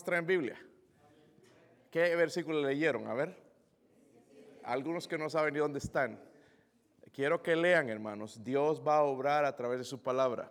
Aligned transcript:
traen 0.00 0.26
Biblia? 0.26 0.58
¿Qué 1.90 2.16
versículo 2.16 2.62
leyeron? 2.62 3.06
A 3.06 3.14
ver. 3.14 3.36
Algunos 4.64 5.06
que 5.06 5.18
no 5.18 5.28
saben 5.28 5.54
ni 5.54 5.60
dónde 5.60 5.78
están. 5.78 6.18
Quiero 7.12 7.42
que 7.42 7.54
lean, 7.54 7.90
hermanos. 7.90 8.42
Dios 8.42 8.82
va 8.86 8.96
a 8.96 9.02
obrar 9.02 9.44
a 9.44 9.54
través 9.54 9.78
de 9.78 9.84
su 9.84 10.00
palabra. 10.00 10.50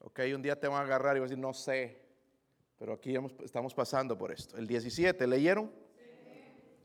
Ok, 0.00 0.20
un 0.34 0.40
día 0.40 0.58
te 0.58 0.66
van 0.68 0.80
a 0.80 0.84
agarrar 0.84 1.16
y 1.16 1.20
van 1.20 1.26
a 1.26 1.28
decir, 1.28 1.38
no 1.38 1.52
sé. 1.52 2.00
Pero 2.78 2.94
aquí 2.94 3.14
estamos 3.44 3.74
pasando 3.74 4.16
por 4.16 4.32
esto. 4.32 4.56
El 4.56 4.66
17, 4.66 5.26
¿leyeron? 5.26 5.70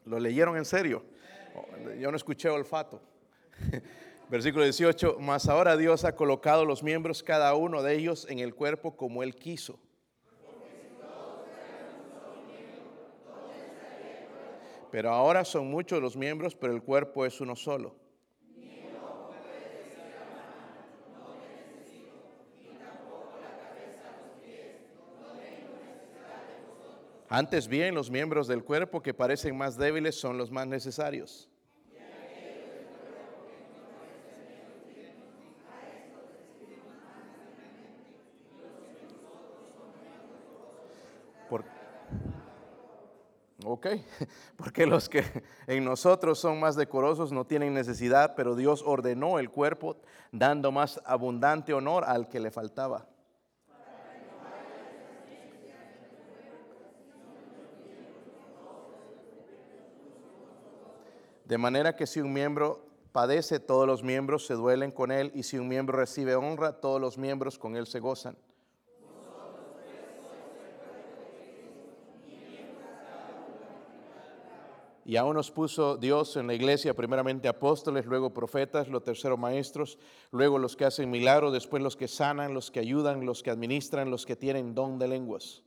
¿Lo 0.05 0.19
leyeron 0.19 0.57
en 0.57 0.65
serio? 0.65 1.05
Oh, 1.55 1.91
yo 1.97 2.11
no 2.11 2.17
escuché 2.17 2.49
olfato. 2.49 3.01
Versículo 4.29 4.63
18, 4.63 5.17
mas 5.19 5.47
ahora 5.47 5.77
Dios 5.77 6.03
ha 6.03 6.15
colocado 6.15 6.65
los 6.65 6.81
miembros 6.81 7.23
cada 7.23 7.53
uno 7.53 7.83
de 7.83 7.93
ellos 7.93 8.25
en 8.29 8.39
el 8.39 8.55
cuerpo 8.55 8.97
como 8.97 9.23
Él 9.23 9.35
quiso. 9.35 9.79
Pero 14.93 15.09
ahora 15.09 15.43
son 15.43 15.71
muchos 15.71 15.99
los 15.99 16.15
miembros, 16.15 16.53
pero 16.53 16.71
el 16.71 16.83
cuerpo 16.83 17.25
es 17.25 17.41
uno 17.41 17.55
solo. 17.55 17.95
Antes 27.27 27.67
bien, 27.67 27.95
los 27.95 28.11
miembros 28.11 28.47
del 28.47 28.63
cuerpo 28.63 29.01
que 29.01 29.15
parecen 29.15 29.57
más 29.57 29.77
débiles 29.79 30.13
son 30.13 30.37
los 30.37 30.51
más 30.51 30.67
necesarios. 30.67 31.49
Ok, 43.65 43.87
porque 44.57 44.85
los 44.85 45.09
que 45.09 45.23
en 45.67 45.85
nosotros 45.85 46.39
son 46.39 46.59
más 46.59 46.75
decorosos 46.75 47.31
no 47.31 47.45
tienen 47.45 47.73
necesidad, 47.73 48.33
pero 48.35 48.55
Dios 48.55 48.83
ordenó 48.85 49.39
el 49.39 49.49
cuerpo 49.49 49.97
dando 50.31 50.71
más 50.71 51.01
abundante 51.05 51.73
honor 51.73 52.03
al 52.05 52.27
que 52.27 52.39
le 52.39 52.51
faltaba. 52.51 53.07
De 61.45 61.57
manera 61.57 61.95
que 61.95 62.07
si 62.07 62.19
un 62.19 62.33
miembro 62.33 62.85
padece, 63.11 63.59
todos 63.59 63.85
los 63.85 64.01
miembros 64.01 64.45
se 64.45 64.55
duelen 64.55 64.91
con 64.91 65.11
él, 65.11 65.31
y 65.35 65.43
si 65.43 65.57
un 65.57 65.67
miembro 65.67 65.97
recibe 65.97 66.35
honra, 66.35 66.79
todos 66.79 66.99
los 66.99 67.17
miembros 67.17 67.59
con 67.59 67.75
él 67.75 67.85
se 67.85 67.99
gozan. 67.99 68.35
Y 75.05 75.17
aún 75.17 75.35
nos 75.35 75.51
puso 75.51 75.97
Dios 75.97 76.37
en 76.37 76.47
la 76.47 76.53
iglesia, 76.53 76.93
primeramente 76.93 77.49
apóstoles, 77.49 78.05
luego 78.05 78.33
profetas, 78.33 78.87
los 78.87 79.03
terceros 79.03 79.37
maestros, 79.37 79.97
luego 80.31 80.57
los 80.57 80.77
que 80.77 80.85
hacen 80.85 81.11
milagros, 81.11 81.51
después 81.51 81.83
los 81.83 81.97
que 81.97 82.07
sanan, 82.07 82.53
los 82.53 82.71
que 82.71 82.79
ayudan, 82.79 83.25
los 83.25 83.43
que 83.43 83.51
administran, 83.51 84.09
los 84.09 84.25
que 84.25 84.37
tienen 84.37 84.73
don 84.73 84.97
de 84.99 85.09
lenguas. 85.09 85.63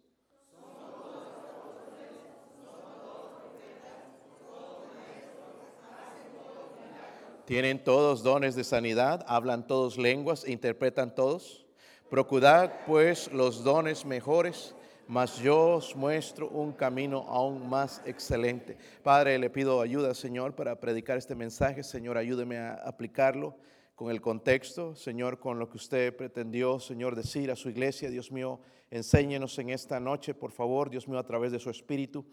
Tienen 7.46 7.84
todos 7.84 8.24
dones 8.24 8.56
de 8.56 8.64
sanidad, 8.64 9.24
hablan 9.28 9.68
todos 9.68 9.98
lenguas 9.98 10.48
interpretan 10.48 11.14
todos. 11.14 11.64
Procurad 12.10 12.70
pues 12.86 13.30
los 13.32 13.62
dones 13.62 14.04
mejores, 14.04 14.74
mas 15.08 15.38
yo 15.38 15.76
os 15.76 15.94
muestro 15.94 16.48
un 16.48 16.72
camino 16.72 17.24
aún 17.28 17.68
más 17.68 18.02
excelente. 18.04 18.76
Padre, 19.02 19.38
le 19.38 19.50
pido 19.50 19.80
ayuda, 19.80 20.14
Señor, 20.14 20.54
para 20.54 20.80
predicar 20.80 21.16
este 21.16 21.34
mensaje. 21.34 21.82
Señor, 21.82 22.16
ayúdeme 22.16 22.58
a 22.58 22.74
aplicarlo 22.74 23.56
con 23.94 24.10
el 24.10 24.20
contexto, 24.20 24.94
Señor, 24.94 25.38
con 25.38 25.58
lo 25.58 25.70
que 25.70 25.76
usted 25.76 26.14
pretendió, 26.16 26.80
Señor, 26.80 27.14
decir 27.16 27.50
a 27.50 27.56
su 27.56 27.70
iglesia. 27.70 28.10
Dios 28.10 28.30
mío, 28.32 28.60
enséñenos 28.90 29.58
en 29.58 29.70
esta 29.70 30.00
noche, 30.00 30.34
por 30.34 30.50
favor, 30.50 30.90
Dios 30.90 31.08
mío, 31.08 31.18
a 31.18 31.26
través 31.26 31.52
de 31.52 31.60
su 31.60 31.70
espíritu. 31.70 32.24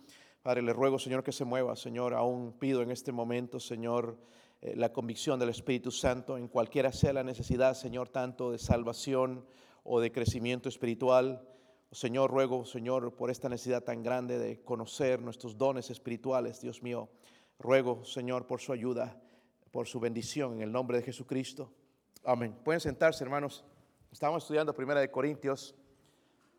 Padre, 0.42 0.62
le 0.62 0.74
ruego, 0.74 1.00
Señor, 1.00 1.24
que 1.24 1.32
se 1.32 1.46
mueva, 1.46 1.76
Señor. 1.76 2.14
Aún 2.14 2.54
pido 2.60 2.82
en 2.82 2.92
este 2.92 3.12
momento, 3.12 3.60
Señor, 3.60 4.18
eh, 4.62 4.74
la 4.76 4.92
convicción 4.92 5.40
del 5.40 5.50
Espíritu 5.50 5.92
Santo 5.92 6.38
en 6.38 6.48
cualquiera 6.48 6.92
sea 6.92 7.14
la 7.14 7.24
necesidad, 7.24 7.76
Señor, 7.76 8.10
tanto 8.10 8.52
de 8.52 8.58
salvación 8.58 9.46
o 9.84 10.02
de 10.02 10.12
crecimiento 10.12 10.68
espiritual. 10.68 11.48
Señor, 11.94 12.32
ruego, 12.32 12.66
Señor, 12.66 13.14
por 13.14 13.30
esta 13.30 13.48
necesidad 13.48 13.84
tan 13.84 14.02
grande 14.02 14.40
de 14.40 14.64
conocer 14.64 15.22
nuestros 15.22 15.60
dones 15.60 15.92
espirituales, 15.92 16.60
Dios 16.60 16.82
mío. 16.82 17.08
Ruego, 17.60 18.04
Señor, 18.04 18.48
por 18.48 18.60
su 18.62 18.74
ayuda, 18.74 19.16
por 19.72 19.86
su 19.86 20.00
bendición, 20.00 20.54
en 20.56 20.62
el 20.64 20.72
nombre 20.72 20.98
de 20.98 21.04
Jesucristo. 21.04 21.72
Amén. 22.24 22.58
Pueden 22.64 22.80
sentarse, 22.80 23.24
hermanos. 23.24 23.64
Estamos 24.12 24.42
estudiando 24.42 24.74
Primera 24.74 25.02
de 25.02 25.12
Corintios 25.12 25.76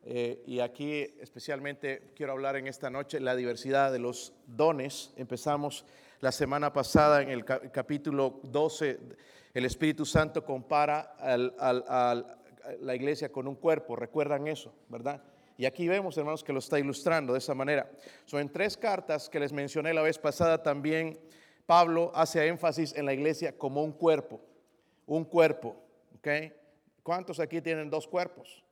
eh, 0.03 0.41
y 0.47 0.61
aquí 0.61 1.01
especialmente 1.19 2.13
quiero 2.15 2.31
hablar 2.31 2.55
en 2.55 2.67
esta 2.67 2.89
noche 2.89 3.19
la 3.19 3.35
diversidad 3.35 3.91
de 3.91 3.99
los 3.99 4.31
dones. 4.47 5.11
Empezamos 5.17 5.83
la 6.21 6.31
semana 6.31 6.71
pasada 6.71 7.21
en 7.21 7.29
el 7.29 7.43
capítulo 7.43 8.39
12, 8.43 8.99
el 9.53 9.65
Espíritu 9.65 10.05
Santo 10.05 10.45
compara 10.45 11.17
a 11.19 12.23
la 12.81 12.95
iglesia 12.95 13.31
con 13.31 13.47
un 13.47 13.55
cuerpo, 13.55 13.95
recuerdan 13.95 14.47
eso, 14.47 14.73
¿verdad? 14.89 15.21
Y 15.57 15.65
aquí 15.65 15.87
vemos, 15.87 16.17
hermanos, 16.17 16.43
que 16.43 16.51
lo 16.51 16.59
está 16.59 16.79
ilustrando 16.79 17.33
de 17.33 17.39
esa 17.39 17.53
manera. 17.53 17.89
Son 18.25 18.41
en 18.41 18.51
tres 18.51 18.75
cartas 18.75 19.29
que 19.29 19.39
les 19.39 19.53
mencioné 19.53 19.93
la 19.93 20.01
vez 20.01 20.17
pasada 20.17 20.61
también, 20.61 21.17
Pablo 21.65 22.11
hace 22.13 22.45
énfasis 22.47 22.95
en 22.95 23.05
la 23.05 23.13
iglesia 23.13 23.57
como 23.57 23.83
un 23.83 23.91
cuerpo, 23.91 24.39
un 25.07 25.23
cuerpo, 25.23 25.75
¿ok? 26.17 26.27
¿Cuántos 27.01 27.39
aquí 27.39 27.61
tienen 27.61 27.89
dos 27.89 28.07
cuerpos? 28.07 28.63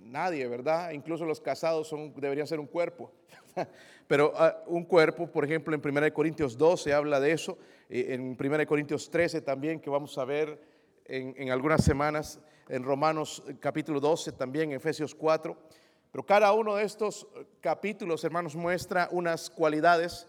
Nadie, 0.00 0.46
¿verdad? 0.48 0.90
Incluso 0.90 1.24
los 1.24 1.40
casados 1.40 1.88
son, 1.88 2.12
deberían 2.14 2.46
ser 2.46 2.60
un 2.60 2.66
cuerpo. 2.66 3.12
Pero 4.06 4.32
ah, 4.36 4.62
un 4.66 4.84
cuerpo, 4.84 5.26
por 5.26 5.44
ejemplo, 5.44 5.74
en 5.74 5.80
1 5.84 6.12
Corintios 6.12 6.58
12 6.58 6.92
habla 6.92 7.20
de 7.20 7.32
eso, 7.32 7.56
en 7.88 8.36
1 8.38 8.66
Corintios 8.66 9.10
13 9.10 9.40
también, 9.40 9.80
que 9.80 9.88
vamos 9.88 10.18
a 10.18 10.24
ver 10.24 10.58
en, 11.06 11.50
algunas 11.50 11.84
semanas, 11.84 12.40
en 12.72 12.84
Romanos 12.84 13.42
eh, 13.46 13.56
capítulo 13.60 14.00
12 14.00 14.32
también, 14.32 14.70
en 14.70 14.76
Efesios 14.76 15.14
4. 15.14 15.54
Pero 16.10 16.24
cada 16.24 16.50
uno 16.54 16.76
de 16.76 16.84
estos 16.84 17.26
eh, 17.36 17.44
capítulos, 17.60 18.24
hermanos, 18.24 18.56
muestra 18.56 19.08
unas 19.12 19.50
cualidades 19.50 20.26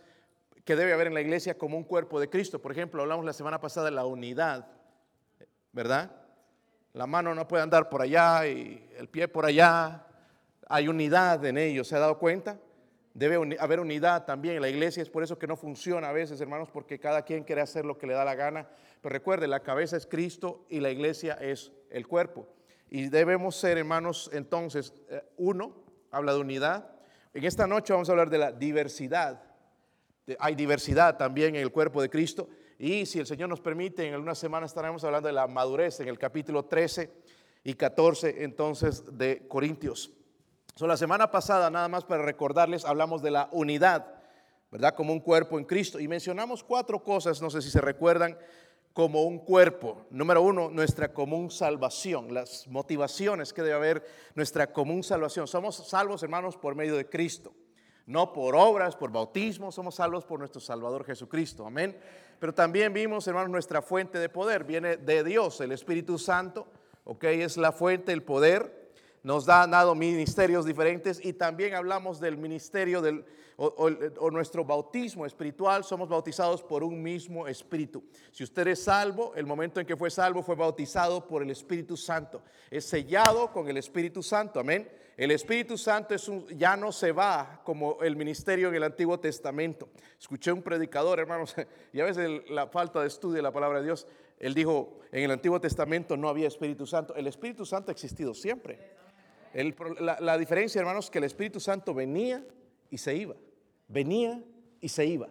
que 0.65 0.75
debe 0.75 0.91
haber 0.91 1.07
en 1.07 1.13
la 1.13 1.21
iglesia 1.21 1.57
como 1.57 1.77
un 1.77 1.85
cuerpo 1.85 2.19
de 2.19 2.29
Cristo. 2.29 2.61
Por 2.61 2.73
ejemplo, 2.73 3.01
hablamos 3.01 3.23
la 3.23 3.31
semana 3.31 3.61
pasada 3.61 3.85
de 3.85 3.95
la 3.95 4.05
unidad, 4.05 4.67
¿verdad? 5.71 6.11
La 6.91 7.07
mano 7.07 7.33
no 7.33 7.47
puede 7.47 7.63
andar 7.63 7.87
por 7.87 8.01
allá 8.01 8.45
y 8.45 8.89
el 8.97 9.07
pie 9.07 9.29
por 9.29 9.45
allá. 9.45 10.05
Hay 10.67 10.89
unidad 10.89 11.45
en 11.45 11.57
ellos, 11.57 11.87
¿se 11.87 11.95
ha 11.95 11.99
dado 11.99 12.19
cuenta? 12.19 12.59
Debe 13.13 13.57
haber 13.59 13.79
unidad 13.79 14.25
también 14.25 14.55
en 14.55 14.61
la 14.61 14.69
iglesia, 14.69 15.03
es 15.03 15.09
por 15.09 15.21
eso 15.21 15.37
que 15.37 15.45
no 15.45 15.55
funciona 15.55 16.09
a 16.09 16.13
veces, 16.13 16.41
hermanos, 16.41 16.69
porque 16.73 16.99
cada 16.99 17.21
quien 17.21 17.43
quiere 17.43 17.61
hacer 17.61 17.85
lo 17.85 17.97
que 17.97 18.07
le 18.07 18.13
da 18.13 18.25
la 18.25 18.33
gana. 18.33 18.67
Pero 19.01 19.13
recuerde, 19.13 19.47
la 19.47 19.59
cabeza 19.59 19.97
es 19.97 20.07
Cristo 20.07 20.65
y 20.67 20.79
la 20.79 20.89
iglesia 20.89 21.35
es 21.35 21.71
el 21.91 22.07
cuerpo. 22.07 22.47
Y 22.89 23.09
debemos 23.09 23.55
ser, 23.55 23.77
hermanos, 23.77 24.31
entonces, 24.33 24.93
eh, 25.09 25.21
uno, 25.37 25.75
habla 26.09 26.33
de 26.33 26.39
unidad. 26.39 26.89
En 27.35 27.43
esta 27.43 27.67
noche 27.67 27.93
vamos 27.93 28.09
a 28.09 28.13
hablar 28.13 28.31
de 28.31 28.37
la 28.39 28.51
diversidad. 28.51 29.43
Hay 30.39 30.55
diversidad 30.55 31.17
también 31.17 31.55
en 31.55 31.61
el 31.61 31.71
cuerpo 31.71 32.01
de 32.01 32.09
Cristo. 32.09 32.49
Y 32.79 33.05
si 33.05 33.19
el 33.19 33.27
Señor 33.27 33.49
nos 33.49 33.61
permite, 33.61 34.07
en 34.07 34.15
algunas 34.15 34.39
semanas 34.39 34.71
estaremos 34.71 35.03
hablando 35.03 35.27
de 35.27 35.33
la 35.33 35.47
madurez 35.47 35.99
en 35.99 36.07
el 36.07 36.17
capítulo 36.17 36.65
13 36.65 37.11
y 37.63 37.75
14 37.75 38.43
entonces 38.43 39.03
de 39.17 39.47
Corintios. 39.47 40.11
So, 40.75 40.87
la 40.87 40.97
semana 40.97 41.29
pasada, 41.29 41.69
nada 41.69 41.87
más 41.87 42.03
para 42.03 42.23
recordarles, 42.23 42.83
hablamos 42.83 43.21
de 43.21 43.29
la 43.29 43.47
unidad, 43.51 44.07
¿verdad? 44.71 44.95
Como 44.95 45.13
un 45.13 45.19
cuerpo 45.19 45.59
en 45.59 45.65
Cristo. 45.65 45.99
Y 45.99 46.07
mencionamos 46.07 46.63
cuatro 46.63 47.03
cosas, 47.03 47.41
no 47.43 47.51
sé 47.51 47.61
si 47.61 47.69
se 47.69 47.79
recuerdan, 47.79 48.35
como 48.91 49.23
un 49.23 49.37
cuerpo. 49.37 50.07
Número 50.09 50.41
uno, 50.41 50.71
nuestra 50.71 51.13
común 51.13 51.51
salvación, 51.51 52.33
las 52.33 52.67
motivaciones 52.67 53.53
que 53.53 53.61
debe 53.61 53.75
haber, 53.75 54.03
nuestra 54.33 54.73
común 54.73 55.03
salvación. 55.03 55.47
Somos 55.47 55.75
salvos, 55.87 56.23
hermanos, 56.23 56.57
por 56.57 56.73
medio 56.73 56.95
de 56.95 57.07
Cristo. 57.07 57.53
No 58.07 58.33
por 58.33 58.55
obras, 58.55 58.95
por 58.95 59.11
bautismo, 59.11 59.71
somos 59.71 59.95
salvos 59.95 60.25
por 60.25 60.39
nuestro 60.39 60.59
Salvador 60.59 61.05
Jesucristo. 61.05 61.67
Amén. 61.67 61.97
Pero 62.39 62.53
también 62.53 62.93
vimos, 62.93 63.27
hermanos, 63.27 63.51
nuestra 63.51 63.81
fuente 63.83 64.17
de 64.17 64.27
poder 64.27 64.63
viene 64.63 64.97
de 64.97 65.23
Dios, 65.23 65.61
el 65.61 65.71
Espíritu 65.71 66.17
Santo. 66.17 66.67
Ok, 67.05 67.25
es 67.25 67.57
la 67.57 67.71
fuente, 67.71 68.11
el 68.11 68.23
poder 68.23 68.82
nos 69.23 69.47
ha 69.47 69.65
dado 69.67 69.95
ministerios 69.95 70.65
diferentes 70.65 71.23
y 71.23 71.33
también 71.33 71.73
hablamos 71.75 72.19
del 72.19 72.37
ministerio 72.37 73.01
del, 73.01 73.25
o, 73.55 74.31
nuestro 74.31 74.65
bautismo 74.65 75.25
espiritual. 75.25 75.83
Somos 75.83 76.09
bautizados 76.09 76.61
por 76.61 76.83
un 76.83 77.01
mismo 77.01 77.47
espíritu. 77.47 78.03
Si 78.31 78.43
usted 78.43 78.67
es 78.67 78.83
salvo, 78.83 79.33
el 79.35 79.45
momento 79.45 79.79
en 79.79 79.85
que 79.85 79.95
fue 79.95 80.09
salvo 80.09 80.43
fue 80.43 80.55
bautizado 80.55 81.25
por 81.25 81.41
el 81.41 81.51
Espíritu 81.51 81.95
Santo. 81.95 82.41
Es 82.69 82.85
sellado 82.85 83.51
con 83.51 83.69
el 83.69 83.77
Espíritu 83.77 84.21
Santo. 84.21 84.59
Amén. 84.59 84.89
El 85.15 85.31
Espíritu 85.31 85.77
Santo 85.77 86.15
es 86.15 86.27
un, 86.27 86.47
ya 86.47 86.75
no 86.75 86.91
se 86.91 87.11
va 87.11 87.61
como 87.63 87.99
el 88.01 88.15
ministerio 88.15 88.69
en 88.69 88.75
el 88.75 88.83
Antiguo 88.83 89.19
Testamento. 89.19 89.87
Escuché 90.19 90.51
un 90.51 90.63
predicador, 90.63 91.19
hermanos, 91.19 91.55
y 91.93 92.01
a 92.01 92.05
veces 92.05 92.49
la 92.49 92.67
falta 92.67 92.99
de 92.99 93.07
estudio 93.07 93.37
de 93.37 93.43
la 93.43 93.53
palabra 93.53 93.79
de 93.79 93.85
Dios, 93.85 94.07
él 94.39 94.53
dijo, 94.53 94.99
en 95.11 95.23
el 95.23 95.31
Antiguo 95.31 95.61
Testamento 95.61 96.17
no 96.17 96.27
había 96.27 96.47
Espíritu 96.47 96.87
Santo. 96.87 97.15
El 97.15 97.27
Espíritu 97.27 97.65
Santo 97.65 97.91
ha 97.91 97.93
existido 97.93 98.33
siempre. 98.33 99.02
La, 99.53 100.37
diferencia, 100.37 100.79
hermanos, 100.79 101.11
que 101.11 101.19
el 101.19 101.25
Espíritu 101.25 101.59
Santo 101.59 101.93
venía 101.93 102.43
y 102.89 102.97
se 102.97 103.15
iba. 103.15 103.35
Venía 103.87 104.41
y 104.81 104.89
se 104.89 105.05
iba. 105.05 105.29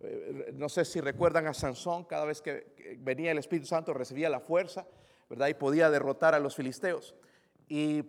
Eh, 0.00 0.52
no 0.54 0.68
sé 0.68 0.84
si 0.84 1.00
recuerdan 1.00 1.46
a 1.46 1.54
Sansón, 1.54 2.04
cada 2.04 2.24
vez 2.24 2.42
que 2.42 2.96
venía 2.98 3.30
el 3.30 3.38
Espíritu 3.38 3.66
Santo 3.66 3.94
recibía 3.94 4.28
la 4.28 4.40
fuerza, 4.40 4.86
¿verdad? 5.30 5.48
Y 5.48 5.54
podía 5.54 5.90
derrotar 5.90 6.34
a 6.34 6.38
los 6.38 6.54
filisteos. 6.54 7.14
Y, 7.68 8.02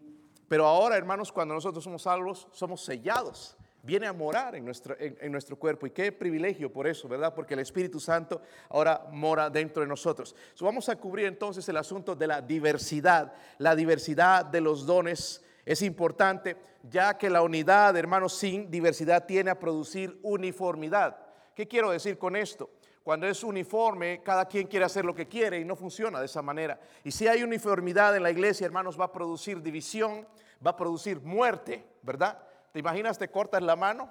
pero 0.50 0.66
ahora, 0.66 0.98
hermanos, 0.98 1.32
cuando 1.32 1.54
nosotros 1.54 1.84
somos 1.84 2.02
salvos, 2.02 2.48
somos 2.52 2.84
sellados. 2.84 3.56
Viene 3.82 4.08
a 4.08 4.14
morar 4.14 4.56
en 4.56 4.64
nuestro, 4.64 4.96
en, 4.98 5.32
nuestro 5.32 5.58
cuerpo. 5.58 5.86
Y 5.86 5.92
qué 5.92 6.12
privilegio 6.14 6.72
por 6.72 6.88
eso, 6.88 7.08
¿verdad? 7.10 7.34
Porque 7.36 7.54
el 7.54 7.60
Espíritu 7.60 8.00
Santo 8.00 8.42
ahora 8.70 9.08
mora 9.12 9.50
dentro 9.50 9.82
de 9.82 9.90
nosotros. 9.90 10.36
vamos 10.62 10.88
a 10.88 10.96
cubrir 10.96 11.26
entonces 11.26 11.68
el 11.68 11.76
asunto 11.76 12.16
de 12.16 12.28
la 12.28 12.42
diversidad. 12.42 13.34
La 13.58 13.76
diversidad 13.76 14.46
de 14.46 14.62
los 14.62 14.86
dones 14.86 15.44
es 15.66 15.82
importante, 15.82 16.58
ya 16.84 17.18
que 17.18 17.30
la 17.30 17.42
unidad, 17.42 17.96
hermanos, 17.96 18.34
sin 18.34 18.70
diversidad 18.70 19.26
tiene 19.26 19.52
a 19.52 19.60
producir 19.60 20.20
uniformidad. 20.24 21.18
¿Qué 21.56 21.68
quiero 21.68 21.92
decir 21.92 22.18
con 22.18 22.36
esto? 22.36 22.70
Cuando 23.04 23.28
es 23.28 23.44
uniforme, 23.44 24.22
cada 24.24 24.46
quien 24.46 24.68
quiere 24.68 24.86
hacer 24.86 25.06
lo 25.06 25.14
que 25.14 25.28
quiere 25.28 25.60
y 25.60 25.66
no 25.66 25.76
funciona 25.76 26.20
de 26.20 26.26
esa 26.26 26.42
manera. 26.42 26.80
Y 27.04 27.12
si 27.12 27.28
hay 27.28 27.44
uniformidad 27.44 28.16
en 28.16 28.24
la 28.24 28.32
iglesia, 28.32 28.66
hermanos, 28.66 29.00
va 29.00 29.06
a 29.06 29.12
producir 29.12 29.62
división, 29.62 30.28
va 30.66 30.72
a 30.72 30.78
producir 30.78 31.22
muerte, 31.22 31.86
¿verdad? 32.02 32.40
¿Te 32.72 32.80
imaginas, 32.80 33.18
te 33.18 33.30
cortas 33.30 33.62
la 33.62 33.76
mano? 33.76 34.10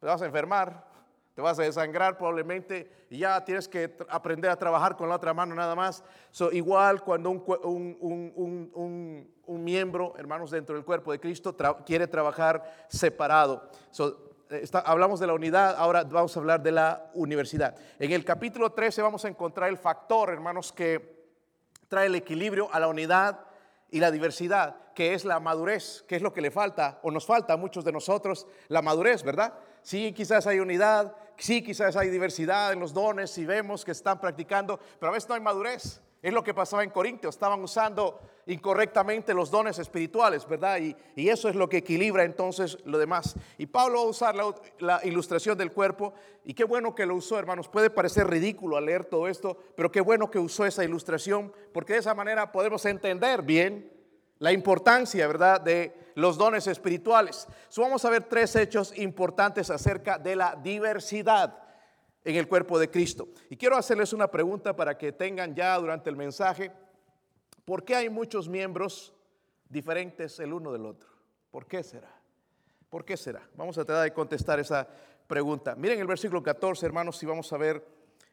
Te 0.00 0.06
vas 0.06 0.20
a 0.20 0.26
enfermar, 0.26 0.84
te 1.34 1.42
vas 1.42 1.58
a 1.58 1.62
desangrar 1.62 2.16
probablemente 2.16 3.06
y 3.10 3.18
ya 3.18 3.44
tienes 3.44 3.68
que 3.68 3.96
aprender 4.08 4.50
a 4.50 4.56
trabajar 4.56 4.96
con 4.96 5.08
la 5.08 5.16
otra 5.16 5.34
mano 5.34 5.54
nada 5.54 5.74
más. 5.74 6.04
igual 6.52 7.02
cuando 7.02 7.30
un, 7.30 7.42
un, 9.46 9.64
miembro, 9.64 10.14
hermanos, 10.16 10.50
dentro 10.50 10.76
del 10.76 10.84
cuerpo 10.84 11.10
de 11.10 11.18
Cristo 11.18 11.56
quiere 11.84 12.06
trabajar 12.06 12.86
separado. 12.88 13.68
Eh, 14.50 14.64
hablamos 14.84 15.18
de 15.18 15.26
la 15.26 15.34
unidad, 15.34 15.74
ahora 15.76 16.04
vamos 16.04 16.36
a 16.36 16.40
hablar 16.40 16.62
de 16.62 16.70
la 16.70 17.10
universidad. 17.14 17.74
En 17.98 18.12
el 18.12 18.24
capítulo 18.24 18.70
13 18.70 19.02
vamos 19.02 19.24
a 19.24 19.28
encontrar 19.28 19.68
el 19.68 19.78
factor, 19.78 20.30
hermanos, 20.30 20.72
que 20.72 21.14
trae 21.88 22.06
el 22.06 22.14
equilibrio 22.14 22.68
a 22.72 22.78
la 22.78 22.88
unidad 22.88 23.40
y 23.90 24.00
la 24.00 24.10
diversidad, 24.10 24.76
que 24.94 25.14
es 25.14 25.24
la 25.24 25.40
madurez, 25.40 26.04
que 26.06 26.16
es 26.16 26.22
lo 26.22 26.32
que 26.32 26.40
le 26.40 26.50
falta 26.50 26.98
o 27.02 27.10
nos 27.10 27.26
falta 27.26 27.54
a 27.54 27.56
muchos 27.56 27.84
de 27.84 27.92
nosotros, 27.92 28.46
la 28.68 28.82
madurez, 28.82 29.22
¿verdad? 29.22 29.54
Sí, 29.82 30.12
quizás 30.12 30.46
hay 30.46 30.60
unidad, 30.60 31.14
sí, 31.36 31.62
quizás 31.62 31.96
hay 31.96 32.10
diversidad 32.10 32.72
en 32.72 32.80
los 32.80 32.92
dones 32.92 33.36
y 33.38 33.44
vemos 33.44 33.84
que 33.84 33.92
están 33.92 34.20
practicando, 34.20 34.78
pero 34.98 35.10
a 35.10 35.14
veces 35.14 35.28
no 35.28 35.34
hay 35.34 35.40
madurez. 35.40 36.00
Es 36.22 36.32
lo 36.32 36.42
que 36.42 36.54
pasaba 36.54 36.82
en 36.82 36.88
Corintios, 36.88 37.34
estaban 37.34 37.62
usando 37.62 38.18
incorrectamente 38.46 39.34
los 39.34 39.50
dones 39.50 39.78
espirituales, 39.78 40.48
¿verdad? 40.48 40.78
Y, 40.80 40.96
eso 41.28 41.50
es 41.50 41.54
lo 41.54 41.68
que 41.68 41.78
equilibra 41.78 42.24
entonces 42.24 42.78
lo 42.86 42.96
demás. 42.96 43.36
Y 43.58 43.66
Pablo 43.66 43.98
va 43.98 44.06
a 44.06 44.08
usar 44.08 44.34
la, 44.78 45.00
ilustración 45.04 45.58
del 45.58 45.72
cuerpo, 45.72 46.14
y 46.44 46.54
qué 46.54 46.64
bueno 46.64 46.94
que 46.94 47.04
lo 47.04 47.14
usó, 47.14 47.38
hermanos. 47.38 47.68
Puede 47.68 47.90
parecer 47.90 48.26
ridículo 48.26 48.78
al 48.78 48.86
leer 48.86 49.04
todo 49.04 49.28
esto, 49.28 49.58
pero 49.76 49.92
qué 49.92 50.00
bueno 50.00 50.30
que 50.30 50.38
usó 50.38 50.64
esa 50.64 50.82
ilustración, 50.82 51.52
porque 51.72 51.92
de 51.92 51.98
esa 51.98 52.14
manera 52.14 52.52
podemos 52.52 52.86
entender 52.86 53.42
bien 53.42 53.93
la 54.38 54.52
importancia, 54.52 55.26
¿verdad?, 55.26 55.60
de 55.60 56.12
los 56.14 56.36
dones 56.36 56.66
espirituales. 56.66 57.46
vamos 57.76 58.04
a 58.04 58.10
ver 58.10 58.24
tres 58.24 58.54
hechos 58.56 58.96
importantes 58.96 59.70
acerca 59.70 60.18
de 60.18 60.36
la 60.36 60.56
diversidad 60.56 61.58
en 62.24 62.36
el 62.36 62.48
cuerpo 62.48 62.78
de 62.78 62.90
Cristo. 62.90 63.28
Y 63.50 63.56
quiero 63.56 63.76
hacerles 63.76 64.12
una 64.12 64.30
pregunta 64.30 64.74
para 64.74 64.96
que 64.96 65.12
tengan 65.12 65.54
ya 65.54 65.76
durante 65.78 66.10
el 66.10 66.16
mensaje, 66.16 66.70
¿por 67.64 67.84
qué 67.84 67.96
hay 67.96 68.08
muchos 68.08 68.48
miembros 68.48 69.14
diferentes 69.68 70.38
el 70.40 70.52
uno 70.52 70.72
del 70.72 70.86
otro? 70.86 71.10
¿Por 71.50 71.66
qué 71.66 71.82
será? 71.82 72.10
¿Por 72.88 73.04
qué 73.04 73.16
será? 73.16 73.42
Vamos 73.56 73.76
a 73.78 73.84
tratar 73.84 74.04
de 74.04 74.12
contestar 74.12 74.58
esa 74.60 74.88
pregunta. 75.26 75.74
Miren 75.74 76.00
el 76.00 76.06
versículo 76.06 76.42
14, 76.42 76.86
hermanos, 76.86 77.16
si 77.16 77.26
vamos 77.26 77.52
a 77.52 77.56
ver 77.56 77.84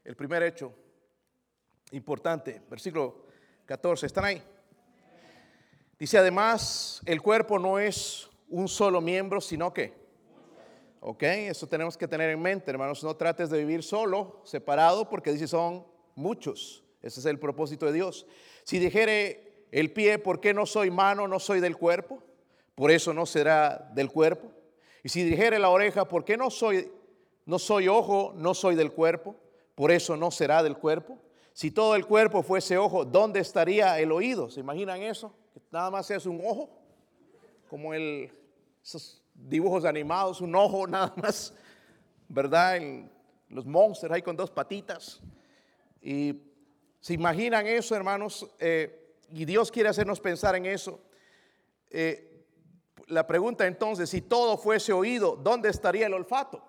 el 0.04 0.16
primer 0.16 0.44
hecho 0.44 0.74
importante, 1.92 2.62
versículo 2.70 3.26
14, 3.66 4.06
¿están 4.06 4.26
ahí? 4.26 4.42
Dice 6.02 6.18
además, 6.18 7.00
el 7.06 7.22
cuerpo 7.22 7.60
no 7.60 7.78
es 7.78 8.28
un 8.50 8.68
solo 8.68 9.02
miembro, 9.02 9.40
sino 9.40 9.72
que 9.72 9.94
¿Ok? 11.00 11.22
Eso 11.22 11.68
tenemos 11.68 11.96
que 11.96 12.08
tener 12.08 12.32
en 12.32 12.42
mente, 12.42 12.72
hermanos. 12.72 13.04
No 13.04 13.16
trates 13.16 13.52
de 13.52 13.60
vivir 13.60 13.84
solo, 13.84 14.42
separado, 14.44 15.08
porque 15.08 15.32
dice 15.32 15.48
son 15.48 15.86
muchos. 16.16 16.84
Ese 17.04 17.20
es 17.20 17.28
el 17.28 17.38
propósito 17.38 17.86
de 17.86 17.94
Dios. 17.94 18.26
Si 18.64 18.80
dijere 18.80 19.68
el 19.72 19.94
pie, 19.94 20.18
¿por 20.18 20.40
qué 20.40 20.56
no 20.56 20.66
soy 20.66 20.90
mano, 20.90 21.28
no 21.28 21.40
soy 21.40 21.60
del 21.60 21.78
cuerpo? 21.78 22.24
Por 22.74 22.90
eso 22.90 23.14
no 23.14 23.28
será 23.28 23.92
del 23.94 24.10
cuerpo. 24.10 24.52
Y 25.04 25.10
si 25.10 25.24
dijere 25.24 25.60
la 25.60 25.70
oreja, 25.70 26.08
¿por 26.08 26.26
qué 26.26 26.36
no 26.36 26.50
soy, 26.50 26.92
no 27.46 27.60
soy 27.60 27.90
ojo, 27.90 28.34
no 28.36 28.56
soy 28.56 28.74
del 28.74 28.92
cuerpo? 28.92 29.36
Por 29.76 29.92
eso 29.92 30.18
no 30.18 30.32
será 30.32 30.64
del 30.64 30.78
cuerpo. 30.78 31.20
Si 31.54 31.70
todo 31.70 31.96
el 31.96 32.08
cuerpo 32.08 32.42
fuese 32.42 32.80
ojo, 32.80 33.06
¿dónde 33.06 33.40
estaría 33.40 34.00
el 34.00 34.12
oído? 34.12 34.50
¿Se 34.50 34.62
imaginan 34.62 35.04
eso? 35.04 35.36
Que 35.54 35.62
nada 35.72 35.92
más 35.92 36.10
es 36.12 36.26
un 36.26 36.42
ojo, 36.46 36.70
como 37.70 37.94
el, 37.94 38.32
dibujos 39.34 39.86
animados, 39.86 40.42
un 40.42 40.56
ojo 40.56 40.88
nada 40.88 41.14
más, 41.18 41.54
¿verdad? 42.28 42.80
los 43.50 43.66
monsters 43.66 44.14
ahí 44.14 44.22
con 44.22 44.36
dos 44.36 44.50
patitas. 44.50 45.22
Y 46.02 46.42
se 47.00 47.14
imaginan 47.14 47.68
eso, 47.68 47.96
hermanos, 47.96 48.48
eh, 48.60 49.16
y 49.30 49.46
Dios 49.46 49.72
quiere 49.72 49.90
hacernos 49.90 50.20
pensar 50.20 50.56
en 50.56 50.66
eso. 50.66 51.02
Eh, 51.90 52.46
la 53.08 53.28
pregunta 53.28 53.68
entonces, 53.68 54.10
si 54.10 54.22
todo 54.22 54.58
fuese 54.58 54.94
oído, 54.94 55.36
¿dónde 55.36 55.70
estaría 55.70 56.08
el 56.08 56.14
olfato? 56.14 56.64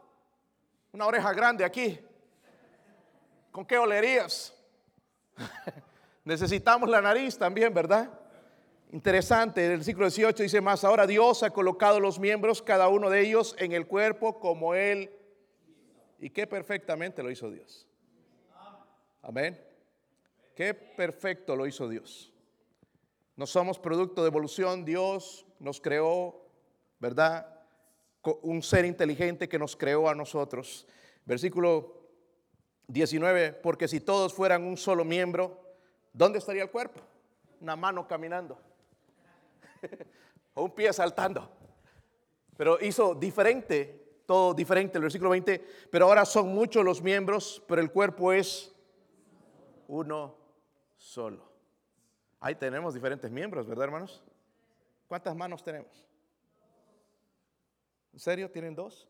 Una 0.92 1.06
oreja 1.06 1.32
grande 1.32 1.64
aquí. 1.64 1.98
¿Con 3.52 3.64
qué 3.64 3.78
olerías? 3.78 4.54
Necesitamos 6.24 6.88
la 6.88 7.00
nariz 7.00 7.38
también, 7.38 7.72
¿verdad? 7.72 8.10
Interesante, 8.92 9.64
el 9.64 9.78
versículo 9.78 10.04
18 10.04 10.42
dice 10.42 10.60
más, 10.60 10.84
ahora 10.84 11.06
Dios 11.06 11.42
ha 11.42 11.50
colocado 11.50 11.98
los 11.98 12.18
miembros, 12.18 12.60
cada 12.60 12.88
uno 12.88 13.08
de 13.08 13.22
ellos, 13.22 13.56
en 13.58 13.72
el 13.72 13.86
cuerpo 13.86 14.38
como 14.38 14.74
Él. 14.74 15.10
Y 16.18 16.28
qué 16.28 16.46
perfectamente 16.46 17.22
lo 17.22 17.30
hizo 17.30 17.50
Dios. 17.50 17.88
Amén. 19.22 19.58
Qué 20.54 20.74
perfecto 20.74 21.56
lo 21.56 21.66
hizo 21.66 21.88
Dios. 21.88 22.34
No 23.34 23.46
somos 23.46 23.78
producto 23.78 24.20
de 24.20 24.28
evolución, 24.28 24.84
Dios 24.84 25.46
nos 25.58 25.80
creó, 25.80 26.44
¿verdad? 27.00 27.46
Un 28.42 28.62
ser 28.62 28.84
inteligente 28.84 29.48
que 29.48 29.58
nos 29.58 29.74
creó 29.74 30.10
a 30.10 30.14
nosotros. 30.14 30.86
Versículo 31.24 32.10
19, 32.88 33.54
porque 33.54 33.88
si 33.88 34.00
todos 34.00 34.34
fueran 34.34 34.64
un 34.64 34.76
solo 34.76 35.02
miembro, 35.02 35.58
¿dónde 36.12 36.40
estaría 36.40 36.64
el 36.64 36.70
cuerpo? 36.70 37.00
Una 37.58 37.74
mano 37.74 38.06
caminando 38.06 38.58
o 40.54 40.64
un 40.64 40.70
pie 40.70 40.92
saltando. 40.92 41.50
Pero 42.56 42.78
hizo 42.80 43.14
diferente, 43.14 44.22
todo 44.26 44.54
diferente. 44.54 44.98
El 44.98 45.02
versículo 45.02 45.30
20, 45.30 45.64
pero 45.90 46.06
ahora 46.06 46.24
son 46.24 46.48
muchos 46.48 46.84
los 46.84 47.02
miembros, 47.02 47.62
pero 47.66 47.80
el 47.80 47.90
cuerpo 47.90 48.32
es 48.32 48.74
uno 49.88 50.36
solo. 50.96 51.50
Ahí 52.40 52.54
tenemos 52.54 52.94
diferentes 52.94 53.30
miembros, 53.30 53.66
¿verdad, 53.66 53.84
hermanos? 53.84 54.22
¿Cuántas 55.06 55.36
manos 55.36 55.62
tenemos? 55.62 56.06
¿En 58.12 58.18
serio? 58.18 58.50
¿Tienen 58.50 58.74
dos? 58.74 59.08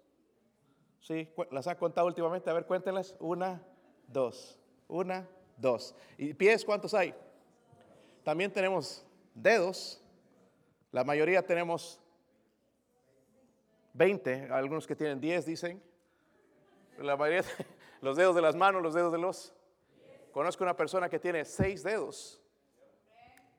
Sí, 1.01 1.29
las 1.51 1.67
han 1.67 1.77
contado 1.77 2.07
últimamente. 2.07 2.51
A 2.51 2.53
ver, 2.53 2.67
cuéntenlas. 2.67 3.17
Una, 3.19 3.63
dos. 4.07 4.59
Una, 4.87 5.29
dos. 5.57 5.95
¿Y 6.19 6.35
pies 6.35 6.65
cuántos 6.65 6.95
hay? 6.95 7.15
También 8.23 8.53
tenemos 8.53 9.07
dedos. 9.35 10.02
La 10.93 11.05
mayoría 11.05 11.45
tenemos 11.45 11.99
20, 13.95 14.49
algunos 14.51 14.87
que 14.87 14.95
tienen 14.95 15.21
10 15.21 15.47
dicen. 15.47 15.83
La 16.99 17.17
mayoría, 17.17 17.43
los 18.03 18.17
dedos 18.17 18.37
de 18.37 18.43
las 18.43 18.55
manos, 18.55 18.83
los 18.83 18.93
dedos 18.93 19.11
de 19.11 19.19
los. 19.19 19.55
Conozco 20.33 20.65
una 20.65 20.77
persona 20.77 21.09
que 21.09 21.19
tiene 21.19 21.47
6 21.47 21.83
dedos 21.83 22.43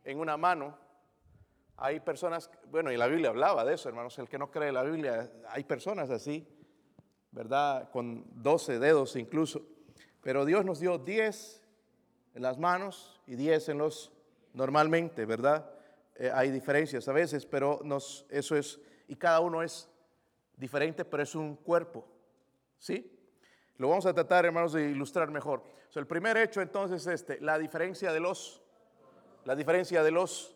en 0.03 0.19
una 0.19 0.37
mano. 0.37 0.77
Hay 1.75 1.99
personas, 2.01 2.51
bueno, 2.69 2.91
y 2.91 2.97
la 2.97 3.07
Biblia 3.07 3.29
hablaba 3.29 3.65
de 3.65 3.73
eso, 3.73 3.89
hermanos. 3.89 4.17
El 4.19 4.29
que 4.29 4.37
no 4.37 4.51
cree 4.51 4.71
la 4.71 4.83
Biblia, 4.83 5.31
hay 5.49 5.63
personas 5.63 6.11
así, 6.11 6.47
¿verdad? 7.31 7.89
Con 7.89 8.25
12 8.43 8.77
dedos 8.77 9.15
incluso. 9.15 9.63
Pero 10.21 10.45
Dios 10.45 10.65
nos 10.65 10.79
dio 10.79 10.99
10 10.99 11.63
en 12.35 12.41
las 12.43 12.59
manos 12.59 13.19
y 13.25 13.35
10 13.35 13.69
en 13.69 13.79
los 13.79 14.11
normalmente, 14.53 15.25
¿verdad? 15.25 15.72
Eh, 16.15 16.31
hay 16.33 16.51
diferencias 16.51 17.07
a 17.07 17.13
veces, 17.13 17.45
pero 17.45 17.79
nos, 17.83 18.25
eso 18.29 18.55
es, 18.55 18.79
y 19.07 19.15
cada 19.15 19.39
uno 19.39 19.63
es 19.63 19.89
diferente, 20.55 21.05
pero 21.05 21.23
es 21.23 21.35
un 21.35 21.55
cuerpo. 21.55 22.05
¿Sí? 22.77 23.09
Lo 23.77 23.89
vamos 23.89 24.05
a 24.05 24.13
tratar, 24.13 24.45
hermanos, 24.45 24.73
de 24.73 24.89
ilustrar 24.89 25.31
mejor. 25.31 25.63
el 25.95 26.07
primer 26.07 26.37
hecho 26.37 26.61
entonces 26.61 27.05
es 27.07 27.21
este, 27.21 27.41
la 27.41 27.57
diferencia 27.57 28.11
de 28.11 28.19
los, 28.19 28.61
la 29.45 29.55
diferencia 29.55 30.03
de 30.03 30.11
los 30.11 30.55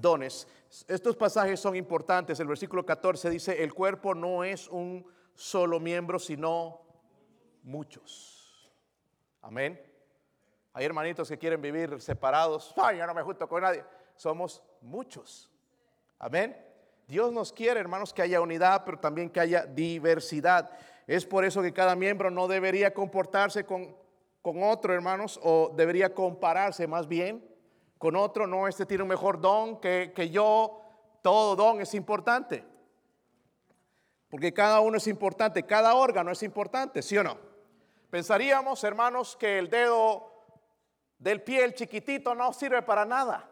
dones. 0.00 0.46
Estos 0.86 1.16
pasajes 1.16 1.58
son 1.58 1.74
importantes. 1.74 2.38
El 2.38 2.46
versículo 2.46 2.84
14 2.84 3.30
dice, 3.30 3.62
el 3.62 3.72
cuerpo 3.72 4.14
no 4.14 4.44
es 4.44 4.68
un 4.68 5.06
solo 5.34 5.80
miembro, 5.80 6.18
sino 6.18 6.82
muchos. 7.62 8.70
Amén. 9.40 9.80
Hay 10.72 10.84
hermanitos 10.84 11.28
que 11.28 11.38
quieren 11.38 11.60
vivir 11.60 12.00
separados. 12.00 12.72
Ay, 12.76 12.98
yo 12.98 13.06
no 13.06 13.14
me 13.14 13.22
junto 13.22 13.48
con 13.48 13.62
nadie. 13.62 13.84
Somos 14.14 14.62
muchos. 14.82 15.50
Amén. 16.18 16.56
Dios 17.06 17.32
nos 17.32 17.52
quiere, 17.52 17.80
hermanos, 17.80 18.12
que 18.12 18.22
haya 18.22 18.40
unidad, 18.40 18.84
pero 18.84 18.98
también 18.98 19.30
que 19.30 19.40
haya 19.40 19.66
diversidad. 19.66 20.70
Es 21.06 21.26
por 21.26 21.44
eso 21.44 21.60
que 21.60 21.72
cada 21.72 21.96
miembro 21.96 22.30
no 22.30 22.46
debería 22.46 22.94
comportarse 22.94 23.64
con, 23.64 23.96
con 24.42 24.62
otro, 24.62 24.94
hermanos, 24.94 25.40
o 25.42 25.72
debería 25.74 26.14
compararse 26.14 26.86
más 26.86 27.08
bien 27.08 27.44
con 27.98 28.14
otro. 28.14 28.46
No, 28.46 28.68
este 28.68 28.86
tiene 28.86 29.02
un 29.02 29.08
mejor 29.08 29.40
don 29.40 29.80
que, 29.80 30.12
que 30.14 30.30
yo. 30.30 30.82
Todo 31.22 31.56
don 31.56 31.80
es 31.80 31.94
importante. 31.94 32.64
Porque 34.30 34.54
cada 34.54 34.80
uno 34.80 34.96
es 34.96 35.08
importante, 35.08 35.64
cada 35.64 35.94
órgano 35.94 36.30
es 36.30 36.42
importante, 36.44 37.02
¿sí 37.02 37.18
o 37.18 37.24
no? 37.24 37.36
Pensaríamos, 38.10 38.82
hermanos, 38.84 39.36
que 39.36 39.58
el 39.58 39.68
dedo 39.68 40.30
del 41.18 41.42
pie, 41.42 41.64
el 41.64 41.74
chiquitito, 41.74 42.34
no 42.34 42.52
sirve 42.52 42.82
para 42.82 43.04
nada. 43.04 43.48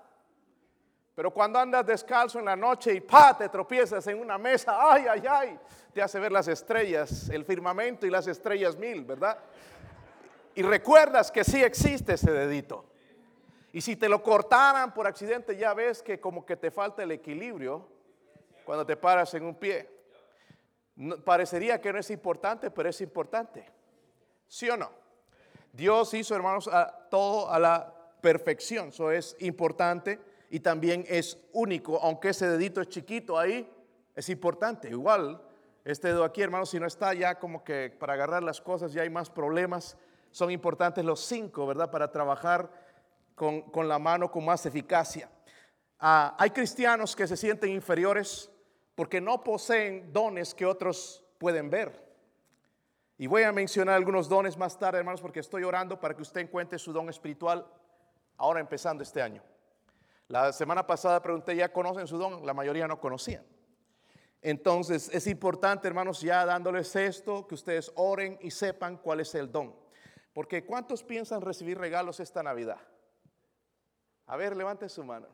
Pero 1.19 1.33
cuando 1.33 1.59
andas 1.59 1.85
descalzo 1.85 2.39
en 2.39 2.45
la 2.45 2.55
noche 2.55 2.95
y 2.95 3.01
pa, 3.01 3.37
te 3.37 3.49
tropiezas 3.49 4.07
en 4.07 4.21
una 4.21 4.39
mesa, 4.39 4.79
ay, 4.79 5.07
ay, 5.09 5.23
ay, 5.29 5.59
te 5.93 6.01
hace 6.01 6.21
ver 6.21 6.31
las 6.31 6.47
estrellas, 6.47 7.29
el 7.31 7.45
firmamento 7.45 8.07
y 8.07 8.11
las 8.11 8.29
estrellas 8.29 8.77
mil, 8.77 9.05
¿verdad? 9.05 9.37
Y 10.55 10.63
recuerdas 10.63 11.33
que 11.33 11.43
sí 11.43 11.61
existe 11.61 12.13
ese 12.13 12.31
dedito. 12.31 12.85
Y 13.73 13.81
si 13.81 13.97
te 13.97 14.09
lo 14.09 14.23
cortaran 14.23 14.95
por 14.95 15.09
accidente, 15.09 15.57
ya 15.57 15.75
ves 15.75 16.05
que 16.05 16.21
como 16.21 16.47
que 16.47 16.57
te 16.57 16.71
falta 16.71 17.03
el 17.03 17.11
equilibrio 17.11 17.89
cuando 18.65 18.87
te 18.87 18.97
paras 18.97 19.35
en 19.35 19.45
un 19.45 19.57
pie. 19.57 19.91
parecería 21.25 21.81
que 21.81 21.93
no 21.93 21.99
es 21.99 22.13
importante, 22.13 22.71
pero 22.71 22.91
es 22.91 23.01
importante. 23.01 23.69
¿Sí 24.47 24.71
o 24.71 24.77
no? 24.77 24.93
Dios 25.73 26.15
hizo, 26.15 26.37
hermanos, 26.37 26.69
a 26.69 27.09
todo 27.11 27.51
a 27.51 27.59
la 27.59 27.93
perfección. 28.21 28.91
Eso 28.91 29.11
es 29.11 29.35
importante 29.41 30.28
y 30.51 30.61
también 30.61 31.05
es 31.09 31.39
único, 31.53 31.99
aunque 32.03 32.31
ese 32.31 32.49
dedito 32.49 32.81
es 32.81 32.89
chiquito 32.89 33.39
ahí, 33.39 33.71
es 34.15 34.29
importante. 34.29 34.89
Igual, 34.89 35.41
este 35.85 36.09
dedo 36.09 36.25
aquí, 36.25 36.43
hermanos, 36.43 36.71
si 36.71 36.81
no 36.81 36.87
está 36.87 37.15
ya 37.15 37.39
como 37.39 37.63
que 37.63 37.95
para 37.99 38.15
agarrar 38.15 38.43
las 38.43 38.61
cosas 38.61 38.93
ya 38.93 39.03
hay 39.03 39.11
más 39.11 39.31
problemas. 39.31 39.97
Son 40.31 40.51
importantes 40.51 41.05
los 41.05 41.21
cinco, 41.21 41.67
¿verdad? 41.67 41.91
Para 41.91 42.11
trabajar 42.11 42.71
con, 43.35 43.89
la 43.89 43.99
mano 43.99 44.31
con 44.31 44.45
más 44.45 44.67
eficacia. 44.67 45.31
Ah, 45.99 46.35
hay 46.39 46.51
cristianos 46.51 47.15
que 47.15 47.27
se 47.27 47.37
sienten 47.37 47.71
inferiores 47.71 48.51
porque 48.95 49.21
no 49.21 49.43
poseen 49.43 50.13
dones 50.13 50.55
que 50.55 50.67
otros 50.67 51.25
pueden 51.39 51.71
ver. 51.71 52.07
Y 53.17 53.27
voy 53.27 53.43
a 53.43 53.53
mencionar 53.53 53.95
algunos 53.95 54.29
dones 54.29 54.57
más 54.57 54.79
tarde, 54.79 54.99
hermanos, 54.99 55.21
porque 55.21 55.41
estoy 55.41 55.65
orando 55.65 55.99
para 55.99 56.15
que 56.15 56.23
usted 56.23 56.41
encuentre 56.41 56.79
su 56.79 56.93
don 56.93 57.09
espiritual 57.09 57.67
ahora 58.37 58.61
empezando 58.61 59.03
este 59.03 59.23
año. 59.23 59.43
La 60.29 60.53
semana 60.53 60.87
pasada 60.87 61.23
pregunté, 61.23 61.57
¿ya 61.57 61.73
conocen 61.73 62.07
su 62.07 62.19
don? 62.19 62.45
La 62.45 62.53
mayoría 62.53 62.87
no 62.87 63.01
conocían. 63.01 63.45
Entonces 64.43 65.11
es 65.13 65.27
importante, 65.27 65.89
hermanos, 65.89 66.21
ya 66.21 66.45
dándoles 66.45 66.95
esto, 66.97 67.47
que 67.47 67.55
ustedes 67.55 67.91
oren 67.97 68.39
y 68.43 68.51
sepan 68.51 68.99
cuál 68.99 69.21
es 69.21 69.35
el 69.35 69.51
don. 69.51 69.75
Porque 70.35 70.65
¿cuántos 70.65 71.03
piensan 71.03 71.41
recibir 71.41 71.79
regalos 71.79 72.21
esta 72.21 72.43
Navidad? 72.43 72.79
A 74.27 74.37
ver, 74.37 74.55
levante 74.55 74.89
su 74.91 75.03
mano. 75.03 75.27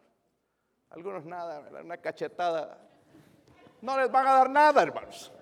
Algunos 0.91 1.25
nada, 1.25 1.69
una 1.83 1.97
cachetada. 1.97 2.79
No 3.83 3.99
les 3.99 4.11
van 4.11 4.27
a 4.29 4.33
dar 4.33 4.49
nada, 4.49 4.81
hermanos. 4.81 5.33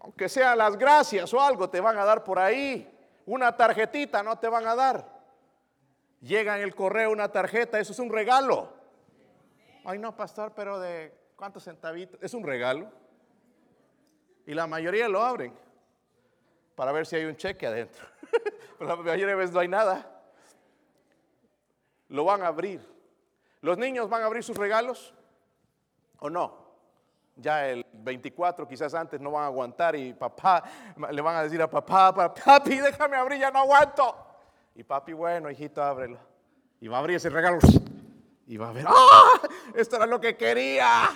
Aunque 0.00 0.28
sean 0.28 0.58
las 0.58 0.76
gracias 0.76 1.32
o 1.32 1.40
algo, 1.40 1.70
te 1.70 1.80
van 1.80 1.96
a 1.96 2.04
dar 2.04 2.22
por 2.22 2.38
ahí. 2.38 2.88
Una 3.24 3.56
tarjetita 3.56 4.22
no 4.22 4.38
te 4.38 4.48
van 4.48 4.66
a 4.66 4.74
dar. 4.74 5.11
Llega 6.22 6.56
en 6.56 6.62
el 6.62 6.74
correo 6.74 7.10
una 7.10 7.30
tarjeta, 7.30 7.80
eso 7.80 7.92
es 7.92 7.98
un 7.98 8.10
regalo. 8.10 8.72
Ay, 9.84 9.98
no, 9.98 10.14
pastor, 10.14 10.52
pero 10.54 10.78
de 10.78 11.12
cuántos 11.34 11.64
centavitos. 11.64 12.22
Es 12.22 12.32
un 12.32 12.44
regalo. 12.44 12.88
Y 14.46 14.54
la 14.54 14.68
mayoría 14.68 15.08
lo 15.08 15.20
abren 15.20 15.52
para 16.76 16.92
ver 16.92 17.06
si 17.06 17.16
hay 17.16 17.24
un 17.24 17.36
cheque 17.36 17.66
adentro. 17.66 18.06
pero 18.78 18.88
la 18.88 18.96
mayoría 18.96 19.26
de 19.26 19.34
veces 19.34 19.52
no 19.52 19.60
hay 19.60 19.68
nada. 19.68 20.22
Lo 22.08 22.24
van 22.24 22.42
a 22.42 22.46
abrir. 22.46 22.80
¿Los 23.60 23.76
niños 23.76 24.08
van 24.08 24.22
a 24.22 24.26
abrir 24.26 24.44
sus 24.44 24.56
regalos 24.56 25.12
o 26.20 26.30
no? 26.30 26.62
Ya 27.34 27.68
el 27.68 27.84
24, 27.92 28.68
quizás 28.68 28.94
antes, 28.94 29.20
no 29.20 29.32
van 29.32 29.44
a 29.44 29.46
aguantar 29.46 29.96
y 29.96 30.12
papá 30.12 30.62
le 31.10 31.20
van 31.20 31.36
a 31.36 31.42
decir 31.42 31.60
a 31.62 31.68
papá, 31.68 32.12
papi, 32.14 32.76
déjame 32.78 33.16
abrir, 33.16 33.40
ya 33.40 33.50
no 33.50 33.60
aguanto. 33.60 34.31
Y 34.74 34.84
papi, 34.84 35.12
bueno, 35.12 35.50
hijito, 35.50 35.82
ábrelo. 35.82 36.18
Y 36.80 36.88
va 36.88 36.96
a 36.96 37.00
abrir 37.00 37.16
ese 37.16 37.30
regalo. 37.30 37.58
Y 38.46 38.56
va 38.56 38.70
a 38.70 38.72
ver, 38.72 38.86
¡ah! 38.88 39.40
Esto 39.74 39.96
era 39.96 40.06
lo 40.06 40.20
que 40.20 40.36
quería. 40.36 41.10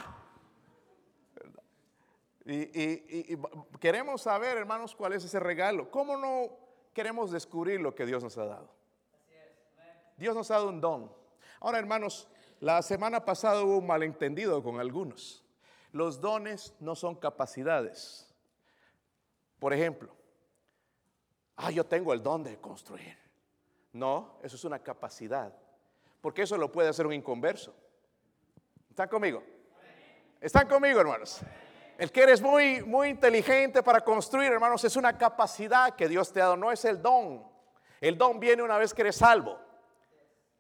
Y, 2.45 3.37
queremos 3.81 4.23
saber, 4.23 4.57
hermanos, 4.57 4.95
cuál 4.95 5.15
es 5.15 5.25
ese 5.25 5.41
regalo. 5.41 5.91
¿Cómo 5.91 6.17
no 6.17 6.51
queremos 6.93 7.33
descubrir 7.33 7.81
lo 7.81 7.95
que 7.95 8.07
Dios 8.07 8.23
nos 8.23 8.39
ha 8.39 8.45
dado? 8.45 8.71
Dios 10.17 10.35
nos 10.35 10.51
ha 10.51 10.55
dado 10.55 10.69
un 10.69 10.81
don. 10.81 11.13
Ahora, 11.61 11.79
hermanos, 11.79 12.29
la 12.61 12.81
semana 12.83 13.25
pasada 13.25 13.63
hubo 13.63 13.79
un 13.79 13.87
malentendido 13.87 14.63
con 14.63 14.79
algunos. 14.79 15.45
Los 15.93 16.21
dones 16.21 16.75
no 16.79 16.95
son 16.95 17.17
capacidades. 17.17 18.33
Por 19.59 19.73
ejemplo, 19.73 20.15
ah, 21.57 21.71
yo 21.71 21.85
tengo 21.85 22.13
el 22.13 22.23
don 22.23 22.45
de 22.45 22.61
construir. 22.61 23.26
No, 23.97 24.39
eso 24.43 24.57
es 24.57 24.65
una 24.65 24.79
capacidad. 24.79 25.51
Porque 26.21 26.43
eso 26.43 26.59
lo 26.59 26.71
puede 26.71 26.91
hacer 26.91 27.07
un 27.07 27.15
inconverso. 27.15 27.75
¿Están 28.91 29.09
conmigo? 29.09 29.43
¿Están 30.39 30.69
conmigo, 30.69 31.01
hermanos? 31.01 31.41
El 31.97 32.13
que 32.13 32.23
eres 32.23 32.43
muy, 32.43 32.83
muy 32.83 33.09
inteligente 33.09 33.83
para 33.83 34.03
construir, 34.03 34.53
hermanos, 34.53 34.85
es 34.85 34.97
una 34.97 35.17
capacidad 35.17 35.97
que 35.97 36.09
Dios 36.09 36.31
te 36.31 36.43
ha 36.43 36.45
dado, 36.45 36.57
no 36.59 36.71
es 36.71 36.85
el 36.85 37.01
don. 37.01 37.43
El 37.99 38.19
don 38.19 38.39
viene 38.39 38.63
una 38.63 38.77
vez 38.77 38.93
que 38.93 39.01
eres 39.01 39.17
salvo. 39.17 39.59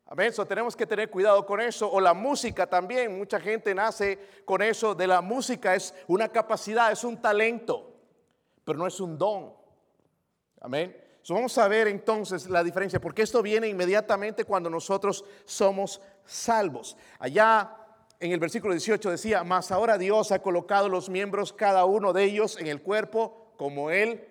Amén. 0.06 0.32
So, 0.32 0.46
tenemos 0.46 0.74
que 0.74 0.86
tener 0.86 1.10
cuidado 1.10 1.44
con 1.44 1.60
eso. 1.60 1.92
O 1.92 2.00
la 2.00 2.14
música 2.14 2.66
también. 2.66 3.18
Mucha 3.18 3.38
gente 3.38 3.74
nace 3.74 4.18
con 4.46 4.62
eso 4.62 4.94
de 4.94 5.06
la 5.06 5.20
música. 5.20 5.74
Es 5.74 5.94
una 6.06 6.28
capacidad, 6.28 6.90
es 6.90 7.04
un 7.04 7.20
talento, 7.20 8.00
pero 8.64 8.78
no 8.78 8.86
es 8.86 8.98
un 8.98 9.18
don. 9.18 9.52
Amén 10.62 11.05
vamos 11.34 11.58
a 11.58 11.66
ver 11.68 11.88
entonces 11.88 12.48
la 12.48 12.62
diferencia, 12.62 13.00
porque 13.00 13.22
esto 13.22 13.42
viene 13.42 13.68
inmediatamente 13.68 14.44
cuando 14.44 14.70
nosotros 14.70 15.24
somos 15.44 16.00
salvos. 16.24 16.96
Allá 17.18 17.76
en 18.20 18.32
el 18.32 18.40
versículo 18.40 18.72
18 18.72 19.10
decía, 19.10 19.44
mas 19.44 19.70
ahora 19.70 19.98
Dios 19.98 20.32
ha 20.32 20.40
colocado 20.40 20.88
los 20.88 21.08
miembros, 21.08 21.52
cada 21.52 21.84
uno 21.84 22.12
de 22.12 22.24
ellos, 22.24 22.58
en 22.58 22.66
el 22.66 22.80
cuerpo 22.80 23.52
como 23.56 23.90
Él. 23.90 24.28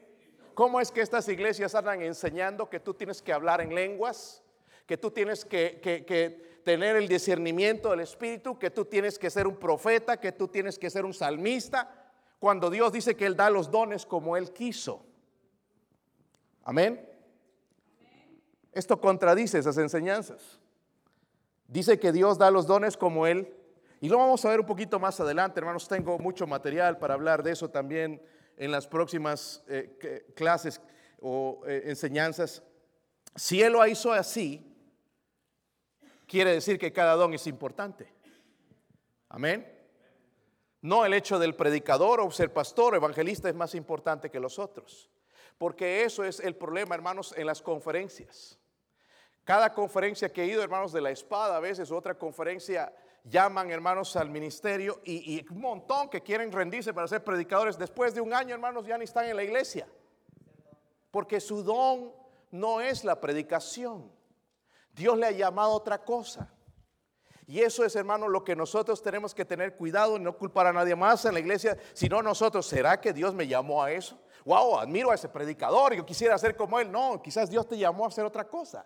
¿Cómo 0.54 0.80
es 0.80 0.92
que 0.92 1.02
estas 1.02 1.28
iglesias 1.28 1.76
andan 1.76 2.02
enseñando 2.02 2.70
que 2.70 2.80
tú 2.80 2.94
tienes 2.94 3.22
que 3.22 3.34
hablar 3.34 3.62
en 3.62 3.76
lenguas? 3.76 4.42
Que 4.86 4.98
tú 4.98 5.12
tienes 5.12 5.44
que, 5.44 5.80
que 5.82 6.62
tener 6.64 6.96
el 6.96 7.08
discernimiento 7.08 7.92
del 7.92 8.00
Espíritu, 8.00 8.58
que 8.58 8.72
tú 8.72 8.86
tienes 8.86 9.20
que 9.20 9.30
ser 9.30 9.48
un 9.48 9.58
profeta, 9.58 10.18
que 10.18 10.32
tú 10.32 10.48
tienes 10.48 10.80
que 10.80 10.90
ser 10.90 11.06
un 11.06 11.14
salmista, 11.14 12.12
cuando 12.40 12.70
Dios 12.70 12.92
dice 12.92 13.16
que 13.16 13.26
Él 13.26 13.36
da 13.36 13.50
los 13.50 13.70
dones 13.70 14.06
como 14.06 14.36
Él 14.38 14.52
quiso. 14.52 15.06
Amén. 16.66 17.08
Esto 18.74 19.00
contradice 19.00 19.60
esas 19.60 19.78
enseñanzas. 19.78 20.60
Dice 21.68 22.00
que 22.00 22.12
Dios 22.12 22.38
da 22.38 22.52
los 22.52 22.68
dones 22.68 22.98
como 22.98 23.28
Él. 23.28 23.56
Y 24.02 24.10
lo 24.10 24.18
vamos 24.18 24.44
a 24.44 24.50
ver 24.50 24.60
un 24.60 24.66
poquito 24.66 25.00
más 25.00 25.20
adelante, 25.20 25.60
hermanos. 25.60 25.88
Tengo 25.88 26.20
mucho 26.20 26.46
material 26.46 26.98
para 26.98 27.14
hablar 27.14 27.44
de 27.44 27.52
eso 27.52 27.70
también 27.70 28.22
en 28.58 28.72
las 28.72 28.88
próximas 28.88 29.64
eh, 29.68 30.26
clases 30.36 30.82
o 31.22 31.62
eh, 31.68 31.84
enseñanzas. 31.86 32.64
Si 33.36 33.62
Él 33.62 33.74
lo 33.74 33.86
hizo 33.86 34.12
así, 34.12 34.76
quiere 36.28 36.52
decir 36.52 36.80
que 36.80 36.92
cada 36.92 37.14
don 37.14 37.34
es 37.34 37.46
importante. 37.46 38.12
Amén. 39.30 39.72
No 40.82 41.06
el 41.06 41.14
hecho 41.14 41.38
del 41.38 41.56
predicador 41.56 42.22
o 42.22 42.32
ser 42.32 42.52
pastor 42.52 42.94
o 42.94 42.98
evangelista 42.98 43.50
es 43.50 43.56
más 43.56 43.76
importante 43.76 44.30
que 44.30 44.40
los 44.40 44.58
otros. 44.58 45.10
Porque 45.58 46.04
eso 46.04 46.24
es 46.24 46.40
el 46.40 46.56
problema, 46.56 46.96
hermanos, 46.96 47.34
en 47.38 47.48
las 47.48 47.62
conferencias. 47.62 48.60
Cada 49.44 49.74
conferencia 49.74 50.32
que 50.32 50.44
he 50.44 50.48
ido, 50.48 50.64
hermanos, 50.64 50.92
de 50.92 51.02
la 51.02 51.12
espada, 51.12 51.58
a 51.58 51.60
veces 51.60 51.92
otra 51.92 52.18
conferencia, 52.18 52.94
llaman, 53.24 53.70
hermanos, 53.70 54.16
al 54.16 54.30
ministerio 54.30 55.02
y, 55.04 55.46
un 55.52 55.62
montón 55.62 56.10
que 56.10 56.22
quieren 56.22 56.52
rendirse 56.52 56.94
para 56.94 57.08
ser 57.08 57.24
predicadores. 57.24 57.78
Después 57.78 58.14
de 58.14 58.22
un 58.22 58.34
año, 58.34 58.54
hermanos, 58.54 58.86
ya 58.86 58.98
ni 58.98 59.04
están 59.04 59.26
en 59.26 59.36
la 59.36 59.44
iglesia. 59.44 59.88
Porque 61.12 61.40
su 61.40 61.64
don 61.64 62.12
no 62.52 62.82
es 62.82 63.04
la 63.04 63.22
predicación. 63.22 64.12
Dios 64.94 65.18
le 65.18 65.28
ha 65.28 65.32
llamado 65.32 65.72
otra 65.72 66.04
cosa. 66.04 66.52
Y 67.48 67.62
eso 67.62 67.86
es, 67.86 67.96
hermano, 67.96 68.28
lo 68.28 68.44
que 68.44 68.56
nosotros 68.56 69.04
tenemos 69.04 69.36
que 69.36 69.46
tener 69.46 69.76
cuidado 69.76 70.18
y 70.18 70.20
no 70.20 70.36
culpar 70.36 70.66
a 70.66 70.74
nadie 70.74 70.96
más 70.96 71.26
en 71.26 71.34
la 71.34 71.40
iglesia, 71.40 71.78
sino 71.94 72.22
nosotros. 72.24 72.66
¿Será 72.66 73.00
que 73.00 73.14
Dios 73.14 73.36
me 73.36 73.48
llamó 73.48 73.84
a 73.84 73.92
eso? 73.92 74.20
Wow, 74.46 74.80
admiro 74.80 75.12
a 75.12 75.16
ese 75.16 75.30
predicador 75.30 75.96
yo 75.96 76.06
quisiera 76.06 76.38
ser 76.38 76.56
como 76.56 76.80
él. 76.80 76.92
No, 76.92 77.22
quizás 77.22 77.50
Dios 77.50 77.68
te 77.68 77.78
llamó 77.78 78.06
a 78.06 78.08
hacer 78.08 78.26
otra 78.26 78.48
cosa. 78.48 78.86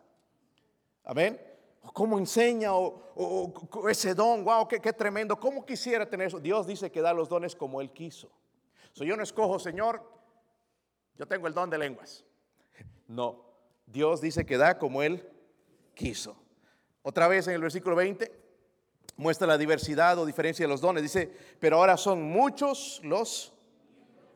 Amén. 1.04 1.40
¿Cómo 1.94 2.18
enseña 2.18 2.74
o, 2.74 3.88
ese 3.90 4.14
don? 4.14 4.44
Wow, 4.44 4.68
qué, 4.68 4.94
tremendo. 4.94 5.40
¿Cómo 5.40 5.66
quisiera 5.66 6.10
tener 6.10 6.28
eso? 6.28 6.40
Dios 6.40 6.68
dice 6.68 6.92
que 6.92 7.02
da 7.02 7.14
los 7.14 7.30
dones 7.30 7.56
como 7.56 7.80
Él 7.80 7.92
quiso. 7.92 8.30
So, 8.92 9.06
yo 9.06 9.16
no 9.16 9.24
escojo, 9.24 9.58
Señor, 9.60 10.04
yo 11.16 11.26
tengo 11.26 11.48
el 11.48 11.54
don 11.54 11.70
de 11.70 11.78
lenguas. 11.78 12.26
No, 13.08 13.44
Dios 13.88 14.22
dice 14.22 14.46
que 14.46 14.56
da 14.56 14.78
como 14.78 15.02
Él 15.02 15.28
quiso. 15.96 16.38
Otra 17.02 17.28
vez 17.28 17.48
en 17.48 17.56
el 17.56 17.62
versículo 17.62 17.96
20 17.96 18.39
muestra 19.20 19.46
la 19.46 19.58
diversidad 19.58 20.18
o 20.18 20.26
diferencia 20.26 20.64
de 20.64 20.70
los 20.70 20.80
dones. 20.80 21.04
Dice, 21.04 21.30
pero 21.60 21.76
ahora 21.76 21.98
son 21.98 22.24
muchos 22.24 23.02
los 23.04 23.54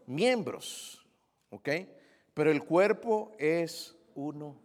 miembros, 0.06 1.08
¿ok? 1.50 1.70
Pero 2.34 2.52
el 2.52 2.66
cuerpo 2.66 3.32
es 3.40 3.96
uno. 4.14 4.60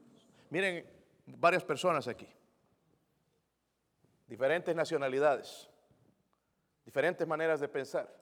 Miren, 0.50 0.84
varias 1.24 1.62
personas 1.62 2.08
aquí, 2.08 2.26
diferentes 4.26 4.74
nacionalidades, 4.74 5.70
diferentes 6.84 7.26
maneras 7.26 7.60
de 7.60 7.68
pensar, 7.68 8.12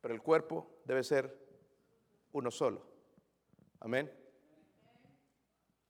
pero 0.00 0.14
el 0.14 0.22
cuerpo 0.22 0.70
debe 0.84 1.02
ser 1.02 1.36
uno 2.30 2.52
solo. 2.52 2.86
Amén. 3.80 4.08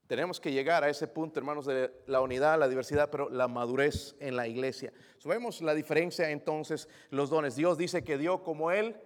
Tenemos 0.06 0.38
que 0.38 0.52
llegar 0.52 0.84
a 0.84 0.88
ese 0.88 1.08
punto, 1.08 1.40
hermanos, 1.40 1.66
de 1.66 1.90
la 2.06 2.20
unidad, 2.20 2.58
la 2.58 2.68
diversidad, 2.68 3.10
pero 3.10 3.28
la 3.28 3.48
madurez 3.48 4.14
en 4.20 4.36
la 4.36 4.46
iglesia. 4.46 4.92
vemos 5.24 5.60
la 5.62 5.74
diferencia 5.74 6.30
entonces, 6.30 6.88
los 7.10 7.28
dones. 7.28 7.56
Dios 7.56 7.76
dice 7.76 8.04
que 8.04 8.16
dio 8.16 8.44
como 8.44 8.70
Él. 8.70 8.96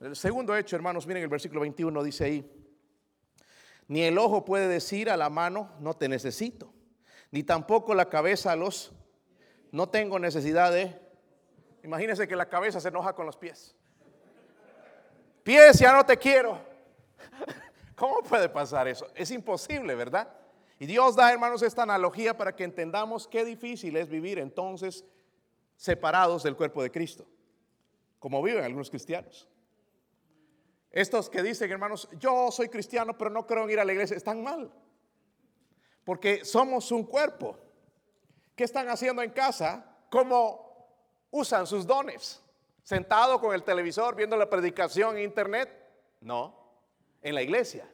El 0.00 0.14
segundo 0.14 0.56
hecho, 0.56 0.76
hermanos, 0.76 1.06
miren 1.06 1.24
el 1.24 1.28
versículo 1.28 1.62
21, 1.62 2.02
dice 2.04 2.24
ahí, 2.24 2.60
ni 3.88 4.02
el 4.02 4.18
ojo 4.18 4.44
puede 4.44 4.68
decir 4.68 5.10
a 5.10 5.16
la 5.16 5.28
mano, 5.28 5.72
no 5.80 5.94
te 5.94 6.08
necesito, 6.08 6.72
ni 7.32 7.42
tampoco 7.42 7.92
la 7.94 8.08
cabeza 8.08 8.52
a 8.52 8.56
los, 8.56 8.92
no 9.72 9.88
tengo 9.88 10.18
necesidad 10.18 10.72
de... 10.72 10.96
Imagínense 11.82 12.28
que 12.28 12.36
la 12.36 12.48
cabeza 12.48 12.80
se 12.80 12.88
enoja 12.88 13.14
con 13.14 13.26
los 13.26 13.36
pies. 13.36 13.74
Pies, 15.42 15.78
ya 15.80 15.92
no 15.92 16.06
te 16.06 16.16
quiero. 16.16 16.60
¿Cómo 18.00 18.22
puede 18.22 18.48
pasar 18.48 18.88
eso? 18.88 19.06
Es 19.14 19.30
imposible, 19.30 19.94
¿verdad? 19.94 20.26
Y 20.78 20.86
Dios 20.86 21.16
da, 21.16 21.30
hermanos, 21.30 21.60
esta 21.60 21.82
analogía 21.82 22.34
para 22.34 22.56
que 22.56 22.64
entendamos 22.64 23.28
qué 23.28 23.44
difícil 23.44 23.94
es 23.94 24.08
vivir 24.08 24.38
entonces 24.38 25.04
separados 25.76 26.42
del 26.42 26.56
cuerpo 26.56 26.82
de 26.82 26.90
Cristo, 26.90 27.26
como 28.18 28.42
viven 28.42 28.64
algunos 28.64 28.88
cristianos. 28.88 29.46
Estos 30.90 31.28
que 31.28 31.42
dicen, 31.42 31.70
hermanos, 31.70 32.08
yo 32.18 32.50
soy 32.50 32.70
cristiano, 32.70 33.18
pero 33.18 33.28
no 33.28 33.46
creo 33.46 33.64
en 33.64 33.70
ir 33.72 33.80
a 33.80 33.84
la 33.84 33.92
iglesia, 33.92 34.16
están 34.16 34.42
mal. 34.42 34.72
Porque 36.02 36.42
somos 36.46 36.90
un 36.92 37.04
cuerpo. 37.04 37.58
¿Qué 38.56 38.64
están 38.64 38.88
haciendo 38.88 39.20
en 39.20 39.30
casa? 39.30 39.84
¿Cómo 40.10 40.88
usan 41.30 41.66
sus 41.66 41.86
dones? 41.86 42.42
¿Sentado 42.82 43.38
con 43.38 43.54
el 43.54 43.62
televisor 43.62 44.16
viendo 44.16 44.38
la 44.38 44.48
predicación 44.48 45.18
en 45.18 45.24
internet? 45.24 45.68
No 46.22 46.60
en 47.22 47.34
la 47.34 47.42
iglesia. 47.42 47.88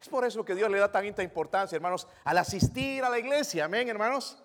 Es 0.00 0.08
por 0.08 0.24
eso 0.24 0.44
que 0.44 0.54
Dios 0.54 0.70
le 0.70 0.78
da 0.78 0.90
tanta 0.90 1.22
importancia, 1.22 1.76
hermanos, 1.76 2.06
al 2.24 2.38
asistir 2.38 3.02
a 3.02 3.10
la 3.10 3.18
iglesia. 3.18 3.64
Amén, 3.64 3.88
hermanos. 3.88 4.38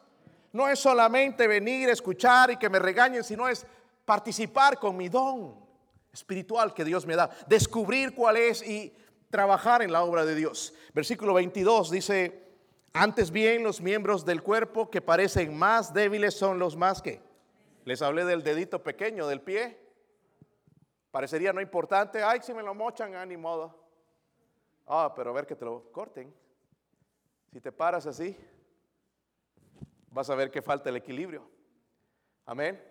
No 0.53 0.67
es 0.67 0.79
solamente 0.79 1.47
venir, 1.47 1.89
escuchar 1.89 2.51
y 2.51 2.57
que 2.57 2.69
me 2.69 2.79
regañen, 2.79 3.23
sino 3.23 3.47
es 3.47 3.65
participar 4.05 4.77
con 4.77 4.97
mi 4.97 5.07
don 5.07 5.55
espiritual 6.11 6.73
que 6.73 6.83
Dios 6.83 7.05
me 7.05 7.15
da, 7.15 7.29
descubrir 7.47 8.13
cuál 8.13 8.37
es 8.37 8.61
y 8.61 8.93
trabajar 9.29 9.81
en 9.81 9.91
la 9.91 10.03
obra 10.03 10.25
de 10.25 10.35
Dios. 10.35 10.73
Versículo 10.93 11.33
22 11.33 11.89
dice, 11.89 12.51
antes 12.93 13.31
bien 13.31 13.63
los 13.63 13.79
miembros 13.79 14.25
del 14.25 14.43
cuerpo 14.43 14.89
que 14.89 15.01
parecen 15.01 15.57
más 15.57 15.93
débiles 15.93 16.33
son 16.33 16.59
los 16.59 16.75
más 16.75 17.01
que. 17.01 17.21
Les 17.85 18.01
hablé 18.01 18.25
del 18.25 18.43
dedito 18.43 18.83
pequeño 18.83 19.27
del 19.27 19.41
pie. 19.41 19.79
Parecería 21.11 21.53
no 21.53 21.61
importante. 21.61 22.21
Ay, 22.21 22.39
si 22.43 22.53
me 22.53 22.61
lo 22.61 22.75
mochan, 22.75 23.15
ah, 23.15 23.25
ni 23.25 23.37
modo. 23.37 23.80
Ah, 24.93 25.13
pero 25.15 25.29
a 25.29 25.33
ver 25.33 25.47
que 25.47 25.55
te 25.55 25.63
lo 25.63 25.89
corten. 25.89 26.33
Si 27.49 27.61
te 27.61 27.71
paras 27.71 28.05
así, 28.05 28.35
vas 30.09 30.29
a 30.29 30.35
ver 30.35 30.51
que 30.51 30.61
falta 30.61 30.89
el 30.89 30.97
equilibrio. 30.97 31.49
Amén. 32.45 32.83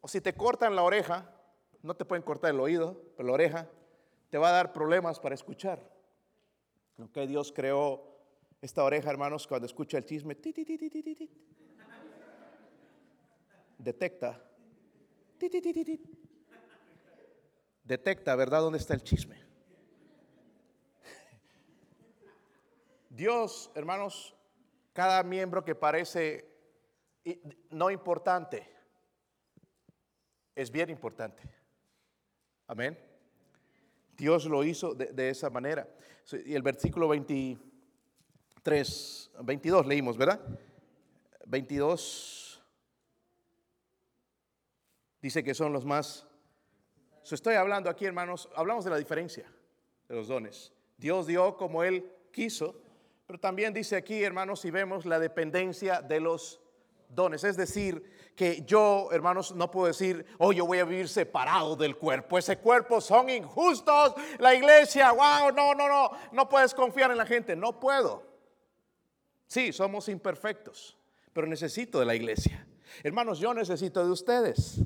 O 0.00 0.08
si 0.08 0.20
te 0.20 0.34
cortan 0.34 0.74
la 0.74 0.82
oreja, 0.82 1.32
no 1.80 1.94
te 1.94 2.04
pueden 2.04 2.24
cortar 2.24 2.50
el 2.50 2.58
oído, 2.58 3.00
pero 3.16 3.28
la 3.28 3.34
oreja 3.34 3.68
te 4.30 4.38
va 4.38 4.48
a 4.48 4.52
dar 4.52 4.72
problemas 4.72 5.20
para 5.20 5.36
escuchar. 5.36 5.88
Aunque 6.98 7.24
Dios 7.28 7.52
creó 7.52 8.02
esta 8.60 8.82
oreja, 8.82 9.08
hermanos, 9.08 9.46
cuando 9.46 9.66
escucha 9.66 9.98
el 9.98 10.04
chisme, 10.04 10.34
detecta, 13.78 14.42
detecta, 17.84 18.34
¿verdad? 18.34 18.62
¿Dónde 18.62 18.78
está 18.78 18.94
el 18.94 19.04
chisme? 19.04 19.41
Dios, 23.14 23.70
hermanos, 23.74 24.34
cada 24.94 25.22
miembro 25.22 25.62
que 25.62 25.74
parece 25.74 26.50
no 27.68 27.90
importante, 27.90 28.66
es 30.54 30.70
bien 30.70 30.88
importante. 30.88 31.42
Amén. 32.66 32.98
Dios 34.16 34.46
lo 34.46 34.64
hizo 34.64 34.94
de, 34.94 35.28
esa 35.28 35.50
manera. 35.50 35.86
Y 36.46 36.54
el 36.54 36.62
versículo 36.62 37.06
23, 37.08 39.32
22 39.42 39.86
leímos, 39.86 40.16
¿verdad? 40.16 40.40
22 41.44 42.64
dice 45.20 45.44
que 45.44 45.52
son 45.52 45.74
los 45.74 45.84
más... 45.84 46.26
estoy 47.30 47.56
hablando 47.56 47.90
aquí, 47.90 48.06
hermanos, 48.06 48.48
hablamos 48.56 48.84
de 48.84 48.90
la 48.90 48.96
diferencia 48.96 49.52
de 50.08 50.14
los 50.14 50.28
dones. 50.28 50.72
Dios 50.96 51.26
dio 51.26 51.58
como 51.58 51.84
Él 51.84 52.10
quiso, 52.32 52.81
pero 53.32 53.40
también 53.40 53.72
dice 53.72 53.96
aquí, 53.96 54.22
hermanos, 54.22 54.60
si 54.60 54.70
vemos 54.70 55.06
la 55.06 55.18
dependencia 55.18 56.02
de 56.02 56.20
los 56.20 56.60
dones. 57.08 57.44
Es 57.44 57.56
decir, 57.56 58.04
que 58.36 58.62
yo, 58.66 59.08
hermanos, 59.10 59.54
no 59.56 59.70
puedo 59.70 59.86
decir, 59.86 60.26
oh, 60.36 60.52
yo 60.52 60.66
voy 60.66 60.80
a 60.80 60.84
vivir 60.84 61.08
separado 61.08 61.74
del 61.74 61.96
cuerpo. 61.96 62.36
Ese 62.36 62.58
cuerpo 62.58 63.00
son 63.00 63.30
injustos. 63.30 64.12
La 64.38 64.54
iglesia, 64.54 65.12
wow, 65.12 65.50
no, 65.50 65.74
no, 65.74 65.88
no. 65.88 66.10
No 66.30 66.46
puedes 66.46 66.74
confiar 66.74 67.10
en 67.10 67.16
la 67.16 67.24
gente. 67.24 67.56
No 67.56 67.80
puedo. 67.80 68.22
Sí, 69.46 69.72
somos 69.72 70.10
imperfectos, 70.10 70.98
pero 71.32 71.46
necesito 71.46 72.00
de 72.00 72.04
la 72.04 72.14
iglesia. 72.14 72.66
Hermanos, 73.02 73.38
yo 73.38 73.54
necesito 73.54 74.04
de 74.04 74.10
ustedes. 74.10 74.78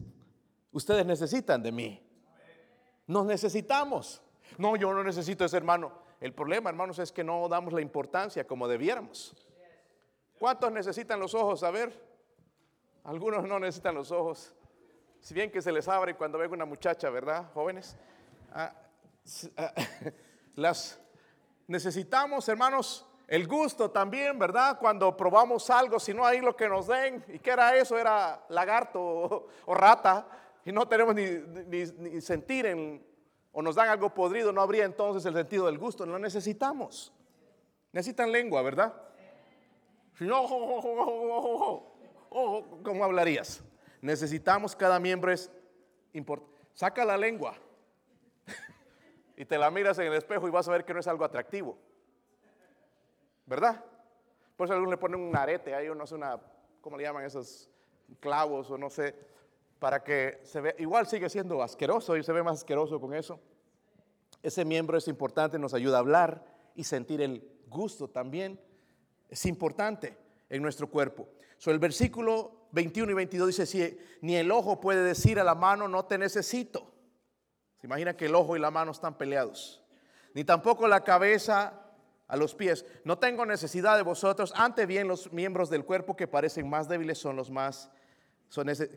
Ustedes 0.70 1.04
necesitan 1.04 1.64
de 1.64 1.72
mí. 1.72 2.00
Nos 3.08 3.26
necesitamos. 3.26 4.22
No, 4.56 4.76
yo 4.76 4.94
no 4.94 5.02
necesito 5.02 5.44
ese 5.44 5.56
hermano. 5.56 6.05
El 6.20 6.32
problema, 6.32 6.70
hermanos, 6.70 6.98
es 6.98 7.12
que 7.12 7.22
no 7.22 7.48
damos 7.48 7.72
la 7.72 7.80
importancia 7.80 8.46
como 8.46 8.68
debiéramos. 8.68 9.34
¿Cuántos 10.38 10.72
necesitan 10.72 11.20
los 11.20 11.34
ojos? 11.34 11.62
A 11.62 11.70
ver, 11.70 11.92
algunos 13.04 13.46
no 13.46 13.58
necesitan 13.58 13.94
los 13.94 14.10
ojos. 14.10 14.54
Si 15.20 15.34
bien 15.34 15.50
que 15.50 15.60
se 15.60 15.72
les 15.72 15.88
abre 15.88 16.16
cuando 16.16 16.38
venga 16.38 16.54
una 16.54 16.64
muchacha, 16.64 17.10
¿verdad, 17.10 17.50
jóvenes? 17.52 17.96
Ah, 18.52 18.72
ah, 19.56 19.72
las 20.54 21.00
necesitamos, 21.66 22.48
hermanos, 22.48 23.06
el 23.26 23.46
gusto 23.46 23.90
también, 23.90 24.38
¿verdad? 24.38 24.78
Cuando 24.78 25.16
probamos 25.16 25.68
algo, 25.68 25.98
si 25.98 26.14
no 26.14 26.24
hay 26.24 26.40
lo 26.40 26.56
que 26.56 26.68
nos 26.68 26.86
den. 26.86 27.24
¿Y 27.28 27.40
qué 27.40 27.50
era 27.50 27.76
eso? 27.76 27.98
Era 27.98 28.44
lagarto 28.48 29.48
o, 29.66 29.74
rata. 29.74 30.28
Y 30.64 30.72
no 30.72 30.86
tenemos 30.86 31.14
ni, 31.14 31.24
ni 31.26 32.20
sentir 32.20 32.66
en, 32.66 33.04
o 33.58 33.62
nos 33.62 33.74
dan 33.74 33.88
algo 33.88 34.12
podrido, 34.12 34.52
no 34.52 34.60
habría 34.60 34.84
entonces 34.84 35.24
el 35.24 35.32
sentido 35.32 35.64
del 35.64 35.78
gusto. 35.78 36.04
No 36.04 36.18
necesitamos. 36.18 37.10
Necesitan 37.90 38.30
lengua, 38.30 38.60
¿verdad? 38.60 38.92
No, 40.20 41.82
¿cómo 42.84 43.02
hablarías? 43.02 43.64
Necesitamos, 44.02 44.76
cada 44.76 45.00
miembro 45.00 45.32
es 45.32 45.50
importante. 46.12 46.60
Saca 46.74 47.02
la 47.06 47.16
lengua 47.16 47.56
y 49.38 49.46
te 49.46 49.56
la 49.56 49.70
miras 49.70 49.98
en 50.00 50.08
el 50.08 50.12
espejo 50.12 50.46
y 50.46 50.50
vas 50.50 50.68
a 50.68 50.72
ver 50.72 50.84
que 50.84 50.92
no 50.92 51.00
es 51.00 51.06
algo 51.06 51.24
atractivo. 51.24 51.78
¿Verdad? 53.46 53.82
Por 54.54 54.66
eso 54.66 54.74
algunos 54.74 54.90
le 54.90 54.98
ponen 54.98 55.18
un 55.18 55.34
arete, 55.34 55.74
ahí 55.74 55.88
no 55.88 56.04
es 56.04 56.12
una, 56.12 56.38
¿cómo 56.82 56.98
le 56.98 57.04
llaman 57.04 57.24
esos 57.24 57.70
clavos 58.20 58.70
o 58.70 58.76
no 58.76 58.90
sé, 58.90 59.14
para 59.78 60.02
que 60.02 60.40
se 60.44 60.60
vea, 60.60 60.74
igual 60.78 61.06
sigue 61.06 61.28
siendo 61.28 61.62
asqueroso 61.62 62.16
y 62.16 62.22
se 62.22 62.32
ve 62.32 62.42
más 62.42 62.58
asqueroso 62.58 63.00
con 63.00 63.14
eso. 63.14 63.40
Ese 64.42 64.64
miembro 64.64 64.96
es 64.96 65.08
importante, 65.08 65.58
nos 65.58 65.74
ayuda 65.74 65.96
a 65.96 66.00
hablar 66.00 66.44
y 66.74 66.84
sentir 66.84 67.20
el 67.20 67.42
gusto 67.68 68.08
también. 68.08 68.60
Es 69.28 69.44
importante 69.46 70.16
en 70.48 70.62
nuestro 70.62 70.88
cuerpo. 70.88 71.28
So, 71.58 71.70
el 71.70 71.78
versículo 71.78 72.68
21 72.72 73.12
y 73.12 73.14
22 73.14 73.48
dice, 73.48 73.66
si 73.66 73.98
ni 74.20 74.36
el 74.36 74.50
ojo 74.50 74.80
puede 74.80 75.02
decir 75.02 75.40
a 75.40 75.44
la 75.44 75.54
mano, 75.54 75.88
no 75.88 76.04
te 76.04 76.18
necesito. 76.18 76.92
Se 77.80 77.86
imagina 77.86 78.16
que 78.16 78.26
el 78.26 78.34
ojo 78.34 78.56
y 78.56 78.60
la 78.60 78.70
mano 78.70 78.92
están 78.92 79.16
peleados. 79.16 79.82
Ni 80.34 80.44
tampoco 80.44 80.86
la 80.86 81.02
cabeza 81.02 81.82
a 82.28 82.36
los 82.36 82.54
pies. 82.54 82.84
No 83.04 83.18
tengo 83.18 83.46
necesidad 83.46 83.96
de 83.96 84.02
vosotros. 84.02 84.52
Ante 84.56 84.86
bien 84.86 85.08
los 85.08 85.32
miembros 85.32 85.70
del 85.70 85.84
cuerpo 85.84 86.16
que 86.16 86.28
parecen 86.28 86.68
más 86.68 86.88
débiles 86.88 87.18
son 87.18 87.36
los 87.36 87.50
más... 87.50 87.90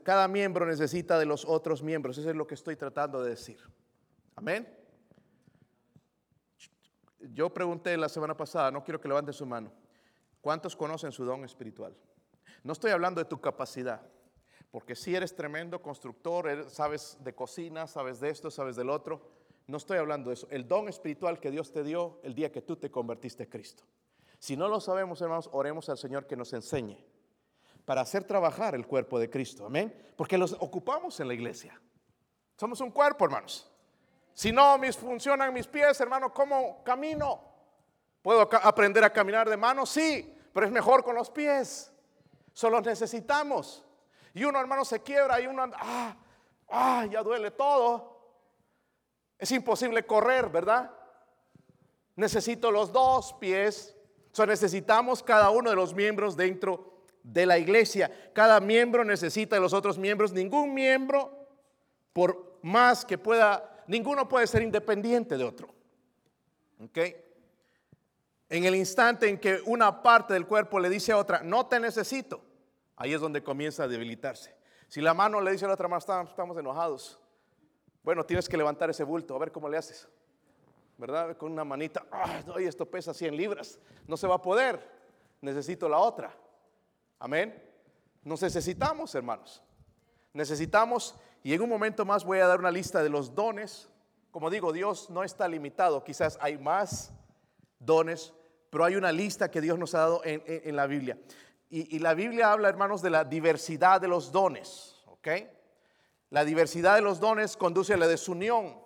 Cada 0.03 0.27
miembro 0.27 0.65
necesita 0.65 1.17
de 1.17 1.25
los 1.25 1.45
otros 1.45 1.81
miembros. 1.83 2.17
Eso 2.17 2.29
es 2.29 2.35
lo 2.35 2.47
que 2.47 2.55
estoy 2.55 2.75
tratando 2.75 3.21
de 3.21 3.31
decir. 3.31 3.59
Amén. 4.35 4.67
Yo 7.33 7.53
pregunté 7.53 7.97
la 7.97 8.09
semana 8.09 8.37
pasada, 8.37 8.71
no 8.71 8.83
quiero 8.83 9.01
que 9.01 9.07
levanten 9.07 9.33
su 9.33 9.45
mano. 9.45 9.71
¿Cuántos 10.41 10.75
conocen 10.75 11.11
su 11.11 11.25
don 11.25 11.43
espiritual? 11.43 11.93
No 12.63 12.73
estoy 12.73 12.91
hablando 12.91 13.19
de 13.19 13.25
tu 13.25 13.41
capacidad, 13.41 14.01
porque 14.71 14.95
si 14.95 15.15
eres 15.15 15.35
tremendo 15.35 15.81
constructor, 15.81 16.69
sabes 16.69 17.17
de 17.19 17.35
cocina, 17.35 17.87
sabes 17.87 18.19
de 18.19 18.29
esto, 18.29 18.49
sabes 18.49 18.75
del 18.75 18.89
otro. 18.89 19.21
No 19.67 19.77
estoy 19.77 19.97
hablando 19.97 20.29
de 20.29 20.35
eso. 20.35 20.47
El 20.49 20.67
don 20.67 20.87
espiritual 20.87 21.39
que 21.39 21.51
Dios 21.51 21.71
te 21.71 21.83
dio 21.83 22.19
el 22.23 22.33
día 22.33 22.51
que 22.51 22.61
tú 22.61 22.77
te 22.77 22.89
convertiste 22.89 23.43
en 23.43 23.49
Cristo. 23.49 23.83
Si 24.39 24.55
no 24.55 24.69
lo 24.69 24.79
sabemos, 24.79 25.21
hermanos, 25.21 25.49
oremos 25.51 25.89
al 25.89 25.97
Señor 25.97 26.25
que 26.25 26.37
nos 26.37 26.53
enseñe 26.53 27.05
para 27.89 28.01
hacer 28.01 28.23
trabajar 28.23 28.75
el 28.75 28.85
cuerpo 28.85 29.17
de 29.17 29.31
Cristo. 29.31 29.65
Amén. 29.65 29.91
Porque 30.15 30.37
los 30.37 30.53
ocupamos 30.59 31.19
en 31.21 31.27
la 31.27 31.33
iglesia. 31.33 31.81
Somos 32.55 32.79
un 32.81 32.91
cuerpo, 32.91 33.25
hermanos. 33.25 33.67
Si 34.31 34.51
no 34.51 34.77
mis, 34.77 34.95
funcionan 34.95 35.51
mis 35.51 35.65
pies, 35.65 35.99
hermano, 35.99 36.31
¿cómo 36.31 36.83
camino? 36.83 37.41
¿Puedo 38.21 38.41
aprender 38.41 39.03
a 39.03 39.11
caminar 39.11 39.49
de 39.49 39.57
mano? 39.57 39.87
Sí, 39.87 40.37
pero 40.53 40.67
es 40.67 40.71
mejor 40.71 41.03
con 41.03 41.15
los 41.15 41.31
pies. 41.31 41.91
Solo 42.53 42.79
necesitamos. 42.79 43.83
Y 44.35 44.43
uno, 44.43 44.59
hermano, 44.59 44.85
se 44.85 45.01
quiebra 45.01 45.41
y 45.41 45.47
uno, 45.47 45.71
ah, 45.73 46.15
ah, 46.69 47.07
ya 47.09 47.23
duele 47.23 47.49
todo. 47.49 48.35
Es 49.39 49.51
imposible 49.51 50.05
correr, 50.05 50.47
¿verdad? 50.47 50.91
Necesito 52.15 52.69
los 52.69 52.91
dos 52.91 53.33
pies. 53.39 53.95
O 54.37 54.45
necesitamos 54.45 55.23
cada 55.23 55.49
uno 55.49 55.71
de 55.71 55.75
los 55.75 55.95
miembros 55.95 56.37
dentro 56.37 56.98
de 57.23 57.45
la 57.45 57.57
iglesia. 57.57 58.11
Cada 58.33 58.59
miembro 58.59 59.03
necesita 59.03 59.55
de 59.55 59.61
los 59.61 59.73
otros 59.73 59.97
miembros. 59.97 60.31
Ningún 60.31 60.73
miembro, 60.73 61.47
por 62.13 62.59
más 62.61 63.05
que 63.05 63.17
pueda, 63.17 63.83
ninguno 63.87 64.27
puede 64.27 64.47
ser 64.47 64.61
independiente 64.61 65.37
de 65.37 65.43
otro. 65.43 65.69
¿Ok? 66.83 66.97
En 68.49 68.65
el 68.65 68.75
instante 68.75 69.29
en 69.29 69.37
que 69.37 69.61
una 69.65 70.01
parte 70.01 70.33
del 70.33 70.47
cuerpo 70.47 70.79
le 70.79 70.89
dice 70.89 71.11
a 71.11 71.17
otra, 71.17 71.43
no 71.43 71.67
te 71.67 71.79
necesito, 71.79 72.41
ahí 72.95 73.13
es 73.13 73.21
donde 73.21 73.43
comienza 73.43 73.83
a 73.83 73.87
debilitarse. 73.87 74.55
Si 74.87 75.01
la 75.01 75.13
mano 75.13 75.39
le 75.39 75.51
dice 75.51 75.65
a 75.65 75.67
la 75.67 75.75
otra 75.75 75.87
mano, 75.87 75.99
estamos 76.27 76.57
enojados, 76.57 77.19
bueno, 78.01 78.25
tienes 78.25 78.49
que 78.49 78.57
levantar 78.57 78.89
ese 78.89 79.03
bulto, 79.03 79.35
a 79.35 79.39
ver 79.39 79.51
cómo 79.51 79.69
le 79.69 79.77
haces. 79.77 80.07
¿Verdad? 80.97 81.37
Con 81.37 81.51
una 81.51 81.63
manita, 81.63 82.05
ay, 82.11 82.65
esto 82.65 82.85
pesa 82.85 83.13
100 83.13 83.37
libras, 83.37 83.79
no 84.07 84.17
se 84.17 84.27
va 84.27 84.35
a 84.35 84.41
poder, 84.41 84.81
necesito 85.41 85.87
la 85.87 85.99
otra. 85.99 86.35
Amén. 87.19 87.61
Nos 88.23 88.41
necesitamos, 88.41 89.13
hermanos. 89.13 89.61
Necesitamos, 90.33 91.15
y 91.43 91.53
en 91.53 91.61
un 91.61 91.69
momento 91.69 92.05
más 92.05 92.23
voy 92.23 92.39
a 92.39 92.47
dar 92.47 92.59
una 92.59 92.71
lista 92.71 93.03
de 93.03 93.09
los 93.09 93.35
dones. 93.35 93.89
Como 94.31 94.49
digo, 94.49 94.71
Dios 94.71 95.09
no 95.09 95.23
está 95.23 95.47
limitado, 95.47 96.03
quizás 96.03 96.37
hay 96.41 96.57
más 96.57 97.11
dones, 97.79 98.33
pero 98.69 98.85
hay 98.85 98.95
una 98.95 99.11
lista 99.11 99.51
que 99.51 99.59
Dios 99.59 99.77
nos 99.77 99.95
ha 99.95 99.99
dado 99.99 100.21
en, 100.23 100.75
la 100.75 100.87
Biblia. 100.87 101.17
Y, 101.69 101.95
y, 101.95 101.99
la 101.99 102.13
Biblia 102.13 102.51
habla, 102.51 102.69
hermanos, 102.69 103.01
de 103.01 103.09
la 103.09 103.25
diversidad 103.25 103.99
de 103.99 104.07
los 104.07 104.31
dones, 104.31 105.03
¿ok? 105.07 105.27
La 106.29 106.45
diversidad 106.45 106.95
de 106.95 107.01
los 107.01 107.19
dones 107.19 107.57
conduce 107.57 107.95
a 107.95 107.97
la 107.97 108.07
desunión, 108.07 108.77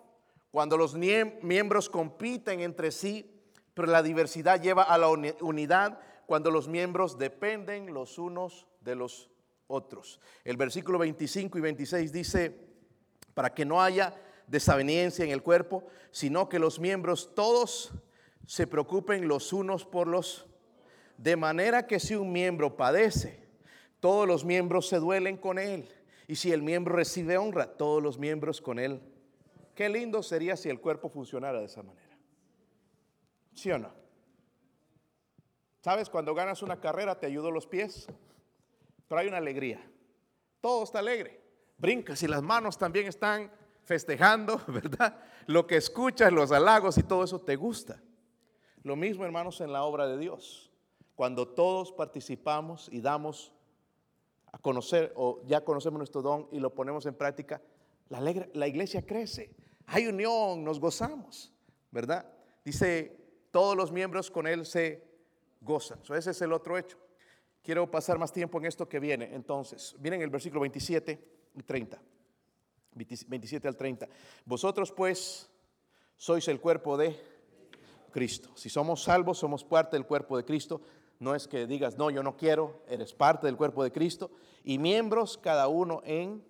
cuando 0.52 0.78
los 0.78 0.96
miembros 0.96 1.90
compiten 1.90 2.62
entre 2.62 2.92
sí, 2.92 3.44
pero 3.74 3.88
la 3.92 4.04
diversidad 4.04 4.62
lleva 4.62 4.84
a 4.84 4.98
la 4.98 5.10
unidad 5.10 6.00
cuando 6.26 6.52
los 6.52 6.68
miembros 6.68 7.18
dependen 7.18 7.94
los 7.94 8.18
unos 8.18 8.68
de 8.82 8.96
los 8.96 9.30
otros. 9.68 10.20
El 10.44 10.58
versículo 10.58 11.00
25 11.00 11.58
y 11.58 11.62
26 11.62 12.12
dice, 12.12 12.56
para 13.34 13.54
que 13.54 13.66
no 13.66 13.82
haya 13.82 14.14
desaveniencia 14.48 15.26
en 15.26 15.32
el 15.32 15.42
cuerpo, 15.42 15.86
sino 16.12 16.50
que 16.50 16.60
los 16.60 16.80
miembros 16.80 17.34
todos 17.34 17.92
se 18.46 18.68
preocupen 18.68 19.28
los 19.28 19.54
unos 19.54 19.86
por 19.86 20.08
los, 20.08 20.46
de 21.18 21.36
manera 21.36 21.88
que 21.88 22.00
si 22.00 22.16
un 22.16 22.32
miembro 22.32 22.76
padece, 22.76 23.44
todos 24.00 24.28
los 24.28 24.44
miembros 24.44 24.88
se 24.90 25.00
duelen 25.00 25.38
con 25.38 25.58
él. 25.58 25.88
Y 26.28 26.36
si 26.36 26.52
el 26.52 26.62
miembro 26.62 26.96
recibe 26.96 27.38
honra, 27.38 27.78
todos 27.78 28.02
los 28.02 28.18
miembros 28.18 28.62
con 28.62 28.80
él. 28.80 29.02
Qué 29.76 29.90
lindo 29.90 30.24
sería 30.24 30.56
si 30.56 30.70
el 30.70 30.80
cuerpo 30.80 31.10
funcionara 31.10 31.60
de 31.60 31.66
esa 31.66 31.84
manera. 31.84 32.18
¿Sí 33.54 33.72
o 33.72 33.78
no? 33.78 34.03
¿Sabes? 35.84 36.10
Cuando 36.10 36.34
ganas 36.34 36.62
una 36.62 36.80
carrera 36.80 37.20
te 37.20 37.26
ayudan 37.26 37.54
los 37.54 37.68
pies, 37.68 38.08
pero 39.10 39.20
hay 39.20 39.28
una 39.28 39.36
alegría. 39.36 39.86
Todo 40.62 40.82
está 40.82 41.00
alegre. 41.00 41.42
Brincas 41.78 42.24
y 42.24 42.28
las 42.30 42.42
manos 42.42 42.78
también 42.78 43.08
están 43.08 43.52
festejando, 43.84 44.62
¿verdad? 44.68 45.20
Lo 45.46 45.68
que 45.68 45.76
escuchas, 45.76 46.32
los 46.32 46.54
halagos 46.54 46.98
y 46.98 47.04
todo 47.04 47.26
eso 47.26 47.42
te 47.42 47.58
gusta. 47.58 48.02
Lo 48.84 48.96
mismo, 48.96 49.26
hermanos, 49.26 49.60
en 49.60 49.74
la 49.74 49.84
obra 49.84 50.08
de 50.08 50.18
Dios. 50.18 50.72
Cuando 51.16 51.50
todos 51.50 51.92
participamos 51.92 52.88
y 52.90 53.02
damos 53.02 53.52
a 54.54 54.60
conocer 54.60 55.12
o 55.18 55.42
ya 55.46 55.66
conocemos 55.66 55.98
nuestro 55.98 56.22
don 56.22 56.48
y 56.54 56.60
lo 56.60 56.74
ponemos 56.74 57.06
en 57.08 57.16
práctica, 57.16 57.62
la, 58.08 58.22
la 58.54 58.68
iglesia 58.70 59.06
crece, 59.06 59.54
hay 59.88 60.08
unión, 60.08 60.64
nos 60.64 60.80
gozamos, 60.80 61.52
¿verdad? 61.92 62.26
Dice, 62.64 63.18
todos 63.52 63.76
los 63.76 63.92
miembros 63.92 64.32
con 64.32 64.48
él 64.48 64.66
se 64.66 65.13
gozan. 65.64 66.00
ese 66.16 66.32
es 66.32 66.42
el 66.42 66.54
otro 66.54 66.78
hecho. 66.78 66.98
Quiero 67.62 67.90
pasar 67.90 68.20
más 68.20 68.32
tiempo 68.32 68.58
en 68.60 68.66
esto 68.66 68.88
que 68.90 69.00
viene. 69.00 69.34
Entonces, 69.34 69.96
miren 70.00 70.22
el 70.22 70.30
versículo 70.30 70.62
27 70.62 71.28
y 71.56 71.64
30. 71.64 72.02
27 72.94 73.68
al 73.68 73.78
30. 73.78 74.08
Vosotros 74.46 74.92
pues 74.92 75.50
sois 76.16 76.48
el 76.48 76.60
cuerpo 76.60 76.98
de 76.98 77.16
Cristo. 78.12 78.52
Si 78.56 78.70
somos 78.70 79.04
salvos, 79.04 79.40
somos 79.40 79.64
parte 79.64 79.96
del 79.96 80.06
cuerpo 80.06 80.38
de 80.38 80.46
Cristo. 80.46 80.82
No 81.20 81.34
es 81.36 81.48
que 81.48 81.66
digas, 81.66 81.98
no, 81.98 82.10
yo 82.12 82.22
no 82.22 82.36
quiero, 82.36 82.84
eres 82.88 83.14
parte 83.14 83.48
del 83.48 83.56
cuerpo 83.56 83.84
de 83.84 83.92
Cristo. 83.92 84.32
Y 84.64 84.78
miembros 84.78 85.38
cada 85.38 85.68
uno 85.68 86.02
en... 86.06 86.44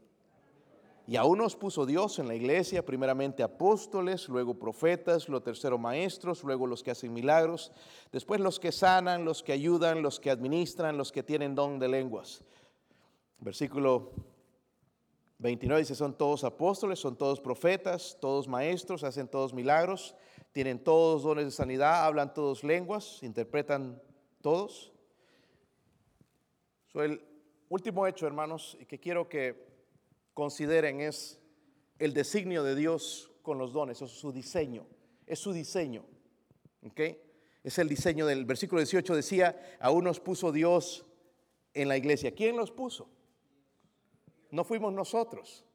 Y 1.06 1.18
aún 1.18 1.40
nos 1.40 1.56
puso 1.56 1.86
Dios 1.86 2.18
en 2.20 2.28
la 2.28 2.36
iglesia, 2.36 2.86
primeramente 2.86 3.44
apóstoles, 3.44 4.30
luego 4.30 4.58
profetas, 4.58 5.28
lo 5.28 5.42
tercero 5.42 5.78
maestros, 5.78 6.44
luego 6.44 6.66
los 6.66 6.82
que 6.82 6.92
hacen 6.92 7.14
milagros, 7.14 7.74
después 8.12 8.40
los 8.40 8.60
que 8.60 8.72
sanan, 8.72 9.26
los 9.26 9.44
que 9.44 9.52
ayudan, 9.52 10.02
los 10.02 10.20
que 10.20 10.32
administran, 10.32 10.98
los 10.98 11.12
que 11.12 11.24
tienen 11.24 11.56
don 11.56 11.78
de 11.78 11.90
lenguas. 11.90 12.44
Versículo 13.40 14.12
29 15.40 15.82
dice, 15.82 15.96
son 15.96 16.18
todos 16.18 16.46
apóstoles, 16.46 17.00
son 17.00 17.18
todos 17.18 17.42
profetas, 17.42 18.18
todos 18.22 18.48
maestros, 18.48 19.04
hacen 19.04 19.28
todos 19.28 19.54
milagros, 19.54 20.16
tienen 20.54 20.82
todos 20.82 21.24
dones 21.24 21.46
de 21.46 21.52
sanidad, 21.52 22.06
hablan 22.06 22.34
todos 22.34 22.64
lenguas, 22.64 23.22
interpretan 23.24 24.02
¿Todos? 24.44 24.92
el 26.96 27.26
último 27.70 28.06
hecho, 28.06 28.28
hermanos, 28.28 28.78
que 28.90 29.00
quiero 29.00 29.30
que 29.30 29.73
consideren 30.34 31.02
es 31.02 31.40
el 32.00 32.14
designio 32.14 32.64
de 32.64 32.76
Dios 32.76 33.32
con 33.42 33.58
los 33.58 33.74
dones, 33.74 34.02
es 34.02 34.12
su 34.12 34.32
diseño, 34.32 34.88
es 35.26 35.40
su 35.40 35.54
diseño. 35.54 36.06
¿Ok? 36.86 37.00
Es 37.64 37.78
el 37.78 37.88
diseño 37.88 38.26
del 38.26 38.46
versículo 38.46 38.82
18 38.82 39.16
decía, 39.16 39.78
aún 39.80 40.04
nos 40.04 40.20
puso 40.20 40.52
Dios 40.52 41.06
en 41.74 41.88
la 41.88 41.98
iglesia. 41.98 42.34
¿Quién 42.34 42.58
los 42.58 42.72
puso? 42.72 43.10
No 44.52 44.64
fuimos 44.64 44.94
nosotros. 44.94 45.66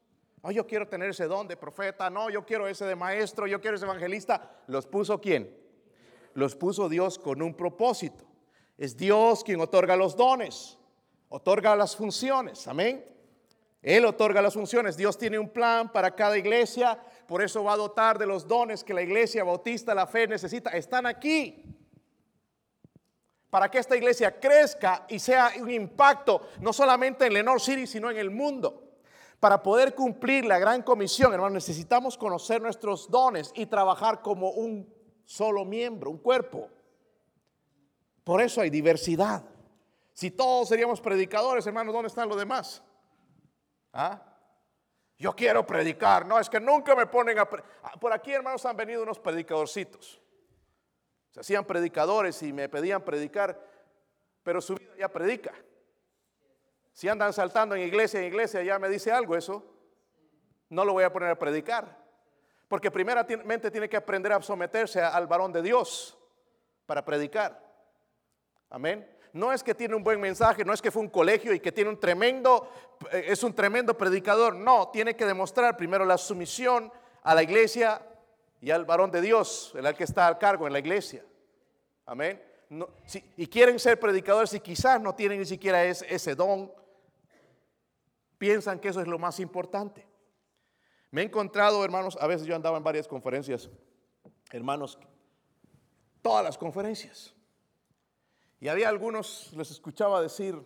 Oh, 0.41 0.51
yo 0.51 0.65
quiero 0.65 0.87
tener 0.87 1.09
ese 1.09 1.25
don 1.25 1.47
de 1.47 1.57
profeta, 1.57 2.09
no, 2.09 2.29
yo 2.29 2.45
quiero 2.45 2.67
ese 2.67 2.85
de 2.85 2.95
maestro, 2.95 3.47
yo 3.47 3.59
quiero 3.59 3.75
ese 3.75 3.85
evangelista. 3.85 4.61
¿Los 4.67 4.85
puso 4.85 5.19
quién? 5.19 5.53
Los 6.33 6.55
puso 6.55 6.87
Dios 6.87 7.19
con 7.19 7.41
un 7.41 7.55
propósito. 7.55 8.23
Es 8.77 8.95
Dios 8.95 9.43
quien 9.43 9.59
otorga 9.59 9.97
los 9.97 10.15
dones, 10.15 10.77
otorga 11.27 11.75
las 11.75 11.95
funciones. 11.95 12.67
Amén. 12.67 13.03
Él 13.81 14.05
otorga 14.05 14.41
las 14.41 14.53
funciones. 14.53 14.97
Dios 14.97 15.17
tiene 15.17 15.39
un 15.39 15.49
plan 15.49 15.91
para 15.91 16.13
cada 16.15 16.37
iglesia. 16.37 16.99
Por 17.27 17.41
eso 17.41 17.63
va 17.63 17.73
a 17.73 17.77
dotar 17.77 18.17
de 18.17 18.25
los 18.25 18.47
dones 18.47 18.83
que 18.83 18.93
la 18.93 19.01
iglesia 19.01 19.43
bautista, 19.43 19.95
la 19.95 20.07
fe 20.07 20.27
necesita. 20.27 20.71
Están 20.71 21.05
aquí. 21.05 21.63
para 23.49 23.69
que 23.71 23.79
esta 23.79 23.97
iglesia 23.97 24.39
crezca 24.39 25.05
y 25.09 25.17
sea 25.17 25.53
un 25.59 25.71
impacto 25.71 26.49
no 26.61 26.71
solamente 26.71 27.25
en 27.25 27.33
Lenore 27.33 27.59
City, 27.59 27.87
sino 27.87 28.11
en 28.11 28.17
el 28.17 28.29
mundo. 28.29 28.83
Para 29.39 29.63
poder 29.63 29.95
cumplir 29.95 30.45
la 30.45 30.59
gran 30.59 30.83
comisión, 30.83 31.33
hermano, 31.33 31.55
necesitamos 31.55 32.17
conocer 32.17 32.61
nuestros 32.61 33.09
dones 33.09 33.51
y 33.55 33.65
trabajar 33.65 34.21
como 34.21 34.51
un 34.51 34.93
solo 35.25 35.65
miembro, 35.65 36.11
un 36.11 36.17
cuerpo. 36.19 36.69
Por 38.23 38.41
eso 38.41 38.61
hay 38.61 38.69
diversidad. 38.69 39.43
Si 40.13 40.29
todos 40.29 40.67
seríamos 40.67 40.99
predicadores, 41.01 41.65
hermanos, 41.65 41.93
¿dónde 41.93 42.09
están 42.09 42.27
los 42.27 42.37
demás? 42.37 42.83
¿Ah? 43.93 44.21
Yo 45.17 45.35
quiero 45.35 45.65
predicar. 45.65 46.25
No, 46.25 46.39
es 46.39 46.49
que 46.49 46.59
nunca 46.59 46.95
me 46.95 47.05
ponen 47.05 47.39
a... 47.39 47.49
Ah, 47.83 47.99
por 47.99 48.13
aquí, 48.13 48.31
hermanos, 48.31 48.65
han 48.65 48.77
venido 48.77 49.03
unos 49.03 49.19
predicadorcitos. 49.19 50.21
Se 51.31 51.41
hacían 51.41 51.65
predicadores 51.65 52.41
y 52.41 52.53
me 52.53 52.69
pedían 52.69 53.03
predicar, 53.03 53.59
pero 54.43 54.61
su 54.61 54.75
vida 54.75 54.93
ya 54.97 55.09
predica. 55.09 55.53
Si 56.93 57.07
andan 57.07 57.33
saltando 57.33 57.75
en 57.75 57.81
iglesia 57.81 58.19
en 58.19 58.27
iglesia, 58.27 58.63
ya 58.63 58.79
me 58.79 58.89
dice 58.89 59.11
algo 59.11 59.35
eso. 59.35 59.63
No 60.69 60.85
lo 60.85 60.93
voy 60.93 61.03
a 61.03 61.11
poner 61.11 61.29
a 61.29 61.37
predicar. 61.37 61.97
Porque 62.67 62.91
primeramente 62.91 63.71
tiene 63.71 63.89
que 63.89 63.97
aprender 63.97 64.31
a 64.31 64.41
someterse 64.41 65.01
al 65.01 65.27
varón 65.27 65.51
de 65.51 65.61
Dios 65.61 66.17
para 66.85 67.03
predicar. 67.03 67.61
Amén. 68.69 69.18
No 69.33 69.53
es 69.53 69.63
que 69.63 69.75
tiene 69.75 69.95
un 69.95 70.03
buen 70.03 70.19
mensaje, 70.19 70.65
no 70.65 70.73
es 70.73 70.81
que 70.81 70.91
fue 70.91 71.01
un 71.01 71.09
colegio 71.09 71.53
y 71.53 71.59
que 71.59 71.71
tiene 71.71 71.89
un 71.89 71.99
tremendo, 71.99 72.71
eh, 73.11 73.25
es 73.27 73.43
un 73.43 73.53
tremendo 73.53 73.97
predicador. 73.97 74.55
No, 74.55 74.89
tiene 74.89 75.15
que 75.15 75.25
demostrar 75.25 75.77
primero 75.77 76.05
la 76.05 76.17
sumisión 76.17 76.91
a 77.23 77.35
la 77.35 77.43
iglesia 77.43 78.01
y 78.61 78.71
al 78.71 78.85
varón 78.85 79.11
de 79.11 79.21
Dios, 79.21 79.73
el 79.75 79.93
que 79.95 80.03
está 80.03 80.27
al 80.27 80.37
cargo 80.37 80.67
en 80.67 80.73
la 80.73 80.79
iglesia. 80.79 81.23
Amén. 82.05 82.41
y 83.37 83.47
quieren 83.47 83.79
ser 83.79 83.99
predicadores 83.99 84.53
y 84.53 84.59
quizás 84.59 85.01
no 85.01 85.13
tienen 85.15 85.39
ni 85.39 85.45
siquiera 85.45 85.83
ese 85.85 86.35
don 86.35 86.71
piensan 88.39 88.79
que 88.79 88.87
eso 88.87 89.01
es 89.01 89.07
lo 89.07 89.19
más 89.19 89.39
importante. 89.39 90.07
Me 91.11 91.21
he 91.21 91.25
encontrado, 91.25 91.83
hermanos, 91.83 92.17
a 92.19 92.25
veces 92.25 92.47
yo 92.47 92.55
andaba 92.55 92.77
en 92.77 92.83
varias 92.83 93.07
conferencias, 93.07 93.69
hermanos, 94.51 94.97
todas 96.21 96.43
las 96.43 96.57
conferencias. 96.57 97.35
Y 98.59 98.67
había 98.67 98.89
algunos, 98.89 99.51
les 99.53 99.71
escuchaba 99.71 100.21
decir, 100.21 100.61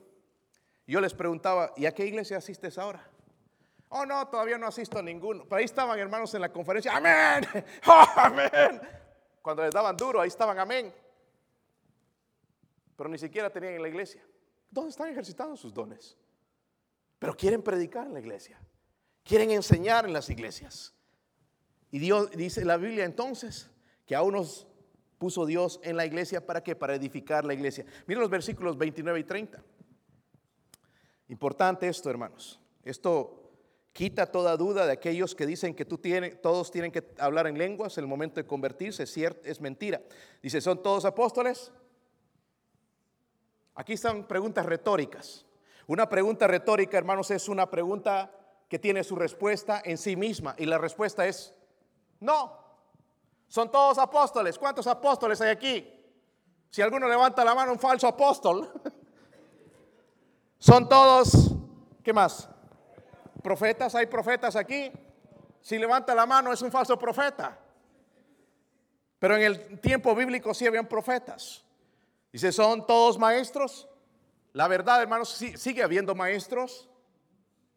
yo 0.88 1.00
les 1.00 1.14
preguntaba, 1.14 1.74
¿y 1.78 1.86
a 1.86 1.94
qué 1.94 2.06
iglesia 2.06 2.38
asistes 2.38 2.78
ahora? 2.78 3.08
Oh, 3.90 4.06
no, 4.06 4.28
todavía 4.28 4.58
no 4.58 4.68
asisto 4.68 4.98
a 4.98 5.04
ninguno. 5.04 5.44
Pero 5.44 5.58
ahí 5.58 5.66
estaban 5.66 6.00
hermanos 6.00 6.34
en 6.34 6.42
la 6.42 6.52
conferencia, 6.52 6.96
amén, 6.96 7.48
oh, 7.88 8.06
amén. 8.16 8.82
Cuando 9.42 9.64
les 9.64 9.74
daban 9.74 9.96
duro, 9.96 10.20
ahí 10.20 10.30
estaban, 10.30 10.58
amén. 10.58 10.94
Pero 12.96 13.10
ni 13.10 13.18
siquiera 13.18 13.50
tenían 13.50 13.74
en 13.76 13.82
la 13.82 13.90
iglesia. 13.90 14.24
¿Dónde 14.70 14.90
están 14.90 15.10
ejercitando 15.10 15.56
sus 15.56 15.74
dones? 15.74 16.18
pero 17.24 17.38
quieren 17.38 17.62
predicar 17.62 18.06
en 18.06 18.16
la 18.16 18.20
iglesia, 18.20 18.60
quieren 19.24 19.50
enseñar 19.52 20.04
en 20.04 20.12
las 20.12 20.30
iglesias. 20.30 20.94
Y 21.90 22.00
Dios 22.00 22.30
dice 22.32 22.66
la 22.66 22.76
Biblia 22.76 23.06
entonces 23.06 23.72
que 24.06 24.14
a 24.14 24.24
unos 24.24 24.68
puso 25.24 25.46
Dios 25.46 25.80
en 25.84 25.96
la 25.96 26.06
iglesia 26.06 26.46
para 26.46 26.62
que 26.62 26.76
para 26.76 26.96
edificar 26.96 27.46
la 27.46 27.54
iglesia. 27.54 27.86
Miren 28.08 28.20
los 28.20 28.30
versículos 28.30 28.78
29 28.78 29.22
y 29.22 29.24
30. 29.24 29.64
Importante 31.30 31.88
esto, 31.88 32.10
hermanos. 32.10 32.60
Esto 32.84 33.54
quita 33.94 34.26
toda 34.26 34.58
duda 34.58 34.86
de 34.86 34.92
aquellos 34.92 35.34
que 35.34 35.46
dicen 35.46 35.76
que 35.76 35.86
tú 35.86 35.98
tienes, 35.98 36.42
todos 36.42 36.72
tienen 36.72 36.92
que 36.92 37.14
hablar 37.20 37.48
en 37.48 37.58
lenguas 37.58 37.98
en 37.98 38.04
el 38.04 38.10
momento 38.10 38.42
de 38.42 38.46
convertirse. 38.46 39.04
Es, 39.04 39.16
es 39.18 39.62
mentira. 39.62 40.02
Dice, 40.42 40.60
¿son 40.60 40.84
todos 40.84 41.06
apóstoles? 41.06 41.72
Aquí 43.76 43.94
están 43.94 44.28
preguntas 44.28 44.66
retóricas. 44.66 45.46
Una 45.88 46.10
pregunta 46.10 46.48
retórica, 46.48 46.98
hermanos, 46.98 47.32
es 47.32 47.48
una 47.48 47.72
pregunta 47.72 48.30
que 48.68 48.78
tiene 48.78 49.06
su 49.06 49.16
respuesta 49.16 49.82
en 49.86 49.98
sí 49.98 50.18
misma. 50.18 50.54
Y 50.58 50.66
la 50.66 50.80
respuesta 50.80 51.26
es 51.26 51.56
no. 52.20 52.63
Son 53.54 53.70
todos 53.70 54.00
apóstoles. 54.00 54.58
¿Cuántos 54.58 54.88
apóstoles 54.88 55.40
hay 55.40 55.52
aquí? 55.52 55.88
Si 56.72 56.82
alguno 56.82 57.08
levanta 57.08 57.46
la 57.46 57.54
mano, 57.54 57.72
un 57.74 57.78
falso 57.78 58.08
apóstol. 58.08 58.68
Son 60.58 60.90
todos, 60.90 61.52
¿qué 62.02 62.12
más? 62.12 62.50
Profetas, 63.44 63.94
hay 63.94 64.08
profetas 64.08 64.56
aquí. 64.56 64.92
Si 65.62 65.78
levanta 65.78 66.16
la 66.16 66.26
mano, 66.26 66.52
es 66.52 66.64
un 66.64 66.72
falso 66.72 66.98
profeta. 66.98 67.60
Pero 69.20 69.36
en 69.36 69.44
el 69.44 69.80
tiempo 69.80 70.16
bíblico 70.16 70.52
sí 70.56 70.66
habían 70.66 70.88
profetas. 70.88 71.64
Dice, 72.32 72.52
¿son 72.52 72.88
todos 72.88 73.20
maestros? 73.20 73.88
La 74.54 74.68
verdad, 74.68 75.00
hermanos, 75.00 75.30
sigue 75.30 75.84
habiendo 75.84 76.16
maestros. 76.16 76.90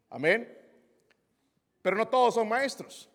Amén. 0.09 0.59
Pero 1.83 1.97
no 1.97 2.07
todos 2.07 2.33
son 2.33 2.49
maestros. 2.49 3.11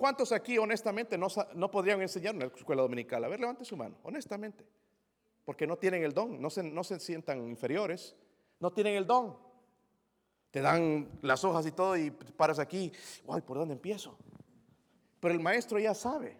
¿Cuántos 0.00 0.32
aquí 0.32 0.56
honestamente 0.56 1.18
no, 1.18 1.26
no 1.56 1.70
podrían 1.70 2.00
enseñar 2.00 2.32
en 2.32 2.40
la 2.40 2.46
escuela 2.46 2.80
dominical? 2.80 3.22
A 3.22 3.28
ver, 3.28 3.38
levante 3.38 3.66
su 3.66 3.76
mano, 3.76 3.98
honestamente. 4.02 4.64
Porque 5.44 5.66
no 5.66 5.76
tienen 5.76 6.02
el 6.02 6.14
don, 6.14 6.40
no 6.40 6.48
se, 6.48 6.62
no 6.62 6.82
se 6.82 6.98
sientan 6.98 7.46
inferiores, 7.46 8.16
no 8.60 8.72
tienen 8.72 8.94
el 8.94 9.06
don. 9.06 9.36
Te 10.50 10.62
dan 10.62 11.06
las 11.20 11.44
hojas 11.44 11.66
y 11.66 11.72
todo 11.72 11.98
y 11.98 12.10
paras 12.10 12.58
aquí, 12.58 12.90
ay, 13.28 13.42
¿por 13.42 13.58
dónde 13.58 13.74
empiezo? 13.74 14.16
Pero 15.20 15.34
el 15.34 15.40
maestro 15.40 15.78
ya 15.78 15.92
sabe. 15.92 16.34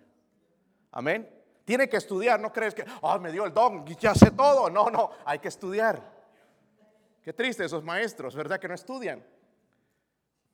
Amén. 0.90 1.28
Tiene 1.66 1.86
que 1.86 1.98
estudiar, 1.98 2.40
no 2.40 2.50
crees 2.54 2.74
que, 2.74 2.86
ay, 3.02 3.20
me 3.20 3.30
dio 3.30 3.44
el 3.44 3.52
don, 3.52 3.84
ya 3.84 4.14
sé 4.14 4.30
todo. 4.30 4.70
No, 4.70 4.88
no, 4.88 5.10
hay 5.26 5.38
que 5.38 5.48
estudiar. 5.48 6.02
Qué 7.22 7.34
triste 7.34 7.66
esos 7.66 7.84
maestros, 7.84 8.34
¿verdad? 8.34 8.58
Que 8.58 8.68
no 8.68 8.74
estudian. 8.74 9.22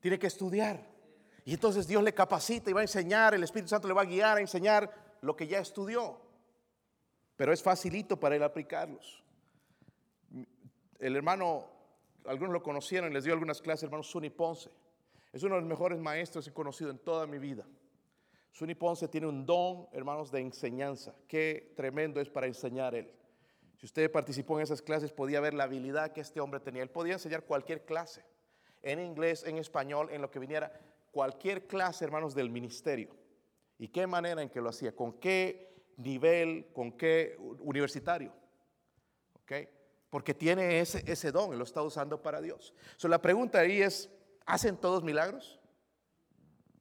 Tiene 0.00 0.18
que 0.18 0.26
estudiar. 0.26 0.95
Y 1.46 1.54
entonces 1.54 1.86
Dios 1.86 2.02
le 2.02 2.12
capacita 2.12 2.68
y 2.68 2.72
va 2.72 2.80
a 2.80 2.82
enseñar, 2.82 3.32
el 3.32 3.44
Espíritu 3.44 3.68
Santo 3.68 3.86
le 3.86 3.94
va 3.94 4.02
a 4.02 4.04
guiar 4.04 4.36
a 4.36 4.40
enseñar 4.40 5.16
lo 5.20 5.36
que 5.36 5.46
ya 5.46 5.60
estudió. 5.60 6.20
Pero 7.36 7.52
es 7.52 7.62
facilito 7.62 8.18
para 8.18 8.34
él 8.34 8.42
aplicarlos. 8.42 9.22
El 10.98 11.14
hermano, 11.14 11.70
algunos 12.24 12.52
lo 12.52 12.64
conocieron, 12.64 13.12
les 13.12 13.22
dio 13.22 13.32
algunas 13.32 13.62
clases, 13.62 13.84
hermano 13.84 14.02
Suni 14.02 14.28
Ponce. 14.28 14.70
Es 15.32 15.44
uno 15.44 15.54
de 15.54 15.60
los 15.60 15.70
mejores 15.70 16.00
maestros 16.00 16.44
que 16.44 16.50
he 16.50 16.52
conocido 16.52 16.90
en 16.90 16.98
toda 16.98 17.28
mi 17.28 17.38
vida. 17.38 17.64
Suni 18.50 18.74
Ponce 18.74 19.06
tiene 19.06 19.28
un 19.28 19.46
don, 19.46 19.86
hermanos, 19.92 20.32
de 20.32 20.40
enseñanza. 20.40 21.14
Qué 21.28 21.74
tremendo 21.76 22.20
es 22.20 22.28
para 22.28 22.48
enseñar 22.48 22.96
él. 22.96 23.08
Si 23.76 23.86
usted 23.86 24.10
participó 24.10 24.58
en 24.58 24.64
esas 24.64 24.82
clases, 24.82 25.12
podía 25.12 25.40
ver 25.40 25.54
la 25.54 25.62
habilidad 25.62 26.10
que 26.10 26.22
este 26.22 26.40
hombre 26.40 26.58
tenía. 26.58 26.82
Él 26.82 26.90
podía 26.90 27.12
enseñar 27.12 27.44
cualquier 27.44 27.84
clase, 27.84 28.24
en 28.82 28.98
inglés, 28.98 29.44
en 29.46 29.58
español, 29.58 30.08
en 30.10 30.22
lo 30.22 30.28
que 30.28 30.40
viniera, 30.40 30.72
cualquier 31.16 31.66
clase, 31.66 32.04
hermanos, 32.04 32.34
del 32.34 32.50
ministerio. 32.50 33.16
¿Y 33.78 33.88
qué 33.88 34.06
manera 34.06 34.42
en 34.42 34.50
que 34.50 34.60
lo 34.60 34.68
hacía? 34.68 34.94
¿Con 34.94 35.14
qué 35.14 35.74
nivel? 35.96 36.68
¿Con 36.74 36.92
qué 36.92 37.38
universitario? 37.38 38.34
¿Ok? 39.32 39.52
Porque 40.10 40.34
tiene 40.34 40.78
ese, 40.78 41.32
don 41.32 41.54
y 41.54 41.56
lo 41.56 41.64
está 41.64 41.80
usando 41.80 42.20
para 42.20 42.42
Dios. 42.42 42.74
La 43.04 43.22
pregunta 43.22 43.60
ahí 43.60 43.80
es, 43.80 44.10
¿hacen 44.44 44.76
todos 44.76 45.02
milagros? 45.02 45.58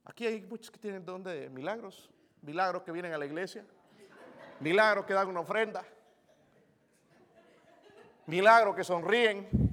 Aquí 0.04 0.26
hay 0.26 0.42
muchos 0.42 0.70
que 0.70 0.80
tienen 0.80 1.06
don 1.06 1.24
de 1.24 1.50
milagros. 1.50 2.12
Milagros 2.42 2.84
que 2.84 2.92
vienen 2.92 3.14
a 3.14 3.18
la 3.18 3.26
iglesia. 3.26 3.66
Milagros 4.60 5.06
que 5.06 5.14
dan 5.14 5.30
una 5.30 5.40
ofrenda 5.40 5.86
milagros 8.28 8.76
que 8.76 8.84
sonríen. 8.84 9.48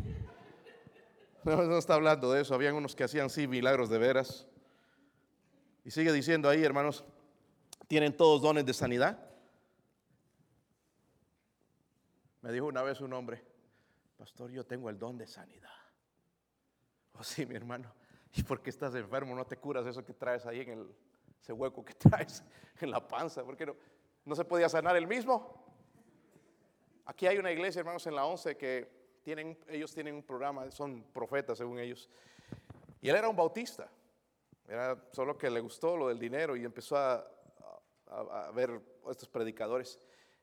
No, 1.44 1.56
no 1.56 1.76
está 1.76 1.94
hablando 1.94 2.30
de 2.30 2.42
eso. 2.42 2.54
Habían 2.54 2.76
unos 2.76 2.94
que 2.94 3.02
hacían 3.02 3.28
sí 3.28 3.48
milagros 3.48 3.90
de 3.90 3.98
veras. 3.98 4.46
Y 5.84 5.90
sigue 5.90 6.12
diciendo 6.12 6.48
ahí, 6.48 6.64
hermanos, 6.64 7.04
¿tienen 7.88 8.16
todos 8.16 8.40
dones 8.40 8.64
de 8.64 8.72
sanidad? 8.72 9.18
Me 12.40 12.52
dijo 12.52 12.66
una 12.66 12.82
vez 12.82 13.00
un 13.00 13.12
hombre, 13.12 13.42
pastor, 14.16 14.50
yo 14.50 14.64
tengo 14.64 14.90
el 14.90 14.98
don 14.98 15.16
de 15.16 15.26
sanidad. 15.26 15.70
Oh, 17.14 17.24
sí, 17.24 17.46
mi 17.46 17.54
hermano. 17.54 17.92
¿Y 18.34 18.42
por 18.42 18.62
qué 18.62 18.70
estás 18.70 18.94
enfermo? 18.94 19.34
¿No 19.34 19.44
te 19.44 19.56
curas 19.56 19.86
eso 19.86 20.04
que 20.04 20.14
traes 20.14 20.46
ahí 20.46 20.60
en 20.60 20.70
el, 20.70 20.94
ese 21.40 21.52
hueco 21.52 21.84
que 21.84 21.94
traes 22.10 22.42
en 22.80 22.90
la 22.90 23.06
panza? 23.06 23.44
¿Por 23.44 23.56
qué 23.56 23.66
no, 23.66 23.76
no 24.24 24.34
se 24.34 24.44
podía 24.44 24.68
sanar 24.68 24.96
el 24.96 25.06
mismo? 25.06 25.62
Aquí 27.04 27.26
hay 27.26 27.38
una 27.38 27.50
iglesia, 27.50 27.80
hermanos, 27.80 28.06
en 28.06 28.14
la 28.14 28.24
11 28.24 28.56
que 28.56 28.88
tienen, 29.22 29.58
ellos 29.68 29.92
tienen 29.92 30.14
un 30.14 30.22
programa, 30.22 30.70
son 30.70 31.02
profetas 31.12 31.58
según 31.58 31.78
ellos. 31.78 32.08
Y 33.00 33.08
él 33.08 33.16
era 33.16 33.28
un 33.28 33.36
bautista. 33.36 33.90
Era 34.68 34.96
solo 35.12 35.36
que 35.36 35.50
le 35.50 35.60
gustó 35.60 35.96
lo 35.96 36.08
del 36.08 36.18
dinero 36.18 36.56
y 36.56 36.64
empezó 36.64 36.96
a, 36.96 37.28
ver 38.54 38.80
estos 39.10 39.28
predicadores. 39.28 39.98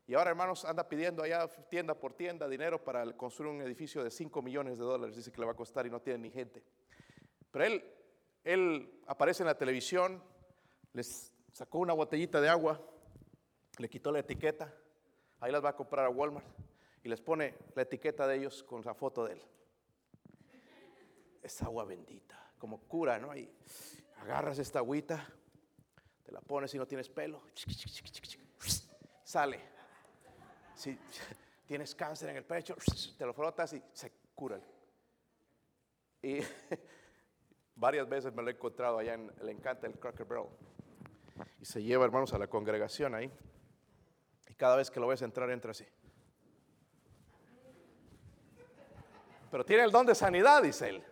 Y 0.08 0.16
ahora, 0.16 0.32
hermanos, 0.32 0.66
anda 0.66 0.88
pidiendo 0.88 1.22
allá 1.22 1.48
tienda 1.70 1.94
por 1.94 2.14
tienda 2.14 2.48
dinero 2.48 2.84
para 2.84 3.06
construir 3.16 3.52
un 3.52 3.62
edificio 3.62 4.04
de 4.04 4.10
5 4.10 4.42
millones 4.42 4.80
de 4.80 4.84
dólares. 4.84 5.16
Dice 5.16 5.32
que 5.32 5.40
le 5.40 5.46
va 5.46 5.52
a 5.52 5.56
costar 5.56 5.86
y 5.86 5.92
no 5.92 6.02
tiene 6.02 6.20
ni 6.20 6.32
gente. 6.32 6.64
Pero 7.52 7.66
él, 7.66 7.84
él 8.44 9.02
aparece 9.06 9.44
en 9.44 9.48
la 9.48 9.58
televisión, 9.58 10.24
les 10.94 11.32
sacó 11.54 11.78
una 11.80 11.94
botellita 11.94 12.42
de 12.42 12.50
agua, 12.50 12.82
le 13.78 13.88
quitó 13.88 14.12
la 14.12 14.20
etiqueta 14.20 14.74
Ahí 15.42 15.52
las 15.52 15.64
va 15.64 15.70
a 15.70 15.76
comprar 15.76 16.06
a 16.06 16.10
Walmart. 16.10 16.46
y 17.02 17.08
les 17.08 17.22
pone 17.22 17.56
la 17.76 17.84
etiqueta 17.84 18.28
de 18.28 18.36
ellos 18.36 18.62
con 18.64 18.82
la 18.84 18.94
foto 18.94 19.26
de 19.26 19.34
él. 19.34 19.42
Es 21.42 21.62
agua 21.62 21.86
bendita, 21.86 22.52
como 22.58 22.82
cura, 22.82 23.18
¿no? 23.18 23.36
Y 23.36 23.50
agarras 24.22 24.60
esta 24.60 24.80
agüita, 24.80 25.26
te 26.24 26.32
la 26.32 26.42
pones 26.42 26.72
si 26.72 26.78
no 26.78 26.86
tienes 26.86 27.10
pelo, 27.10 27.42
sale. 29.24 29.62
Si 30.76 30.98
tienes 31.66 31.94
cáncer 31.94 32.30
en 32.30 32.38
el 32.38 32.46
pecho, 32.46 32.76
te 33.18 33.26
lo 33.26 33.34
frotas 33.34 33.74
y 33.74 33.84
se 33.94 34.12
cura. 34.34 34.60
Y 36.22 36.40
varias 37.76 38.08
veces 38.08 38.34
me 38.34 38.42
lo 38.42 38.50
he 38.50 38.54
encontrado 38.54 38.98
allá 38.98 39.14
en, 39.14 39.32
le 39.42 39.52
encanta 39.52 39.88
el 39.88 40.00
Cracker 40.00 40.26
Barrel. 40.26 40.48
Y 41.60 41.66
se 41.66 41.84
lleva, 41.84 42.06
hermanos, 42.06 42.34
a 42.34 42.38
la 42.38 42.48
congregación 42.48 43.16
ahí. 43.16 43.32
Y 44.48 44.54
cada 44.56 44.76
vez 44.76 44.90
que 44.90 45.00
lo 45.00 45.08
ves 45.08 45.22
entrar, 45.22 45.50
entra 45.50 45.72
así. 45.72 45.86
Pero 49.52 49.66
tiene 49.66 49.84
el 49.84 49.92
don 49.92 50.06
de 50.06 50.16
sanidad, 50.16 50.62
dice 50.62 50.90
él. 50.90 51.04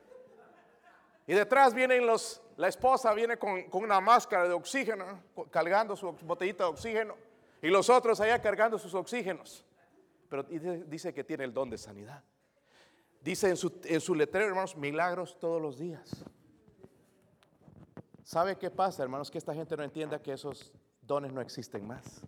Y 1.25 1.33
detrás 1.33 1.73
vienen 1.73 2.05
los, 2.05 2.41
la 2.57 2.67
esposa 2.67 3.13
viene 3.13 3.37
con, 3.37 3.65
una 3.71 4.01
máscara 4.01 4.47
de 4.47 4.53
oxígeno, 4.53 5.21
cargando 5.51 5.95
su 5.95 6.11
botellita 6.23 6.63
de 6.63 6.69
oxígeno. 6.71 7.15
Y 7.61 7.67
los 7.67 7.89
otros 7.89 8.19
allá 8.19 8.41
cargando 8.41 8.79
sus 8.79 8.95
oxígenos. 8.95 9.63
Pero 10.27 10.43
dice 10.43 11.13
que 11.13 11.23
tiene 11.23 11.43
el 11.43 11.53
don 11.53 11.69
de 11.69 11.77
sanidad. 11.77 12.23
Dice 13.21 13.49
en 13.49 13.57
su, 13.57 13.79
en 13.83 14.01
su 14.01 14.15
letrero, 14.15 14.47
hermanos, 14.47 14.75
milagros 14.75 15.37
todos 15.39 15.61
los 15.61 15.77
días. 15.77 16.25
¿Sabe 18.23 18.57
qué 18.57 18.71
pasa, 18.71 19.03
hermanos? 19.03 19.29
Que 19.29 19.37
esta 19.37 19.53
gente 19.53 19.77
no 19.77 19.83
entienda 19.83 20.21
que 20.21 20.33
esos 20.33 20.73
dones 21.01 21.31
no 21.31 21.41
existen 21.41 21.85
más. 21.85 22.21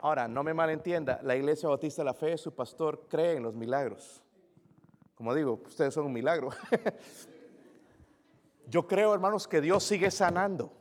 Ahora, 0.00 0.28
no 0.28 0.42
me 0.42 0.54
malentienda, 0.54 1.20
la 1.22 1.36
Iglesia 1.36 1.68
Bautista 1.68 2.00
de 2.00 2.06
la 2.06 2.14
Fe, 2.14 2.38
su 2.38 2.54
pastor, 2.54 3.06
cree 3.06 3.36
en 3.36 3.42
los 3.42 3.54
milagros. 3.54 4.22
Como 5.14 5.34
digo, 5.34 5.60
ustedes 5.66 5.92
son 5.92 6.06
un 6.06 6.12
milagro. 6.14 6.48
Yo 8.70 8.86
creo, 8.86 9.12
hermanos, 9.12 9.48
que 9.48 9.60
Dios 9.60 9.82
sigue 9.82 10.10
sanando. 10.10 10.72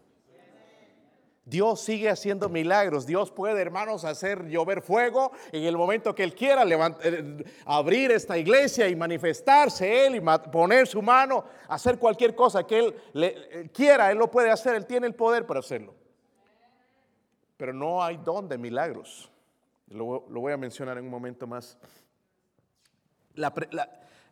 Dios 1.43 1.81
sigue 1.81 2.07
haciendo 2.07 2.47
milagros. 2.47 3.07
Dios 3.07 3.31
puede, 3.31 3.59
hermanos, 3.59 4.05
hacer 4.05 4.47
llover 4.47 4.83
fuego 4.83 5.31
en 5.51 5.63
el 5.63 5.75
momento 5.75 6.13
que 6.13 6.23
Él 6.23 6.35
quiera, 6.35 6.63
eh, 7.01 7.43
abrir 7.65 8.11
esta 8.11 8.37
iglesia 8.37 8.87
y 8.87 8.95
manifestarse 8.95 10.05
Él 10.05 10.17
y 10.17 10.21
poner 10.51 10.85
su 10.85 11.01
mano, 11.01 11.43
hacer 11.67 11.97
cualquier 11.97 12.35
cosa 12.35 12.67
que 12.67 12.77
Él 12.77 12.95
eh, 13.15 13.69
quiera. 13.73 14.11
Él 14.11 14.19
lo 14.19 14.29
puede 14.29 14.51
hacer, 14.51 14.75
Él 14.75 14.85
tiene 14.85 15.07
el 15.07 15.15
poder 15.15 15.47
para 15.47 15.59
hacerlo. 15.59 15.95
Pero 17.57 17.73
no 17.73 18.03
hay 18.03 18.17
don 18.17 18.47
de 18.47 18.59
milagros. 18.59 19.31
Lo, 19.87 20.21
voy 20.29 20.53
a 20.53 20.57
mencionar 20.57 20.99
en 20.99 21.05
un 21.05 21.09
momento 21.09 21.47
más. 21.47 21.79
La, 23.33 23.51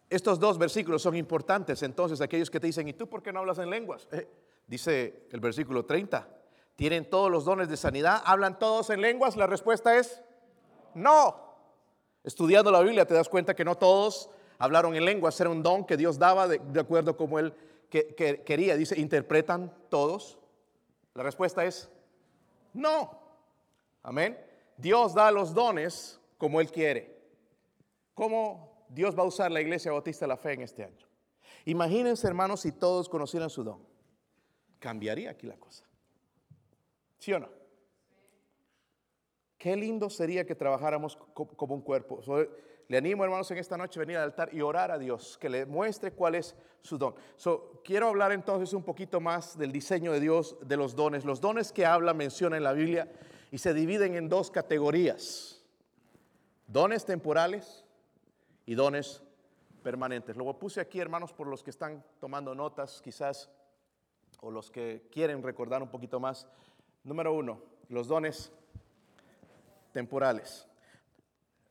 estos 0.10 0.40
dos 0.40 0.58
versículos 0.58 1.02
son 1.02 1.16
importantes. 1.16 1.84
Entonces, 1.84 2.22
aquellos 2.22 2.50
que 2.50 2.60
te 2.60 2.68
dicen, 2.68 2.88
¿y 2.88 2.94
tú 2.94 3.08
por 3.08 3.22
qué 3.22 3.34
no 3.34 3.40
hablas 3.40 3.60
en 3.60 3.70
lenguas? 3.70 4.08
Eh, 4.12 4.28
dice 4.66 5.28
el 5.32 5.40
versículo 5.40 5.86
30, 5.86 6.28
¿tienen 6.76 7.10
todos 7.10 7.30
los 7.30 7.46
dones 7.46 7.70
de 7.70 7.78
sanidad? 7.78 8.22
¿Hablan 8.26 8.58
todos 8.58 8.90
en 8.90 9.02
lenguas? 9.02 9.36
La 9.36 9.48
respuesta 9.48 9.98
es 9.98 10.22
no. 10.94 11.48
Estudiando 12.24 12.72
la 12.72 12.82
Biblia 12.82 13.06
te 13.06 13.14
das 13.14 13.30
cuenta 13.30 13.56
que 13.56 13.66
no 13.66 13.76
todos 13.76 14.30
hablaron 14.58 14.96
en 14.96 15.06
lenguas, 15.06 15.40
era 15.40 15.50
un 15.50 15.62
don 15.62 15.86
que 15.86 15.98
Dios 15.98 16.18
daba 16.18 16.48
de, 16.48 16.80
acuerdo 16.80 17.16
como 17.16 17.40
Él 17.40 17.54
que, 17.90 18.44
quería. 18.46 18.76
Dice, 18.76 19.00
¿interpretan 19.00 19.74
todos? 19.90 20.38
La 21.14 21.24
respuesta 21.24 21.66
es 21.66 21.90
no. 22.74 23.20
Amén. 24.04 24.38
Dios 24.78 25.14
da 25.14 25.32
los 25.32 25.54
dones 25.54 26.20
como 26.38 26.62
Él 26.62 26.72
quiere. 26.72 27.18
¿Cómo 28.14 28.77
Dios 28.90 29.18
va 29.18 29.24
a 29.24 29.26
usar 29.26 29.52
la 29.52 29.62
iglesia 29.62 29.92
bautista 29.92 30.26
de 30.26 30.30
la 30.30 30.38
fe 30.38 30.54
en 30.54 30.62
este 30.62 30.84
año. 30.84 31.08
Imagínense, 31.66 32.28
hermanos, 32.28 32.62
si 32.62 32.72
todos 32.72 33.10
conocieran 33.10 33.50
su 33.50 33.64
don. 33.64 33.86
Cambiaría 34.80 35.32
aquí 35.32 35.48
la 35.48 35.58
cosa. 35.58 35.84
¿Sí 37.18 37.34
o 37.34 37.40
no? 37.40 37.50
Qué 39.58 39.76
lindo 39.76 40.10
sería 40.10 40.46
que 40.46 40.56
trabajáramos 40.56 41.18
como 41.34 41.74
un 41.74 41.82
cuerpo. 41.82 42.22
le 42.88 42.98
animo, 42.98 43.24
hermanos, 43.24 43.50
en 43.52 43.58
esta 43.58 43.76
noche 43.76 44.00
a 44.00 44.02
venir 44.02 44.18
al 44.18 44.24
altar 44.24 44.54
y 44.54 44.62
orar 44.62 44.92
a 44.92 45.00
Dios, 45.00 45.38
que 45.40 45.50
le 45.50 45.66
muestre 45.66 46.12
cuál 46.12 46.36
es 46.36 46.56
su 46.82 46.98
don. 46.98 47.16
quiero 47.84 48.08
hablar 48.08 48.32
entonces 48.32 48.74
un 48.74 48.84
poquito 48.84 49.20
más 49.20 49.58
del 49.58 49.72
diseño 49.72 50.14
de 50.14 50.20
Dios, 50.20 50.58
de 50.62 50.78
los 50.78 50.96
dones. 50.96 51.26
Los 51.26 51.42
dones 51.42 51.72
que 51.72 51.86
habla, 51.86 52.14
menciona 52.14 52.56
en 52.56 52.64
la 52.64 52.74
Biblia 52.74 53.12
y 53.52 53.58
se 53.58 53.74
dividen 53.74 54.16
en 54.16 54.30
dos 54.30 54.52
categorías. 54.52 55.66
Dones 56.68 57.04
temporales 57.04 57.84
y 58.68 58.76
dones 58.76 59.24
permanentes. 59.82 60.36
Lo 60.36 60.60
puse 60.60 60.80
aquí, 60.82 61.00
hermanos, 61.00 61.34
por 61.34 61.48
los 61.48 61.64
que 61.64 61.72
están 61.72 62.04
tomando 62.20 62.54
notas, 62.54 63.02
quizás, 63.02 63.50
o 64.42 64.52
los 64.52 64.70
que 64.70 65.08
quieren 65.12 65.42
recordar 65.42 65.82
un 65.82 65.90
poquito 65.90 66.20
más. 66.20 66.46
Número 67.04 67.34
uno, 67.34 67.64
los 67.90 68.08
dones 68.08 68.52
temporales. 69.94 70.68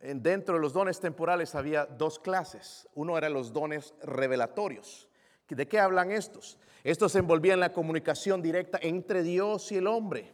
Dentro 0.00 0.54
de 0.54 0.60
los 0.60 0.72
dones 0.72 0.98
temporales 0.98 1.54
había 1.54 1.84
dos 1.84 2.18
clases. 2.18 2.88
Uno 2.94 3.18
era 3.18 3.28
los 3.28 3.52
dones 3.52 3.94
revelatorios. 4.02 5.08
¿De 5.48 5.68
qué 5.68 5.78
hablan 5.78 6.10
estos? 6.10 6.58
Estos 6.82 7.14
envolvían 7.14 7.60
la 7.60 7.72
comunicación 7.72 8.40
directa 8.40 8.78
entre 8.80 9.22
Dios 9.22 9.70
y 9.70 9.76
el 9.76 9.86
hombre. 9.86 10.32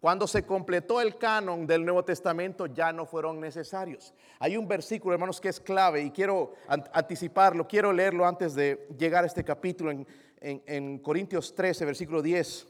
Cuando 0.00 0.26
se 0.26 0.44
completó 0.44 1.00
el 1.00 1.16
canon 1.16 1.66
del 1.66 1.84
Nuevo 1.84 2.04
Testamento 2.04 2.66
ya 2.66 2.92
no 2.92 3.06
fueron 3.06 3.40
necesarios. 3.40 4.12
Hay 4.38 4.56
un 4.56 4.68
versículo, 4.68 5.14
hermanos, 5.14 5.40
que 5.40 5.48
es 5.48 5.58
clave 5.58 6.02
y 6.02 6.10
quiero 6.10 6.52
anticiparlo, 6.92 7.66
quiero 7.66 7.92
leerlo 7.92 8.26
antes 8.26 8.54
de 8.54 8.86
llegar 8.98 9.24
a 9.24 9.26
este 9.26 9.42
capítulo 9.42 9.90
en, 10.40 10.98
Corintios 10.98 11.54
13, 11.54 11.84
versículo 11.86 12.20
10. 12.20 12.68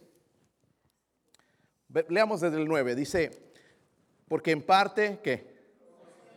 Leamos 2.08 2.40
desde 2.40 2.58
el 2.58 2.68
9, 2.68 2.94
dice, 2.94 3.30
porque 4.28 4.52
en 4.52 4.62
parte, 4.62 5.18
¿qué? 5.22 5.56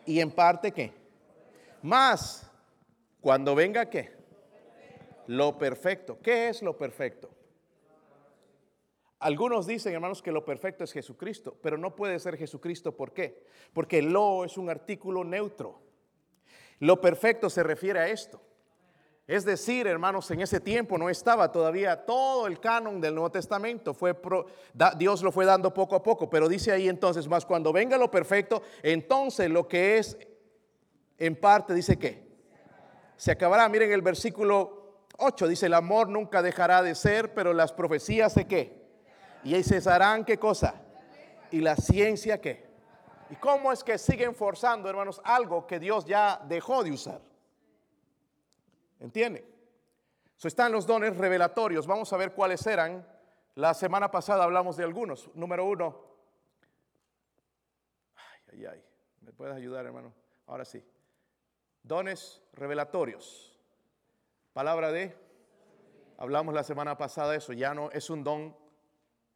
Y 0.06 0.20
en 0.20 0.32
parte, 0.32 0.72
¿qué? 0.72 0.92
Más, 1.84 2.50
cuando 3.22 3.54
venga, 3.54 3.90
¿qué? 3.90 4.18
Lo 5.28 5.58
perfecto. 5.58 6.18
¿Qué 6.22 6.50
es 6.50 6.64
lo 6.64 6.76
perfecto? 6.76 7.30
Algunos 9.20 9.68
dicen, 9.68 9.94
hermanos, 9.94 10.22
que 10.22 10.32
lo 10.32 10.46
perfecto 10.46 10.86
es 10.86 10.94
Jesucristo, 10.94 11.58
pero 11.62 11.78
no 11.78 11.94
puede 11.96 12.18
ser 12.20 12.38
Jesucristo. 12.38 12.96
¿Por 12.96 13.12
qué? 13.12 13.44
Porque 13.74 14.02
lo 14.02 14.46
es 14.46 14.58
un 14.58 14.70
artículo 14.70 15.26
neutro. 15.26 15.82
Lo 16.80 17.02
perfecto 17.02 17.50
se 17.50 17.62
refiere 17.62 18.00
a 18.00 18.08
esto. 18.08 18.42
Es 19.28 19.46
decir, 19.46 19.86
hermanos, 19.86 20.32
en 20.32 20.42
ese 20.42 20.60
tiempo 20.60 20.98
no 20.98 21.10
estaba 21.10 21.52
todavía 21.52 22.06
todo 22.06 22.48
el 22.48 22.60
canon 22.60 23.00
del 23.00 23.14
Nuevo 23.14 23.30
Testamento. 23.30 23.96
Dios 24.98 25.22
lo 25.22 25.32
fue 25.32 25.46
dando 25.46 25.74
poco 25.74 25.96
a 25.96 26.02
poco, 26.02 26.30
pero 26.30 26.48
dice 26.48 26.72
ahí 26.72 26.90
entonces, 26.90 27.28
más 27.28 27.46
cuando 27.46 27.72
venga 27.72 27.98
lo 27.98 28.10
perfecto, 28.10 28.64
entonces 28.82 29.50
lo 29.50 29.68
que 29.68 30.00
es 30.00 30.18
en 31.18 31.36
parte, 31.36 31.74
dice 31.74 32.00
que 32.00 32.28
se 33.18 33.32
acabará. 33.32 33.68
Miren 33.70 33.92
el 33.92 34.02
versículo 34.02 35.04
8, 35.18 35.48
dice, 35.48 35.66
el 35.66 35.74
amor 35.74 36.08
nunca 36.08 36.42
dejará 36.42 36.82
de 36.82 36.96
ser, 36.96 37.34
pero 37.34 37.54
las 37.54 37.74
profecías 37.74 38.34
de 38.34 38.48
qué? 38.48 38.89
Y 39.44 39.54
ahí 39.54 39.64
cesarán 39.64 40.26
qué 40.26 40.38
cosa? 40.38 40.76
¿Y 41.52 41.62
la 41.62 41.76
ciencia 41.76 42.40
qué? 42.40 42.68
¿Y 43.30 43.36
cómo 43.36 43.72
es 43.72 43.84
que 43.84 43.98
siguen 43.98 44.36
forzando, 44.36 44.90
hermanos, 44.90 45.22
algo 45.24 45.66
que 45.68 45.80
Dios 45.80 46.06
ya 46.06 46.42
dejó 46.48 46.84
de 46.84 46.92
usar? 46.92 47.22
¿Entienden? 49.00 49.46
So, 50.36 50.48
están 50.48 50.72
los 50.72 50.88
dones 50.88 51.16
revelatorios. 51.18 51.86
Vamos 51.86 52.12
a 52.12 52.18
ver 52.18 52.34
cuáles 52.34 52.66
eran. 52.66 53.06
La 53.56 53.74
semana 53.74 54.10
pasada 54.10 54.44
hablamos 54.44 54.78
de 54.78 54.84
algunos. 54.84 55.30
Número 55.36 55.66
uno. 55.66 56.02
Ay, 58.16 58.42
ay, 58.54 58.66
ay. 58.66 58.84
¿Me 59.22 59.34
puedes 59.34 59.56
ayudar, 59.56 59.86
hermano? 59.86 60.14
Ahora 60.48 60.66
sí. 60.66 60.84
Dones 61.84 62.42
revelatorios. 62.54 63.60
Palabra 64.54 64.92
de. 64.92 65.16
Hablamos 66.18 66.54
la 66.54 66.64
semana 66.64 66.98
pasada 66.98 67.32
de 67.32 67.38
eso. 67.38 67.54
Ya 67.54 67.74
no 67.74 67.92
es 67.92 68.10
un 68.10 68.24
don 68.24 68.56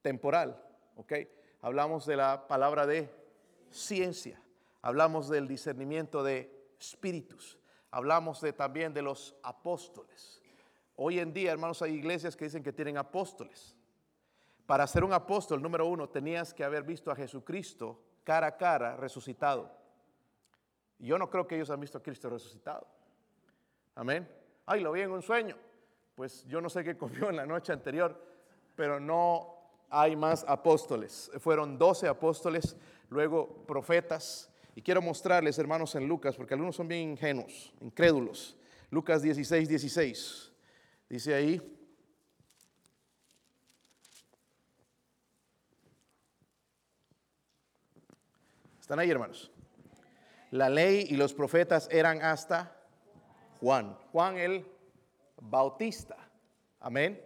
temporal, 0.04 0.62
¿ok? 0.98 1.14
Hablamos 1.62 2.06
de 2.06 2.18
la 2.18 2.48
palabra 2.48 2.86
de 2.86 3.10
ciencia, 3.72 4.40
hablamos 4.84 5.30
del 5.30 5.48
discernimiento 5.48 6.22
de 6.22 6.76
espíritus, 6.80 7.58
hablamos 7.90 8.42
de, 8.42 8.54
también 8.54 8.94
de 8.94 9.02
los 9.02 9.36
apóstoles. 9.42 10.42
Hoy 10.96 11.20
en 11.20 11.34
día, 11.34 11.52
hermanos, 11.52 11.82
hay 11.82 11.94
iglesias 11.94 12.36
que 12.36 12.46
dicen 12.46 12.62
que 12.62 12.74
tienen 12.74 12.98
apóstoles. 12.98 13.76
Para 14.68 14.86
ser 14.86 15.04
un 15.04 15.14
apóstol, 15.14 15.62
número 15.62 15.88
uno, 15.88 16.08
tenías 16.10 16.54
que 16.54 16.64
haber 16.64 16.84
visto 16.84 17.10
a 17.10 17.16
Jesucristo 17.16 18.00
cara 18.24 18.48
a 18.48 18.58
cara 18.58 18.96
resucitado. 18.96 19.72
yo 21.00 21.18
no 21.18 21.30
creo 21.30 21.48
que 21.48 21.56
ellos 21.56 21.70
han 21.70 21.80
visto 21.80 21.98
a 21.98 22.04
Cristo 22.04 22.30
resucitado. 22.30 22.88
Amén. 23.96 24.30
Ay, 24.66 24.82
lo 24.82 24.92
vi 24.92 25.02
en 25.02 25.12
un 25.12 25.22
sueño. 25.22 25.58
Pues 26.16 26.46
yo 26.46 26.62
no 26.62 26.70
sé 26.70 26.84
qué 26.84 26.98
comió 27.04 27.30
en 27.30 27.38
la 27.38 27.46
noche 27.46 27.74
anterior, 27.74 28.22
pero 28.76 29.00
no 29.00 29.63
hay 29.94 30.16
más 30.16 30.44
apóstoles. 30.48 31.30
Fueron 31.40 31.78
doce 31.78 32.08
apóstoles, 32.08 32.76
luego 33.10 33.64
profetas, 33.68 34.50
Y 34.76 34.82
quiero 34.82 35.04
mostrarles, 35.04 35.60
hermanos, 35.60 35.94
en 35.94 36.08
Lucas, 36.08 36.36
porque 36.36 36.56
algunos 36.56 36.76
son 36.76 36.88
bien 36.88 37.12
ingenuos, 37.12 37.72
incrédulos. 37.80 38.58
Lucas 38.90 39.22
16, 39.22 39.70
16. 39.70 40.52
Dice 41.08 41.36
ahí, 41.36 41.62
¿Están 48.82 48.98
ahí, 49.00 49.12
hermanos? 49.12 49.52
La 50.52 50.70
ley 50.70 51.06
y 51.10 51.16
los 51.16 51.34
profetas 51.34 51.88
eran 51.92 52.22
hasta 52.22 52.76
Juan. 53.60 53.96
Juan 54.12 54.38
el 54.38 54.66
Bautista. 55.40 56.18
Amén. 56.80 57.24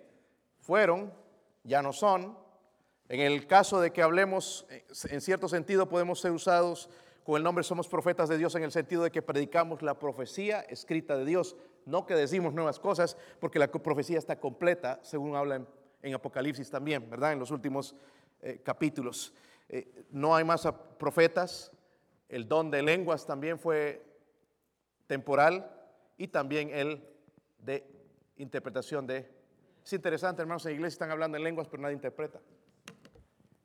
Fueron, 0.60 1.12
ya 1.64 1.82
no 1.82 1.94
son. 1.94 2.38
En 3.10 3.22
el 3.22 3.48
caso 3.48 3.80
de 3.80 3.92
que 3.92 4.02
hablemos, 4.02 4.66
eh, 4.70 4.86
en 5.10 5.22
cierto 5.22 5.48
sentido, 5.48 5.88
podemos 5.88 6.20
ser 6.20 6.32
usados 6.32 6.90
con 7.28 7.36
el 7.36 7.44
nombre 7.44 7.62
somos 7.62 7.90
profetas 7.90 8.30
de 8.30 8.38
Dios 8.38 8.56
en 8.56 8.64
el 8.64 8.72
sentido 8.72 9.04
de 9.04 9.12
que 9.12 9.22
predicamos 9.22 9.82
la 9.82 10.00
profecía 10.00 10.62
escrita 10.62 11.18
de 11.18 11.26
Dios, 11.26 11.58
no 11.86 12.06
que 12.06 12.14
decimos 12.16 12.54
nuevas 12.54 12.80
cosas, 12.80 13.18
porque 13.42 13.60
la 13.60 13.70
profecía 13.70 14.18
está 14.18 14.40
completa, 14.40 15.02
según 15.04 15.36
habla 15.36 15.62
en, 16.02 16.14
Apocalipsis 16.14 16.70
también, 16.70 17.10
¿verdad? 17.10 17.34
En 17.34 17.40
los 17.40 17.52
últimos 17.52 17.96
eh, 18.42 18.62
capítulos. 18.64 19.34
Eh, 19.68 20.06
no 20.10 20.38
hay 20.38 20.46
más 20.46 20.66
profetas, 20.98 21.74
el 22.30 22.48
don 22.48 22.72
de 22.72 22.82
lenguas 22.82 23.26
también 23.26 23.60
fue 23.60 24.02
temporal 25.06 25.70
y 26.18 26.30
también 26.30 26.70
el 26.70 27.04
de 27.60 27.84
interpretación 28.38 29.06
de... 29.06 29.30
Es 29.84 29.92
interesante, 29.92 30.44
hermanos, 30.44 30.66
en 30.66 30.72
la 30.72 30.76
iglesia 30.76 30.96
están 30.96 31.12
hablando 31.12 31.38
en 31.38 31.44
lenguas, 31.44 31.68
pero 31.68 31.84
nadie 31.84 31.96
interpreta. 31.96 32.40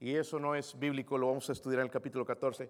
Y 0.03 0.16
eso 0.16 0.40
no 0.40 0.57
es 0.57 0.76
bíblico, 0.76 1.16
lo 1.16 1.28
vamos 1.28 1.48
a 1.48 1.53
estudiar 1.53 1.78
en 1.78 1.84
el 1.84 1.92
capítulo 1.92 2.26
14. 2.26 2.68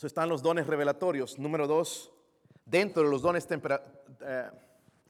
están 0.00 0.28
los 0.28 0.40
dones 0.40 0.68
revelatorios. 0.68 1.36
Número 1.36 1.66
dos, 1.66 2.12
dentro 2.64 3.02
de 3.02 3.10
los 3.10 3.22
dones 3.22 3.48
eh, 3.50 4.50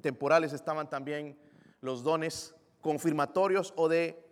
temporales 0.01 0.55
estaban 0.55 0.89
también 0.89 1.39
los 1.83 2.03
dones 2.03 2.55
confirmatorios 2.81 3.75
o 3.77 3.91
de 3.91 4.25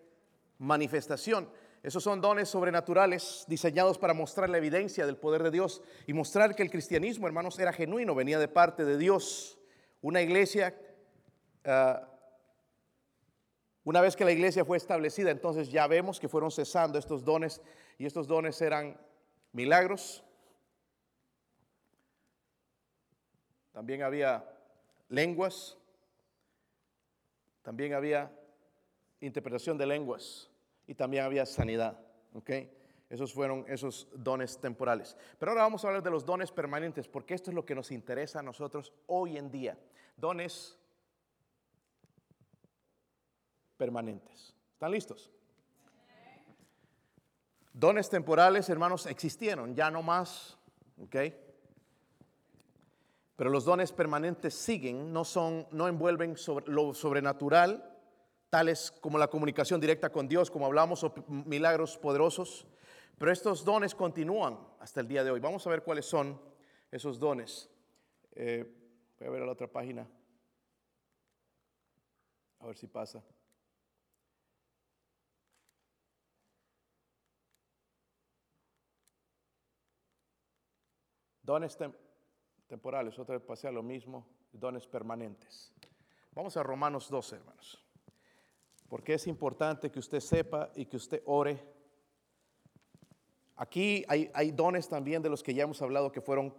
manifestación. 0.56 1.50
Esos 1.82 2.02
son 2.02 2.22
dones 2.22 2.48
sobrenaturales 2.48 3.44
diseñados 3.46 3.98
para 3.98 4.14
mostrar 4.14 4.48
la 4.48 4.56
evidencia 4.56 5.04
del 5.04 5.18
poder 5.18 5.42
de 5.42 5.50
Dios 5.50 5.82
y 6.06 6.14
mostrar 6.14 6.56
que 6.56 6.62
el 6.62 6.70
cristianismo, 6.70 7.26
hermanos, 7.26 7.58
era 7.58 7.74
genuino, 7.74 8.14
venía 8.14 8.38
de 8.38 8.48
parte 8.48 8.86
de 8.86 8.96
Dios. 8.96 9.58
Una 10.00 10.22
iglesia, 10.22 10.74
ah, 11.66 12.09
una 13.84 14.00
vez 14.00 14.14
que 14.14 14.24
la 14.24 14.32
iglesia 14.32 14.64
fue 14.64 14.76
establecida, 14.76 15.30
entonces 15.30 15.70
ya 15.70 15.86
vemos 15.86 16.20
que 16.20 16.28
fueron 16.28 16.50
cesando 16.50 16.98
estos 16.98 17.24
dones 17.24 17.62
y 17.98 18.06
estos 18.06 18.26
dones 18.26 18.60
eran 18.60 18.98
milagros. 19.52 20.22
También 23.72 24.02
había 24.02 24.44
lenguas, 25.08 25.78
también 27.62 27.94
había 27.94 28.30
interpretación 29.20 29.78
de 29.78 29.86
lenguas 29.86 30.50
y 30.86 30.94
también 30.94 31.24
había 31.24 31.46
sanidad. 31.46 31.98
¿ok? 32.34 32.50
Esos 33.08 33.32
fueron 33.32 33.64
esos 33.68 34.08
dones 34.14 34.60
temporales. 34.60 35.16
Pero 35.38 35.52
ahora 35.52 35.62
vamos 35.62 35.84
a 35.84 35.88
hablar 35.88 36.02
de 36.02 36.10
los 36.10 36.24
dones 36.24 36.52
permanentes, 36.52 37.08
porque 37.08 37.34
esto 37.34 37.50
es 37.50 37.54
lo 37.54 37.64
que 37.64 37.74
nos 37.74 37.90
interesa 37.90 38.40
a 38.40 38.42
nosotros 38.42 38.92
hoy 39.06 39.36
en 39.36 39.50
día. 39.50 39.78
Dones 40.16 40.79
permanentes. 43.80 44.54
¿Están 44.74 44.90
listos? 44.90 45.30
Dones 47.72 48.10
temporales, 48.10 48.68
hermanos, 48.68 49.06
existieron, 49.06 49.74
ya 49.74 49.90
no 49.90 50.02
más, 50.02 50.58
¿ok? 51.02 51.16
Pero 53.36 53.48
los 53.48 53.64
dones 53.64 53.90
permanentes 53.90 54.52
siguen, 54.52 55.14
no 55.14 55.24
son, 55.24 55.66
no 55.70 55.88
envuelven 55.88 56.36
lo 56.66 56.92
sobrenatural, 56.92 57.98
tales 58.50 58.90
como 59.00 59.16
la 59.16 59.28
comunicación 59.28 59.80
directa 59.80 60.12
con 60.12 60.28
Dios, 60.28 60.50
como 60.50 60.66
hablamos, 60.66 61.02
o 61.02 61.14
milagros 61.28 61.96
poderosos. 61.96 62.66
Pero 63.16 63.32
estos 63.32 63.64
dones 63.64 63.94
continúan 63.94 64.58
hasta 64.78 65.00
el 65.00 65.08
día 65.08 65.24
de 65.24 65.30
hoy. 65.30 65.40
Vamos 65.40 65.66
a 65.66 65.70
ver 65.70 65.82
cuáles 65.82 66.04
son 66.04 66.38
esos 66.90 67.18
dones. 67.18 67.70
Eh, 68.32 68.70
voy 69.18 69.28
a 69.28 69.30
ver 69.30 69.42
a 69.42 69.46
la 69.46 69.52
otra 69.52 69.68
página. 69.68 70.06
A 72.58 72.66
ver 72.66 72.76
si 72.76 72.86
pasa. 72.86 73.22
Dones 81.50 81.76
temporales, 82.68 83.18
otra 83.18 83.36
vez 83.36 83.44
pasé 83.44 83.66
a 83.66 83.72
lo 83.72 83.82
mismo, 83.82 84.24
dones 84.52 84.86
permanentes. 84.86 85.72
Vamos 86.32 86.56
a 86.56 86.62
Romanos 86.62 87.10
12, 87.10 87.36
hermanos 87.36 87.90
porque 88.90 89.14
es 89.14 89.28
importante 89.28 89.88
que 89.88 90.00
usted 90.00 90.18
sepa 90.18 90.70
y 90.74 90.84
que 90.84 90.96
usted 90.96 91.22
ore. 91.24 91.62
Aquí 93.54 94.04
hay, 94.08 94.50
dones 94.50 94.88
también 94.88 95.22
de 95.22 95.28
los 95.28 95.44
que 95.44 95.54
ya 95.54 95.62
hemos 95.62 95.80
hablado 95.80 96.10
que 96.10 96.20
fueron 96.20 96.52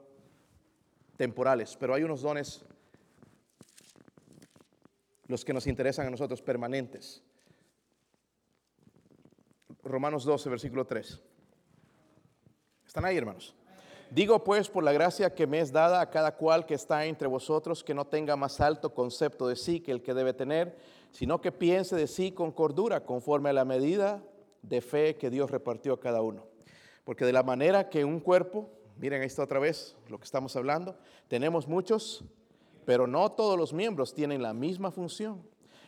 temporales, 1.18 1.76
pero 1.78 1.94
hay 1.94 2.04
unos 2.04 2.22
dones, 2.22 2.64
los 5.28 5.44
que 5.44 5.54
nos 5.54 5.68
interesan 5.68 6.08
a 6.08 6.10
nosotros, 6.10 6.42
permanentes. 6.42 7.22
Romanos 9.84 10.24
12, 10.24 10.50
versículo 10.50 10.86
3. 10.86 11.22
¿Están 12.86 13.04
ahí, 13.04 13.18
hermanos? 13.18 13.54
Digo 14.12 14.44
pues 14.44 14.68
por 14.68 14.84
la 14.84 14.92
gracia 14.92 15.34
que 15.34 15.48
me 15.48 15.62
es 15.62 15.72
dada 15.72 16.02
a 16.02 16.10
cada 16.10 16.36
cual 16.36 16.66
que 16.66 16.74
está 16.74 17.06
entre 17.06 17.30
vosotros, 17.30 17.82
que 17.82 17.94
no 17.94 18.04
tenga 18.04 18.36
más 18.36 18.60
alto 18.60 18.94
concepto 18.94 19.48
de 19.48 19.56
sí 19.56 19.80
que 19.80 19.94
el 19.94 20.02
que 20.02 20.14
debe 20.14 20.34
tener, 20.34 20.78
sino 21.12 21.40
que 21.40 21.54
piense 21.54 21.96
de 21.96 22.08
sí 22.08 22.34
con 22.34 22.52
cordura, 22.52 23.06
conforme 23.06 23.52
a 23.52 23.54
la 23.54 23.64
medida 23.64 24.22
de 24.64 24.82
fe 24.82 25.16
que 25.16 25.30
Dios 25.30 25.50
repartió 25.50 25.94
a 25.94 26.00
cada 26.02 26.22
uno. 26.22 26.46
Porque 27.06 27.24
de 27.24 27.32
la 27.32 27.44
manera 27.44 27.88
que 27.88 28.04
un 28.04 28.20
cuerpo, 28.20 28.70
miren 28.98 29.24
esto 29.24 29.44
otra 29.44 29.60
vez, 29.60 29.96
lo 30.10 30.18
que 30.18 30.26
estamos 30.26 30.58
hablando, 30.58 30.98
tenemos 31.30 31.70
muchos, 31.70 32.26
pero 32.84 33.08
no 33.08 33.32
todos 33.32 33.58
los 33.58 33.72
miembros 33.72 34.14
tienen 34.14 34.42
la 34.42 34.54
misma 34.54 34.92
función. 34.92 35.42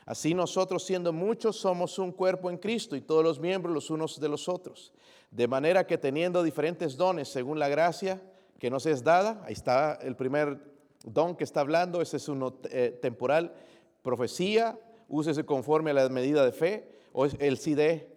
Así 0.06 0.34
nosotros 0.34 0.84
siendo 0.84 1.14
muchos 1.14 1.56
somos 1.56 1.98
un 1.98 2.12
cuerpo 2.12 2.50
en 2.50 2.58
Cristo 2.58 2.96
y 2.96 3.02
todos 3.02 3.24
los 3.24 3.40
miembros 3.40 3.74
los 3.74 3.90
unos 3.90 4.20
de 4.20 4.30
los 4.30 4.50
otros. 4.50 4.94
De 5.32 5.48
manera 5.48 5.88
que 5.88 5.98
teniendo 5.98 6.44
diferentes 6.44 6.98
dones 6.98 7.30
según 7.30 7.58
la 7.58 7.70
gracia 7.70 8.22
que 8.60 8.70
nos 8.70 8.86
es 8.86 9.04
dada, 9.04 9.42
ahí 9.46 9.54
está 9.54 9.96
el 10.02 10.16
primer 10.16 10.60
don 11.04 11.36
que 11.36 11.44
está 11.44 11.62
hablando, 11.62 12.02
ese 12.02 12.18
es 12.18 12.28
uno 12.28 12.60
eh, 12.70 12.98
temporal, 13.02 13.54
profecía, 14.02 14.80
úsese 15.08 15.46
conforme 15.46 15.92
a 15.92 15.96
la 15.96 16.10
medida 16.10 16.46
de 16.46 16.52
fe, 16.52 16.90
o 17.12 17.26
el 17.26 17.58
sí 17.58 17.76
de 17.76 18.10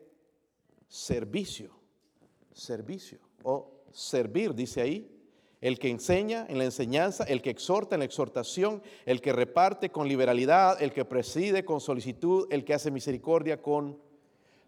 servicio, 0.89 1.71
servicio, 2.53 3.19
o 3.43 3.83
servir, 3.93 4.55
dice 4.55 4.81
ahí, 4.81 5.16
el 5.61 5.79
que 5.79 5.89
enseña 5.89 6.47
en 6.49 6.59
la 6.59 6.65
enseñanza, 6.65 7.25
el 7.25 7.43
que 7.43 7.51
exhorta 7.51 7.97
en 7.97 8.01
la 8.01 8.05
exhortación, 8.05 8.83
el 9.07 9.21
que 9.21 9.33
reparte 9.33 9.91
con 9.91 10.09
liberalidad, 10.09 10.81
el 10.83 10.93
que 10.93 11.05
preside 11.05 11.65
con 11.65 11.81
solicitud, 11.81 12.47
el 12.51 12.65
que 12.65 12.75
hace 12.75 12.91
misericordia 12.91 13.61
con... 13.63 13.99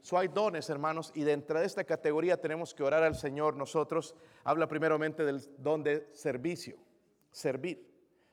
So 0.00 0.16
hay 0.16 0.28
dones, 0.28 0.70
hermanos, 0.70 1.12
y 1.14 1.24
dentro 1.24 1.60
de 1.60 1.66
esta 1.66 1.84
categoría 1.84 2.40
tenemos 2.40 2.72
que 2.72 2.82
orar 2.82 3.02
al 3.02 3.16
Señor 3.16 3.56
nosotros. 3.56 4.14
Habla 4.44 4.66
primeramente 4.66 5.24
del 5.24 5.42
don 5.58 5.82
de 5.82 6.08
servicio, 6.14 6.76
servir. 7.30 7.86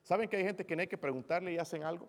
¿Saben 0.03 0.29
que 0.29 0.37
hay 0.37 0.43
gente 0.43 0.65
que 0.65 0.75
no 0.75 0.81
hay 0.81 0.87
que 0.87 0.97
preguntarle 0.97 1.51
y 1.51 1.57
hacen 1.57 1.83
algo? 1.83 2.07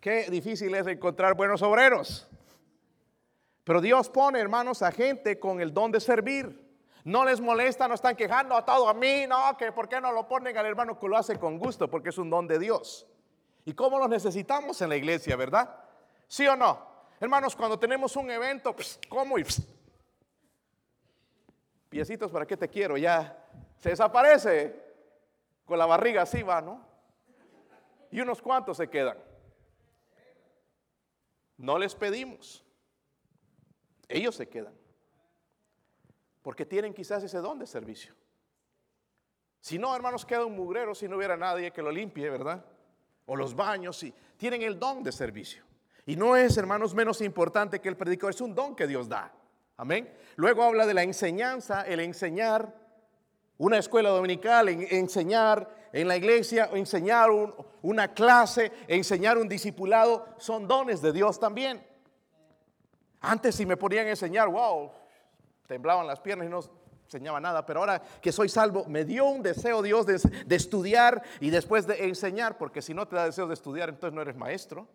Qué 0.00 0.28
difícil 0.30 0.74
es 0.74 0.86
encontrar 0.86 1.34
buenos 1.34 1.62
obreros. 1.62 2.28
Pero 3.64 3.80
Dios 3.80 4.08
pone, 4.10 4.38
hermanos, 4.40 4.82
a 4.82 4.92
gente 4.92 5.38
con 5.38 5.60
el 5.60 5.72
don 5.72 5.92
de 5.92 6.00
servir. 6.00 6.67
No 7.08 7.24
les 7.24 7.40
molesta, 7.40 7.88
no 7.88 7.94
están 7.94 8.14
quejando 8.14 8.54
a 8.54 8.62
todo 8.66 8.86
a 8.86 8.92
mí, 8.92 9.26
no, 9.26 9.56
que 9.56 9.72
por 9.72 9.88
qué 9.88 9.98
no 9.98 10.12
lo 10.12 10.28
ponen 10.28 10.58
al 10.58 10.66
hermano 10.66 10.98
que 10.98 11.08
lo 11.08 11.16
hace 11.16 11.38
con 11.38 11.58
gusto, 11.58 11.88
porque 11.88 12.10
es 12.10 12.18
un 12.18 12.28
don 12.28 12.46
de 12.46 12.58
Dios. 12.58 13.06
¿Y 13.64 13.72
cómo 13.72 13.98
lo 13.98 14.06
necesitamos 14.08 14.82
en 14.82 14.90
la 14.90 14.96
iglesia, 14.96 15.34
verdad? 15.34 15.74
¿Sí 16.26 16.46
o 16.46 16.54
no? 16.54 16.86
Hermanos, 17.18 17.56
cuando 17.56 17.78
tenemos 17.78 18.14
un 18.14 18.30
evento, 18.30 18.76
¿cómo? 19.08 19.38
Y, 19.38 19.46
piecitos, 21.88 22.30
¿para 22.30 22.46
qué 22.46 22.58
te 22.58 22.68
quiero? 22.68 22.98
Ya 22.98 23.42
se 23.78 23.88
desaparece 23.88 24.78
con 25.64 25.78
la 25.78 25.86
barriga 25.86 26.20
así, 26.20 26.42
va, 26.42 26.60
¿no? 26.60 26.86
Y 28.10 28.20
unos 28.20 28.42
cuantos 28.42 28.76
se 28.76 28.90
quedan. 28.90 29.16
No 31.56 31.78
les 31.78 31.94
pedimos. 31.94 32.62
Ellos 34.08 34.34
se 34.34 34.46
quedan. 34.46 34.77
Porque 36.48 36.64
tienen 36.64 36.94
quizás 36.94 37.22
ese 37.22 37.40
don 37.40 37.58
de 37.58 37.66
servicio. 37.66 38.14
Si 39.60 39.78
no, 39.78 39.94
hermanos, 39.94 40.24
queda 40.24 40.46
un 40.46 40.56
mugrero 40.56 40.94
si 40.94 41.06
no 41.06 41.18
hubiera 41.18 41.36
nadie 41.36 41.70
que 41.70 41.82
lo 41.82 41.90
limpie, 41.90 42.30
¿verdad? 42.30 42.64
O 43.26 43.36
los 43.36 43.54
baños, 43.54 43.98
si 43.98 44.14
tienen 44.38 44.62
el 44.62 44.78
don 44.78 45.02
de 45.02 45.12
servicio. 45.12 45.62
Y 46.06 46.16
no 46.16 46.36
es, 46.36 46.56
hermanos, 46.56 46.94
menos 46.94 47.20
importante 47.20 47.82
que 47.82 47.90
el 47.90 47.98
predicador, 47.98 48.32
es 48.32 48.40
un 48.40 48.54
don 48.54 48.74
que 48.74 48.86
Dios 48.86 49.10
da. 49.10 49.30
Amén. 49.76 50.10
Luego 50.36 50.62
habla 50.62 50.86
de 50.86 50.94
la 50.94 51.02
enseñanza, 51.02 51.82
el 51.82 52.00
enseñar 52.00 52.74
una 53.58 53.76
escuela 53.76 54.08
dominical, 54.08 54.70
enseñar 54.70 55.68
en 55.92 56.08
la 56.08 56.16
iglesia, 56.16 56.70
enseñar 56.72 57.28
una 57.82 58.14
clase, 58.14 58.72
enseñar 58.86 59.36
un 59.36 59.50
discipulado, 59.50 60.26
son 60.38 60.66
dones 60.66 61.02
de 61.02 61.12
Dios 61.12 61.38
también. 61.38 61.86
Antes 63.20 63.54
si 63.54 63.66
me 63.66 63.76
ponían 63.76 64.06
a 64.06 64.10
enseñar, 64.10 64.48
wow, 64.48 64.92
temblaban 65.68 66.06
las 66.06 66.18
piernas 66.18 66.46
y 66.48 66.50
no 66.50 66.60
enseñaba 67.04 67.40
nada, 67.40 67.64
pero 67.64 67.80
ahora 67.80 68.02
que 68.20 68.32
soy 68.32 68.48
salvo, 68.48 68.84
me 68.86 69.04
dio 69.04 69.26
un 69.26 69.42
deseo 69.42 69.82
Dios 69.82 70.06
de, 70.06 70.56
estudiar 70.56 71.22
y 71.40 71.50
después 71.50 71.86
de 71.86 72.06
enseñar, 72.06 72.58
porque 72.58 72.82
si 72.82 72.92
no 72.92 73.06
te 73.06 73.16
da 73.16 73.26
deseo 73.26 73.46
de 73.46 73.54
estudiar, 73.54 73.88
entonces 73.90 74.14
no 74.14 74.22
eres 74.22 74.36
maestro. 74.36 74.88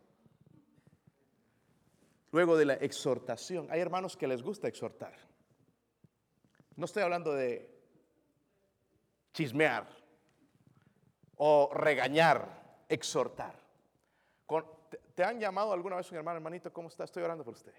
Luego 2.32 2.58
de 2.58 2.66
la 2.66 2.74
exhortación, 2.74 3.68
hay 3.70 3.80
hermanos 3.80 4.18
que 4.18 4.28
les 4.28 4.42
gusta 4.42 4.68
exhortar. 4.68 5.14
No 6.76 6.86
estoy 6.86 7.04
hablando 7.04 7.34
de 7.34 7.72
chismear 9.34 9.88
o 11.38 11.70
regañar, 11.74 12.84
exhortar. 12.90 13.62
¿Te 15.16 15.24
han 15.24 15.40
llamado 15.40 15.74
alguna 15.74 15.96
vez 15.96 16.12
un 16.12 16.18
hermano, 16.18 16.38
hermanito? 16.38 16.74
¿Cómo 16.74 16.88
está? 16.88 17.04
Estoy 17.04 17.22
orando 17.22 17.44
por 17.44 17.54
usted. 17.54 17.74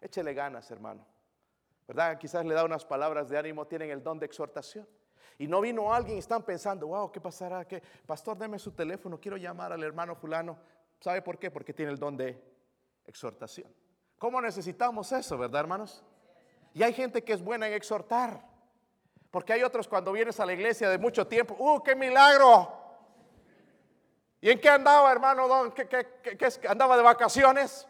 Échele 0.00 0.34
ganas, 0.34 0.70
hermano. 0.70 1.04
¿Verdad? 1.86 2.18
Quizás 2.18 2.44
le 2.44 2.54
da 2.54 2.64
unas 2.64 2.84
palabras 2.84 3.28
de 3.28 3.38
ánimo, 3.38 3.66
tienen 3.66 3.90
el 3.90 4.02
don 4.02 4.18
de 4.18 4.26
exhortación. 4.26 4.86
Y 5.38 5.46
no 5.46 5.60
vino 5.60 5.92
alguien 5.92 6.16
y 6.16 6.20
están 6.20 6.42
pensando, 6.42 6.88
wow, 6.88 7.12
¿qué 7.12 7.20
pasará? 7.20 7.64
¿Qué? 7.66 7.82
Pastor, 8.06 8.38
deme 8.38 8.58
su 8.58 8.72
teléfono, 8.72 9.20
quiero 9.20 9.36
llamar 9.36 9.72
al 9.72 9.82
hermano 9.82 10.16
fulano. 10.16 10.58
¿Sabe 10.98 11.22
por 11.22 11.38
qué? 11.38 11.50
Porque 11.50 11.74
tiene 11.74 11.92
el 11.92 11.98
don 11.98 12.16
de 12.16 12.42
exhortación. 13.04 13.72
¿Cómo 14.18 14.40
necesitamos 14.40 15.12
eso, 15.12 15.36
verdad, 15.36 15.60
hermanos? 15.60 16.02
Y 16.72 16.82
hay 16.82 16.92
gente 16.92 17.22
que 17.22 17.34
es 17.34 17.42
buena 17.42 17.68
en 17.68 17.74
exhortar. 17.74 18.42
Porque 19.30 19.52
hay 19.52 19.62
otros 19.62 19.86
cuando 19.86 20.12
vienes 20.12 20.40
a 20.40 20.46
la 20.46 20.54
iglesia 20.54 20.88
de 20.88 20.98
mucho 20.98 21.26
tiempo, 21.26 21.54
¡uh, 21.58 21.82
qué 21.82 21.94
milagro! 21.94 22.72
¿Y 24.40 24.50
en 24.50 24.60
qué 24.60 24.68
andaba, 24.68 25.12
hermano? 25.12 25.74
¿Qué, 25.74 25.86
qué, 25.88 26.36
qué, 26.36 26.48
andaba 26.68 26.96
de 26.96 27.02
vacaciones? 27.02 27.86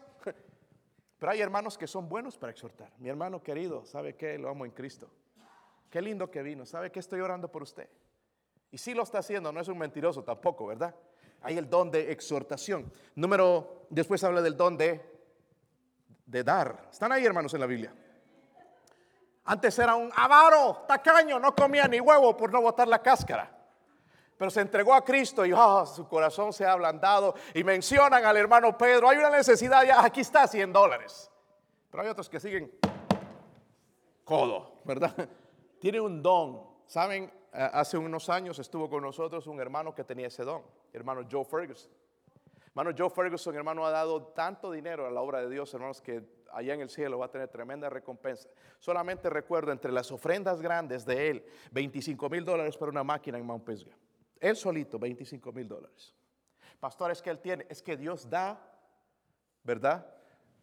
Pero 1.19 1.31
hay 1.31 1.41
hermanos 1.41 1.77
que 1.77 1.87
son 1.87 2.07
buenos 2.07 2.37
para 2.37 2.51
exhortar. 2.51 2.91
Mi 2.99 3.09
hermano 3.09 3.41
querido, 3.41 3.85
¿sabe 3.85 4.15
qué? 4.15 4.37
Lo 4.37 4.49
amo 4.49 4.65
en 4.65 4.71
Cristo. 4.71 5.09
Qué 5.89 6.01
lindo 6.01 6.29
que 6.29 6.43
vino. 6.43 6.65
¿Sabe 6.65 6.91
que 6.91 6.99
estoy 6.99 7.21
orando 7.21 7.51
por 7.51 7.63
usted? 7.63 7.89
Y 8.69 8.77
sí 8.77 8.93
lo 8.93 9.03
está 9.03 9.19
haciendo, 9.19 9.51
no 9.51 9.61
es 9.61 9.67
un 9.67 9.77
mentiroso 9.77 10.23
tampoco, 10.23 10.67
¿verdad? 10.67 10.93
Hay 11.41 11.57
el 11.57 11.69
don 11.69 11.89
de 11.89 12.11
exhortación. 12.11 12.91
Número, 13.15 13.87
después 13.89 14.23
habla 14.23 14.41
del 14.41 14.57
don 14.57 14.77
de, 14.77 15.01
de 16.25 16.43
dar. 16.43 16.87
Están 16.91 17.11
ahí, 17.11 17.25
hermanos, 17.25 17.53
en 17.53 17.61
la 17.61 17.65
Biblia. 17.65 17.93
Antes 19.45 19.79
era 19.79 19.95
un 19.95 20.11
avaro, 20.13 20.83
tacaño, 20.87 21.39
no 21.39 21.55
comía 21.55 21.87
ni 21.87 22.01
huevo 22.01 22.35
por 22.35 22.51
no 22.51 22.61
botar 22.61 22.87
la 22.87 23.01
cáscara. 23.01 23.56
Pero 24.37 24.51
se 24.51 24.61
entregó 24.61 24.93
a 24.93 25.03
Cristo 25.03 25.45
y 25.45 25.51
oh, 25.53 25.85
su 25.85 26.07
corazón 26.07 26.53
se 26.53 26.65
ha 26.65 26.73
ablandado. 26.73 27.33
Y 27.53 27.63
mencionan 27.63 28.23
al 28.23 28.37
hermano 28.37 28.77
Pedro, 28.77 29.09
hay 29.09 29.17
una 29.17 29.31
necesidad, 29.31 29.83
ya 29.83 30.03
aquí 30.03 30.21
está 30.21 30.47
100 30.47 30.71
dólares. 30.71 31.31
Pero 31.89 32.03
hay 32.03 32.09
otros 32.09 32.29
que 32.29 32.39
siguen 32.39 32.71
codo, 34.23 34.81
¿verdad? 34.85 35.13
Tiene 35.79 35.99
un 35.99 36.21
don. 36.21 36.67
Saben, 36.85 37.31
hace 37.51 37.97
unos 37.97 38.29
años 38.29 38.59
estuvo 38.59 38.89
con 38.89 39.01
nosotros 39.01 39.47
un 39.47 39.59
hermano 39.59 39.95
que 39.95 40.03
tenía 40.03 40.27
ese 40.27 40.43
don, 40.43 40.61
hermano 40.93 41.27
Joe 41.29 41.43
Ferguson. 41.43 41.91
Hermano 42.67 42.91
Joe 42.95 43.09
Ferguson, 43.09 43.55
hermano, 43.55 43.85
ha 43.87 43.91
dado 43.91 44.21
tanto 44.27 44.71
dinero 44.71 45.07
a 45.07 45.11
la 45.11 45.21
obra 45.21 45.41
de 45.41 45.49
Dios, 45.49 45.73
hermanos, 45.73 45.99
que 45.99 46.23
allá 46.53 46.75
en 46.75 46.81
el 46.81 46.89
cielo 46.89 47.17
va 47.17 47.25
a 47.25 47.31
tener 47.31 47.47
tremenda 47.47 47.89
recompensa. 47.89 48.47
Solamente 48.77 49.31
recuerdo 49.31 49.71
entre 49.71 49.91
las 49.91 50.11
ofrendas 50.11 50.61
grandes 50.61 51.03
de 51.03 51.29
él, 51.29 51.45
25 51.71 52.29
mil 52.29 52.45
dólares 52.45 52.77
para 52.77 52.91
una 52.91 53.03
máquina 53.03 53.39
en 53.39 53.45
Mount 53.45 53.65
Pisgah. 53.65 53.95
Él 54.39 54.55
solito, 54.55 54.99
25 54.99 55.51
mil 55.51 55.67
dólares. 55.67 56.13
Pastor, 56.79 57.11
es 57.11 57.21
que 57.21 57.29
él 57.29 57.39
tiene, 57.39 57.65
es 57.69 57.81
que 57.81 57.97
Dios 57.97 58.29
da, 58.29 58.59
¿verdad? 59.63 60.05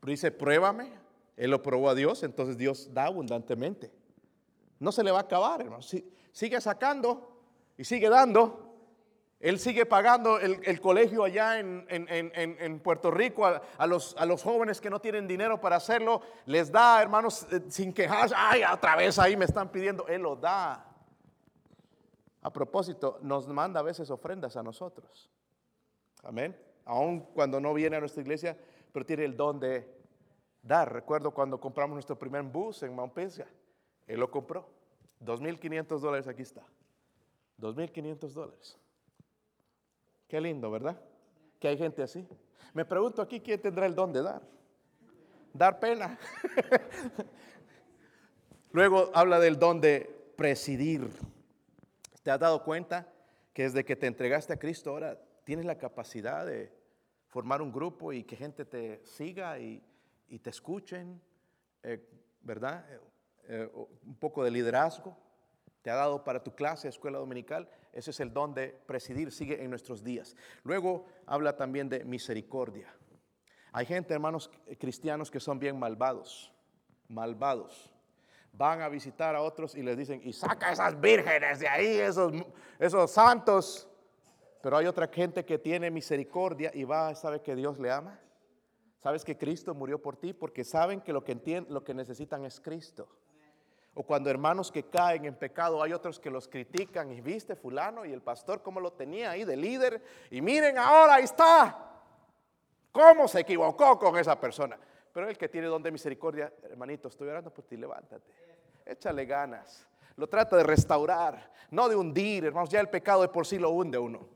Pero 0.00 0.10
dice, 0.10 0.30
pruébame. 0.30 0.92
Él 1.36 1.50
lo 1.50 1.62
probó 1.62 1.88
a 1.90 1.94
Dios, 1.94 2.22
entonces 2.22 2.56
Dios 2.56 2.92
da 2.94 3.06
abundantemente. 3.06 3.90
No 4.78 4.92
se 4.92 5.02
le 5.02 5.10
va 5.10 5.18
a 5.18 5.22
acabar, 5.22 5.60
hermano. 5.60 5.82
sigue 5.82 6.60
sacando 6.60 7.42
y 7.76 7.84
sigue 7.84 8.08
dando. 8.08 8.64
Él 9.40 9.58
sigue 9.58 9.84
pagando 9.84 10.38
el, 10.38 10.80
colegio 10.80 11.24
allá 11.24 11.58
en, 11.58 12.80
Puerto 12.82 13.10
Rico 13.10 13.44
a, 13.44 13.86
los, 13.86 14.16
a, 14.16 14.24
los, 14.24 14.42
jóvenes 14.42 14.80
que 14.80 14.88
no 14.88 15.00
tienen 15.00 15.26
dinero 15.26 15.60
para 15.60 15.76
hacerlo. 15.76 16.22
Les 16.46 16.72
da, 16.72 17.02
hermanos, 17.02 17.46
eh, 17.50 17.60
sin 17.68 17.92
quejarse. 17.92 18.34
Ay, 18.36 18.62
otra 18.64 18.96
vez 18.96 19.18
ahí 19.18 19.36
me 19.36 19.44
están 19.44 19.70
pidiendo. 19.70 20.06
Él 20.06 20.22
lo 20.22 20.36
da. 20.36 20.93
A 22.44 22.52
propósito, 22.52 23.18
nos 23.22 23.48
manda 23.48 23.80
a 23.80 23.82
veces 23.82 24.10
ofrendas 24.10 24.56
a 24.58 24.62
nosotros. 24.62 25.30
Amén. 26.22 26.54
Aun 26.84 27.20
cuando 27.20 27.58
no 27.58 27.72
viene 27.72 27.96
a 27.96 28.00
nuestra 28.00 28.20
iglesia, 28.20 28.56
pero 28.92 29.06
tiene 29.06 29.24
el 29.24 29.34
don 29.34 29.58
de 29.58 29.88
dar. 30.62 30.92
Recuerdo 30.92 31.30
cuando 31.30 31.58
compramos 31.58 31.94
nuestro 31.94 32.18
primer 32.18 32.42
bus 32.42 32.82
en 32.82 32.94
Mount 32.94 33.16
Él 33.18 34.20
lo 34.20 34.30
compró. 34.30 34.68
2.500 35.24 35.98
dólares, 35.98 36.28
aquí 36.28 36.42
está. 36.42 36.62
2.500 37.60 38.28
dólares. 38.32 38.78
Qué 40.28 40.38
lindo, 40.38 40.70
¿verdad? 40.70 41.00
Que 41.58 41.68
hay 41.68 41.78
gente 41.78 42.02
así. 42.02 42.28
Me 42.74 42.84
pregunto 42.84 43.22
aquí 43.22 43.40
quién 43.40 43.58
tendrá 43.62 43.86
el 43.86 43.94
don 43.94 44.12
de 44.12 44.22
dar. 44.22 44.42
Dar 45.54 45.80
pena. 45.80 46.18
Luego 48.72 49.10
habla 49.14 49.40
del 49.40 49.58
don 49.58 49.80
de 49.80 50.32
presidir. 50.36 51.08
¿Te 52.24 52.30
has 52.30 52.40
dado 52.40 52.64
cuenta 52.64 53.06
que 53.52 53.64
desde 53.64 53.84
que 53.84 53.96
te 53.96 54.06
entregaste 54.06 54.54
a 54.54 54.56
Cristo 54.56 54.90
ahora 54.90 55.20
tienes 55.44 55.66
la 55.66 55.76
capacidad 55.76 56.46
de 56.46 56.72
formar 57.28 57.60
un 57.60 57.70
grupo 57.70 58.14
y 58.14 58.24
que 58.24 58.34
gente 58.34 58.64
te 58.64 59.04
siga 59.04 59.58
y, 59.58 59.82
te 60.42 60.48
escuchen, 60.48 61.20
eh, 61.82 62.02
¿verdad? 62.40 62.90
Eh, 62.90 63.00
eh, 63.48 63.70
un 63.74 64.16
poco 64.16 64.42
de 64.42 64.50
liderazgo. 64.50 65.14
Te 65.82 65.90
ha 65.90 65.96
dado 65.96 66.24
para 66.24 66.42
tu 66.42 66.54
clase, 66.54 66.88
escuela 66.88 67.18
dominical. 67.18 67.68
Ese 67.92 68.10
es 68.10 68.18
el 68.20 68.32
don 68.32 68.54
de 68.54 68.68
presidir, 68.68 69.30
sigue 69.30 69.62
en 69.62 69.68
nuestros 69.68 70.02
días. 70.02 70.34
Luego 70.62 71.04
habla 71.26 71.58
también 71.58 71.90
de 71.90 72.04
misericordia. 72.06 72.88
Hay 73.70 73.84
gente, 73.84 74.14
hermanos 74.14 74.50
cristianos, 74.78 75.30
que 75.30 75.40
son 75.40 75.58
bien 75.58 75.78
malvados, 75.78 76.50
malvados 77.06 77.93
van 78.56 78.80
a 78.82 78.88
visitar 78.88 79.34
a 79.34 79.42
otros 79.42 79.74
y 79.74 79.82
les 79.82 79.96
dicen, 79.96 80.20
y 80.24 80.32
saca 80.32 80.72
esas 80.72 81.00
vírgenes 81.00 81.58
de 81.58 81.68
ahí, 81.68 81.98
esos, 81.98 82.32
esos 82.78 83.10
santos. 83.10 83.88
Pero 84.62 84.76
hay 84.76 84.86
otra 84.86 85.08
gente 85.08 85.44
que 85.44 85.58
tiene 85.58 85.90
misericordia 85.90 86.70
y 86.72 86.84
va, 86.84 87.14
sabe 87.14 87.42
que 87.42 87.54
Dios 87.54 87.78
le 87.78 87.90
ama. 87.90 88.18
Sabes 89.02 89.24
que 89.24 89.36
Cristo 89.36 89.74
murió 89.74 90.00
por 90.00 90.16
ti 90.16 90.32
porque 90.32 90.64
saben 90.64 91.00
que 91.00 91.12
lo 91.12 91.22
que, 91.22 91.64
lo 91.68 91.84
que 91.84 91.92
necesitan 91.92 92.44
es 92.44 92.60
Cristo. 92.60 93.08
O 93.92 94.02
cuando 94.02 94.30
hermanos 94.30 94.72
que 94.72 94.84
caen 94.84 95.24
en 95.26 95.34
pecado, 95.34 95.82
hay 95.82 95.92
otros 95.92 96.18
que 96.18 96.30
los 96.30 96.48
critican 96.48 97.12
y 97.12 97.20
viste 97.20 97.54
fulano 97.54 98.04
y 98.04 98.12
el 98.12 98.22
pastor 98.22 98.62
como 98.62 98.80
lo 98.80 98.92
tenía 98.92 99.32
ahí 99.32 99.44
de 99.44 99.56
líder 99.56 100.02
y 100.30 100.40
miren 100.40 100.78
ahora 100.78 101.16
ahí 101.16 101.24
está. 101.24 101.92
¿Cómo 102.90 103.28
se 103.28 103.40
equivocó 103.40 103.98
con 103.98 104.16
esa 104.16 104.40
persona? 104.40 104.78
Pero 105.12 105.28
el 105.28 105.38
que 105.38 105.48
tiene 105.48 105.68
don 105.68 105.80
de 105.80 105.92
misericordia, 105.92 106.52
hermanito, 106.64 107.06
estoy 107.06 107.28
orando 107.28 107.52
por 107.52 107.64
ti, 107.64 107.76
levántate. 107.76 108.24
Échale 108.84 109.24
ganas. 109.24 109.86
Lo 110.16 110.28
trata 110.28 110.56
de 110.56 110.62
restaurar, 110.62 111.52
no 111.70 111.88
de 111.88 111.96
hundir, 111.96 112.44
hermanos. 112.44 112.70
Ya 112.70 112.80
el 112.80 112.88
pecado 112.88 113.22
de 113.22 113.28
por 113.28 113.46
sí 113.46 113.58
lo 113.58 113.70
hunde 113.70 113.98
uno. 113.98 114.28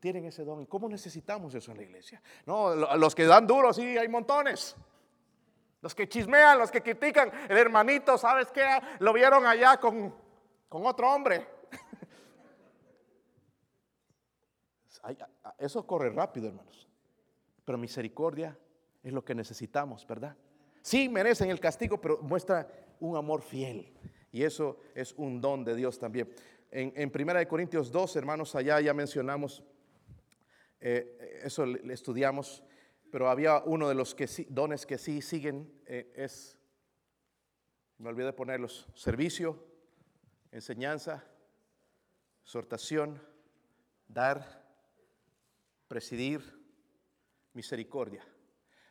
Tienen 0.00 0.24
ese 0.24 0.44
don. 0.44 0.62
¿Y 0.62 0.66
cómo 0.66 0.88
necesitamos 0.88 1.54
eso 1.54 1.72
en 1.72 1.78
la 1.78 1.82
iglesia? 1.82 2.22
No, 2.46 2.74
los 2.74 3.14
que 3.14 3.26
dan 3.26 3.46
duro, 3.46 3.72
sí, 3.72 3.98
hay 3.98 4.08
montones. 4.08 4.76
Los 5.82 5.94
que 5.94 6.08
chismean, 6.08 6.58
los 6.58 6.70
que 6.70 6.82
critican. 6.82 7.30
El 7.48 7.58
hermanito, 7.58 8.16
¿sabes 8.16 8.50
qué? 8.52 8.64
Lo 9.00 9.12
vieron 9.12 9.44
allá 9.46 9.78
con, 9.78 10.14
con 10.68 10.86
otro 10.86 11.12
hombre. 11.12 11.46
Eso 15.58 15.86
corre 15.86 16.10
rápido, 16.10 16.48
hermanos. 16.48 16.88
Pero 17.64 17.76
misericordia 17.76 18.56
es 19.02 19.12
lo 19.12 19.24
que 19.24 19.34
necesitamos, 19.34 20.06
¿verdad? 20.06 20.36
Sí, 20.82 21.08
merecen 21.08 21.50
el 21.50 21.60
castigo, 21.60 22.00
pero 22.00 22.18
muestra 22.22 22.66
un 23.00 23.16
amor 23.16 23.42
fiel. 23.42 23.92
Y 24.32 24.44
eso 24.44 24.78
es 24.94 25.12
un 25.16 25.40
don 25.40 25.64
de 25.64 25.74
Dios 25.74 25.98
también. 25.98 26.32
En, 26.70 26.92
en 26.94 27.10
1 27.12 27.48
Corintios 27.48 27.90
2, 27.90 28.16
hermanos, 28.16 28.54
allá 28.54 28.80
ya 28.80 28.94
mencionamos, 28.94 29.64
eh, 30.80 31.40
eso 31.42 31.66
le 31.66 31.92
estudiamos, 31.92 32.62
pero 33.10 33.28
había 33.28 33.58
uno 33.64 33.88
de 33.88 33.94
los 33.94 34.14
que 34.14 34.28
dones 34.48 34.86
que 34.86 34.98
sí 34.98 35.20
siguen, 35.20 35.70
eh, 35.86 36.12
es, 36.14 36.56
me 37.98 38.08
olvidé 38.08 38.26
de 38.26 38.32
ponerlos, 38.32 38.88
servicio, 38.94 39.62
enseñanza, 40.52 41.24
exhortación, 42.42 43.20
dar, 44.08 44.64
presidir, 45.88 46.40
misericordia. 47.52 48.24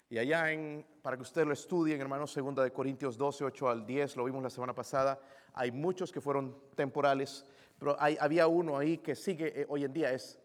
Y 0.10 0.18
allá 0.18 0.51
en, 0.51 0.86
para 1.03 1.16
que 1.16 1.22
ustedes 1.22 1.47
lo 1.47 1.53
estudien, 1.53 2.01
hermanos, 2.01 2.32
segunda 2.32 2.64
de 2.64 2.72
Corintios 2.72 3.16
12, 3.16 3.45
8 3.45 3.70
al 3.70 3.86
10, 3.86 4.16
lo 4.16 4.24
vimos 4.26 4.41
la 4.41 4.49
semana 4.49 4.74
pasada, 4.74 5.20
hay 5.53 5.72
muchos 5.72 6.12
que 6.12 6.20
fueron 6.20 6.60
temporales, 6.76 7.45
pero 7.78 7.95
hay, 7.99 8.18
había 8.20 8.47
uno 8.47 8.78
ahí 8.78 8.97
que 8.97 9.16
sigue 9.16 9.62
eh, 9.62 9.66
hoy 9.70 9.84
en 9.84 9.93
día, 9.93 10.12
es 10.12 10.39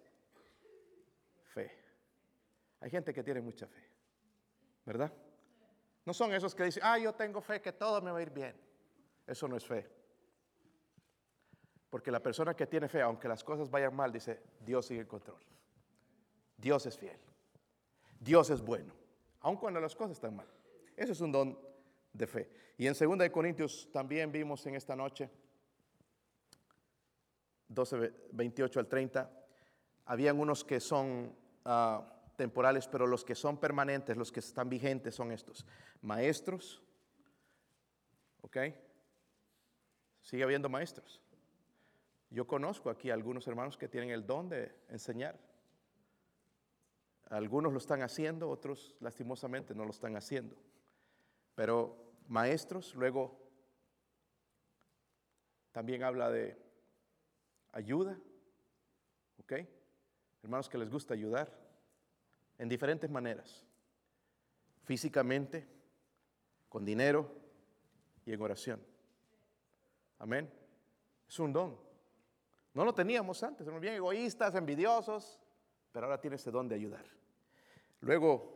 fe. 1.44 1.70
Hay 2.80 2.90
gente 2.90 3.14
que 3.14 3.22
tiene 3.22 3.40
mucha 3.40 3.66
fe, 3.66 3.88
¿verdad? 4.84 5.10
No 6.04 6.12
son 6.12 6.34
esos 6.34 6.54
que 6.54 6.64
dicen, 6.64 6.82
ah, 6.84 6.98
yo 6.98 7.14
tengo 7.14 7.40
fe 7.40 7.62
que 7.62 7.72
todo 7.72 8.02
me 8.02 8.10
va 8.10 8.18
a 8.18 8.22
ir 8.22 8.30
bien. 8.30 8.54
Eso 9.26 9.48
no 9.48 9.56
es 9.56 9.64
fe. 9.64 9.90
Porque 11.88 12.10
la 12.10 12.20
persona 12.20 12.54
que 12.54 12.66
tiene 12.66 12.88
fe, 12.88 13.00
aunque 13.00 13.28
las 13.28 13.42
cosas 13.42 13.70
vayan 13.70 13.94
mal, 13.94 14.12
dice, 14.12 14.42
Dios 14.60 14.84
sigue 14.84 15.00
en 15.00 15.06
control. 15.06 15.40
Dios 16.58 16.84
es 16.84 16.98
fiel. 16.98 17.18
Dios 18.20 18.50
es 18.50 18.60
bueno, 18.60 18.92
aun 19.44 19.56
cuando 19.56 19.78
las 19.78 19.94
cosas 19.94 20.12
están 20.12 20.34
mal. 20.34 20.46
Eso 20.96 21.12
es 21.12 21.20
un 21.20 21.30
don 21.30 21.58
de 22.12 22.26
fe. 22.26 22.50
Y 22.78 22.86
en 22.86 22.94
2 22.94 23.28
Corintios 23.30 23.90
también 23.92 24.32
vimos 24.32 24.64
en 24.66 24.74
esta 24.74 24.96
noche, 24.96 25.30
12, 27.68 28.12
28 28.32 28.80
al 28.80 28.88
30, 28.88 29.30
habían 30.06 30.40
unos 30.40 30.64
que 30.64 30.80
son 30.80 31.36
ah, 31.66 32.10
temporales, 32.36 32.88
pero 32.88 33.06
los 33.06 33.22
que 33.22 33.34
son 33.34 33.58
permanentes, 33.58 34.16
los 34.16 34.32
que 34.32 34.40
están 34.40 34.68
vigentes 34.68 35.14
son 35.14 35.30
estos. 35.30 35.66
Maestros, 36.00 36.82
¿ok? 38.40 38.56
Sigue 40.22 40.42
habiendo 40.42 40.70
maestros. 40.70 41.20
Yo 42.30 42.46
conozco 42.46 42.88
aquí 42.88 43.10
algunos 43.10 43.46
hermanos 43.46 43.76
que 43.76 43.88
tienen 43.88 44.10
el 44.10 44.26
don 44.26 44.48
de 44.48 44.74
enseñar. 44.88 45.38
Algunos 47.30 47.72
lo 47.72 47.78
están 47.78 48.02
haciendo, 48.02 48.48
otros 48.50 48.96
lastimosamente 49.00 49.74
no 49.74 49.84
lo 49.84 49.90
están 49.90 50.16
haciendo. 50.16 50.56
Pero 51.54 52.12
maestros, 52.28 52.94
luego 52.94 53.38
también 55.72 56.02
habla 56.02 56.30
de 56.30 56.56
ayuda, 57.72 58.18
¿ok? 59.38 59.52
Hermanos 60.42 60.68
que 60.68 60.78
les 60.78 60.90
gusta 60.90 61.14
ayudar 61.14 61.50
en 62.58 62.68
diferentes 62.68 63.10
maneras, 63.10 63.64
físicamente, 64.84 65.66
con 66.68 66.84
dinero 66.84 67.30
y 68.26 68.32
en 68.32 68.40
oración. 68.40 68.84
Amén. 70.18 70.52
Es 71.28 71.38
un 71.38 71.52
don. 71.52 71.78
No 72.72 72.84
lo 72.84 72.92
teníamos 72.92 73.42
antes, 73.42 73.64
somos 73.64 73.80
bien 73.80 73.94
egoístas, 73.94 74.54
envidiosos, 74.54 75.40
pero 75.94 76.06
ahora 76.06 76.20
tiene 76.20 76.34
ese 76.34 76.50
don 76.50 76.66
de 76.66 76.74
ayudar. 76.74 77.04
Luego, 78.00 78.52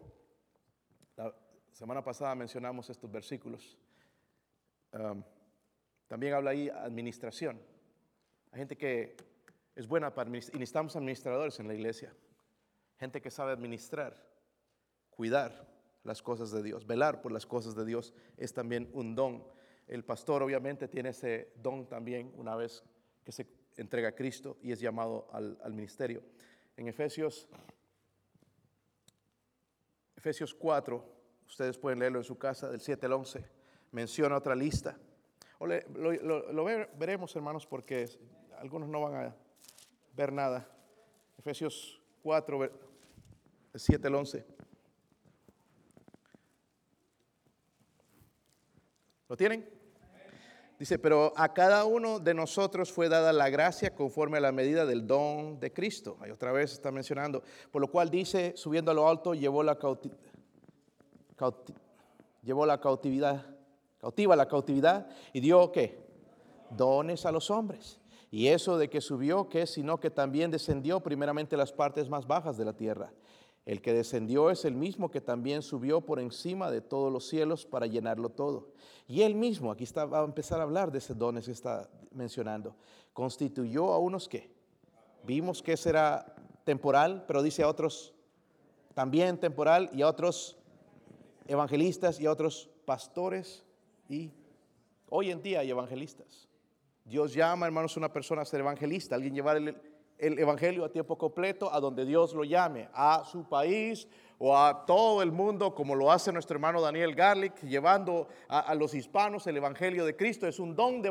la 1.17 1.33
semana 1.71 2.03
pasada 2.03 2.35
mencionamos 2.35 2.91
estos 2.91 3.09
versículos. 3.09 3.79
También 6.09 6.35
habla 6.35 6.51
ahí 6.51 6.69
administración. 6.69 7.61
Hay 8.51 8.59
gente 8.59 8.77
que 8.77 9.17
es 9.77 9.87
buena 9.87 10.13
para 10.13 10.27
administrar, 10.27 10.57
y 10.57 10.59
necesitamos 10.59 10.97
administradores 10.97 11.61
en 11.61 11.69
la 11.69 11.75
iglesia. 11.75 12.13
Gente 12.99 13.23
que 13.23 13.31
sabe 13.31 13.53
administrar, 13.53 14.21
cuidar 15.09 15.69
las 16.03 16.21
cosas 16.21 16.51
de 16.51 16.61
Dios, 16.65 16.89
velar 16.89 17.23
por 17.23 17.31
las 17.31 17.47
cosas 17.47 17.77
de 17.77 17.85
Dios 17.85 18.13
es 18.37 18.53
también 18.53 18.91
un 18.93 19.15
don. 19.15 19.45
El 19.87 20.05
pastor 20.05 20.43
obviamente 20.43 20.89
tiene 20.89 21.11
ese 21.11 21.53
don 21.63 21.89
también 21.89 22.33
una 22.37 22.57
vez 22.57 22.83
que 23.23 23.31
se 23.31 23.47
entrega 23.77 24.09
a 24.09 24.15
Cristo 24.17 24.59
y 24.61 24.73
es 24.73 24.81
llamado 24.81 25.29
al 25.33 25.73
ministerio. 25.73 26.25
En 26.79 26.87
Efesios, 26.87 27.49
Efesios 30.15 30.55
4, 30.55 31.05
ustedes 31.49 31.77
pueden 31.77 31.99
leerlo 31.99 32.21
en 32.21 32.25
su 32.25 32.39
casa, 32.39 32.71
del 32.71 32.81
7 32.81 33.05
al 33.07 33.15
11, 33.15 33.45
menciona 33.91 34.37
otra 34.37 34.55
lista. 34.55 34.97
lo, 35.59 36.53
lo 36.53 36.65
veremos, 36.65 37.35
hermanos, 37.35 37.67
porque 37.67 38.09
algunos 38.59 38.89
no 38.89 39.01
van 39.01 39.15
a 39.17 39.37
ver 40.15 40.33
nada. 40.33 40.69
Efesios 41.37 42.01
4, 42.23 42.71
7 43.75 44.07
al 44.07 44.15
11. 44.15 44.47
¿Lo 49.29 49.37
tienen? 49.37 49.78
Dice, 50.79 50.99
pero 50.99 51.33
a 51.37 51.53
cada 51.53 51.85
uno 51.85 52.21
de 52.21 52.35
nosotros 52.35 52.93
fue 52.93 53.09
dada 53.09 53.33
la 53.33 53.51
gracia 53.51 53.95
conforme 53.97 54.39
a 54.39 54.41
la 54.41 54.53
medida 54.53 54.87
del 54.87 55.07
don 55.07 55.59
de 55.59 55.73
Cristo. 55.73 56.17
Ahí 56.21 56.31
otra 56.31 56.53
vez 56.53 56.73
está 56.73 56.93
mencionando. 56.93 57.43
Por 57.73 57.83
lo 57.83 57.89
cual 57.89 58.11
dice, 58.11 58.53
subiendo 58.57 58.93
a 58.93 58.95
lo 58.95 59.09
alto, 59.09 59.35
llevó 59.35 59.65
la, 59.65 59.77
llevó 62.43 62.65
la 62.65 62.81
cautividad, 62.81 63.45
cautiva 64.01 64.37
la 64.37 64.47
cautividad 64.47 65.09
y 65.33 65.41
dio 65.41 65.73
qué? 65.73 65.99
Dones 66.71 67.27
a 67.27 67.33
los 67.33 67.51
hombres. 67.51 67.99
Y 68.31 68.47
eso 68.49 68.79
de 68.79 68.89
que 68.89 69.01
subió, 69.01 69.49
¿qué? 69.49 69.67
Sino 69.67 69.99
que 69.99 70.11
también 70.11 70.51
descendió 70.53 71.01
primeramente 71.01 71.57
las 71.57 71.73
partes 71.73 72.09
más 72.09 72.27
bajas 72.27 72.57
de 72.57 72.65
la 72.65 72.75
tierra. 72.75 73.11
El 73.69 73.83
que 73.83 73.93
descendió 73.93 74.49
es 74.49 74.65
el 74.65 74.75
mismo 74.75 75.11
que 75.11 75.21
también 75.21 75.61
subió 75.61 76.01
por 76.01 76.21
encima 76.21 76.71
de 76.71 76.81
todos 76.81 77.13
los 77.13 77.29
cielos 77.29 77.67
para 77.67 77.87
llenarlo 77.87 78.31
todo. 78.31 78.73
Y 79.07 79.21
él 79.21 79.35
mismo, 79.35 79.71
aquí 79.71 79.85
está, 79.85 80.07
va 80.07 80.23
a 80.23 80.25
empezar 80.25 80.61
a 80.61 80.63
hablar 80.63 80.91
de 80.91 80.97
ese 80.97 81.13
dones 81.13 81.45
que 81.45 81.53
está 81.53 81.87
mencionando, 82.11 82.75
constituyó 83.13 83.93
a 83.93 83.99
unos 83.99 84.27
que 84.27 84.51
vimos 85.23 85.63
que 85.63 85.77
será 85.77 86.35
temporal, 86.65 87.27
pero 87.29 87.43
dice 87.43 87.63
a 87.63 87.69
otros 87.69 88.15
también 88.95 89.37
temporal 89.37 89.91
y 89.93 90.01
a 90.01 90.09
otros 90.09 90.57
evangelistas 91.47 92.19
y 92.21 92.25
a 92.25 92.33
otros 92.33 92.71
pastores 92.87 93.67
y 94.09 94.31
hoy 95.11 95.31
en 95.31 95.43
día 95.43 95.61
hay 95.61 95.69
evangelistas. 95.69 96.49
Dios 97.05 97.35
llama, 97.35 97.67
hermanos, 97.67 97.95
a 97.99 98.01
una 98.01 98.15
persona 98.15 98.41
a 98.41 98.47
ser 98.47 98.61
evangelista, 98.61 99.15
alguien 99.15 99.35
llevar 99.35 99.59
el, 99.59 99.77
el 100.19 100.39
Evangelio 100.39 100.85
a 100.85 100.91
tiempo 100.91 101.17
completo 101.17 101.73
a 101.73 101.81
donde 101.81 102.05
Dios 102.05 102.35
lo 102.35 102.45
llame, 102.45 102.89
a 102.93 103.25
su 103.25 103.49
país 103.49 104.09
o 104.39 104.57
a 104.57 104.85
todo 104.87 105.23
el 105.23 105.33
mundo, 105.33 105.75
como 105.75 105.95
lo 105.95 106.13
hace 106.13 106.33
nuestro 106.33 106.55
hermano 106.55 106.81
Daniel 106.81 107.15
Garlic, 107.15 107.61
llevando 107.63 108.29
a, 108.49 108.75
los 108.75 108.95
hispanos 108.95 109.47
el 109.47 109.57
Evangelio 109.57 110.05
de 110.05 110.17
Cristo. 110.17 110.47
Es 110.47 110.61
un 110.61 110.77
don 110.77 111.03
de 111.03 111.09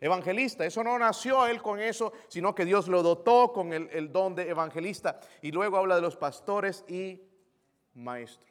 evangelista. 0.00 0.64
Eso 0.64 0.82
no 0.82 0.98
nació 0.98 1.46
él 1.46 1.62
con 1.62 1.80
eso, 1.80 2.12
sino 2.28 2.54
que 2.54 2.64
Dios 2.64 2.88
lo 2.88 3.02
dotó 3.02 3.52
con 3.52 3.72
el, 3.72 3.88
el 3.92 4.10
don 4.10 4.34
de 4.34 4.48
evangelista. 4.48 5.20
Y 5.42 5.52
luego 5.52 5.76
habla 5.76 5.96
de 5.96 6.02
los 6.02 6.16
pastores 6.16 6.84
y 6.88 7.22
maestros. 7.94 8.50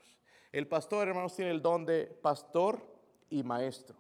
El 0.54 0.68
pastor, 0.68 1.10
hermanos, 1.10 1.36
tiene 1.36 1.52
el 1.52 1.62
don 1.62 1.86
de 1.86 2.06
pastor 2.06 2.82
y 3.30 3.44
maestro. 3.44 3.98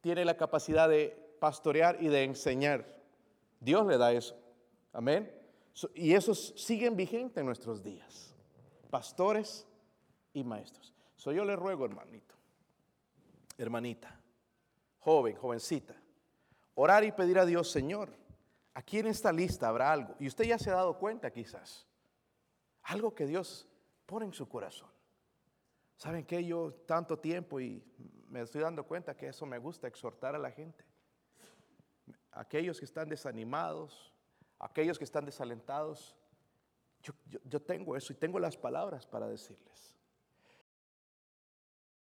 Tiene 0.00 0.24
la 0.24 0.36
capacidad 0.36 0.88
de 0.88 1.36
pastorear 1.40 1.96
y 2.00 2.08
de 2.08 2.22
enseñar. 2.22 2.86
Dios 3.58 3.84
le 3.86 3.98
da 3.98 4.12
eso. 4.12 4.36
Amén. 4.92 5.32
Y 5.94 6.14
esos 6.14 6.54
siguen 6.56 6.96
vigentes 6.96 7.38
en 7.38 7.46
nuestros 7.46 7.82
días. 7.82 8.34
Pastores 8.90 9.66
y 10.32 10.42
maestros. 10.44 10.94
So 11.16 11.32
yo 11.32 11.44
le 11.44 11.54
ruego, 11.54 11.84
hermanito, 11.84 12.34
hermanita, 13.58 14.20
joven, 14.98 15.36
jovencita, 15.36 15.94
orar 16.74 17.04
y 17.04 17.12
pedir 17.12 17.38
a 17.38 17.46
Dios, 17.46 17.70
Señor, 17.70 18.10
aquí 18.74 18.98
en 18.98 19.06
esta 19.06 19.32
lista 19.32 19.68
habrá 19.68 19.92
algo. 19.92 20.16
Y 20.18 20.26
usted 20.26 20.44
ya 20.44 20.58
se 20.58 20.70
ha 20.70 20.74
dado 20.74 20.98
cuenta 20.98 21.30
quizás. 21.30 21.86
Algo 22.82 23.14
que 23.14 23.26
Dios 23.26 23.68
pone 24.06 24.26
en 24.26 24.32
su 24.32 24.48
corazón. 24.48 24.88
¿Saben 25.96 26.24
qué? 26.24 26.42
Yo 26.44 26.72
tanto 26.86 27.18
tiempo 27.18 27.60
y 27.60 27.84
me 28.28 28.40
estoy 28.40 28.62
dando 28.62 28.86
cuenta 28.86 29.14
que 29.14 29.28
eso 29.28 29.44
me 29.44 29.58
gusta, 29.58 29.86
exhortar 29.86 30.34
a 30.34 30.38
la 30.38 30.50
gente. 30.50 30.84
Aquellos 32.32 32.78
que 32.78 32.86
están 32.86 33.08
desanimados, 33.08 34.10
aquellos 34.60 34.98
que 34.98 35.04
están 35.04 35.24
desalentados, 35.24 36.14
yo, 37.44 37.62
tengo 37.62 37.96
eso 37.96 38.12
y 38.12 38.16
tengo 38.16 38.38
las 38.38 38.56
palabras 38.56 39.06
para 39.06 39.26
decirles. 39.26 39.96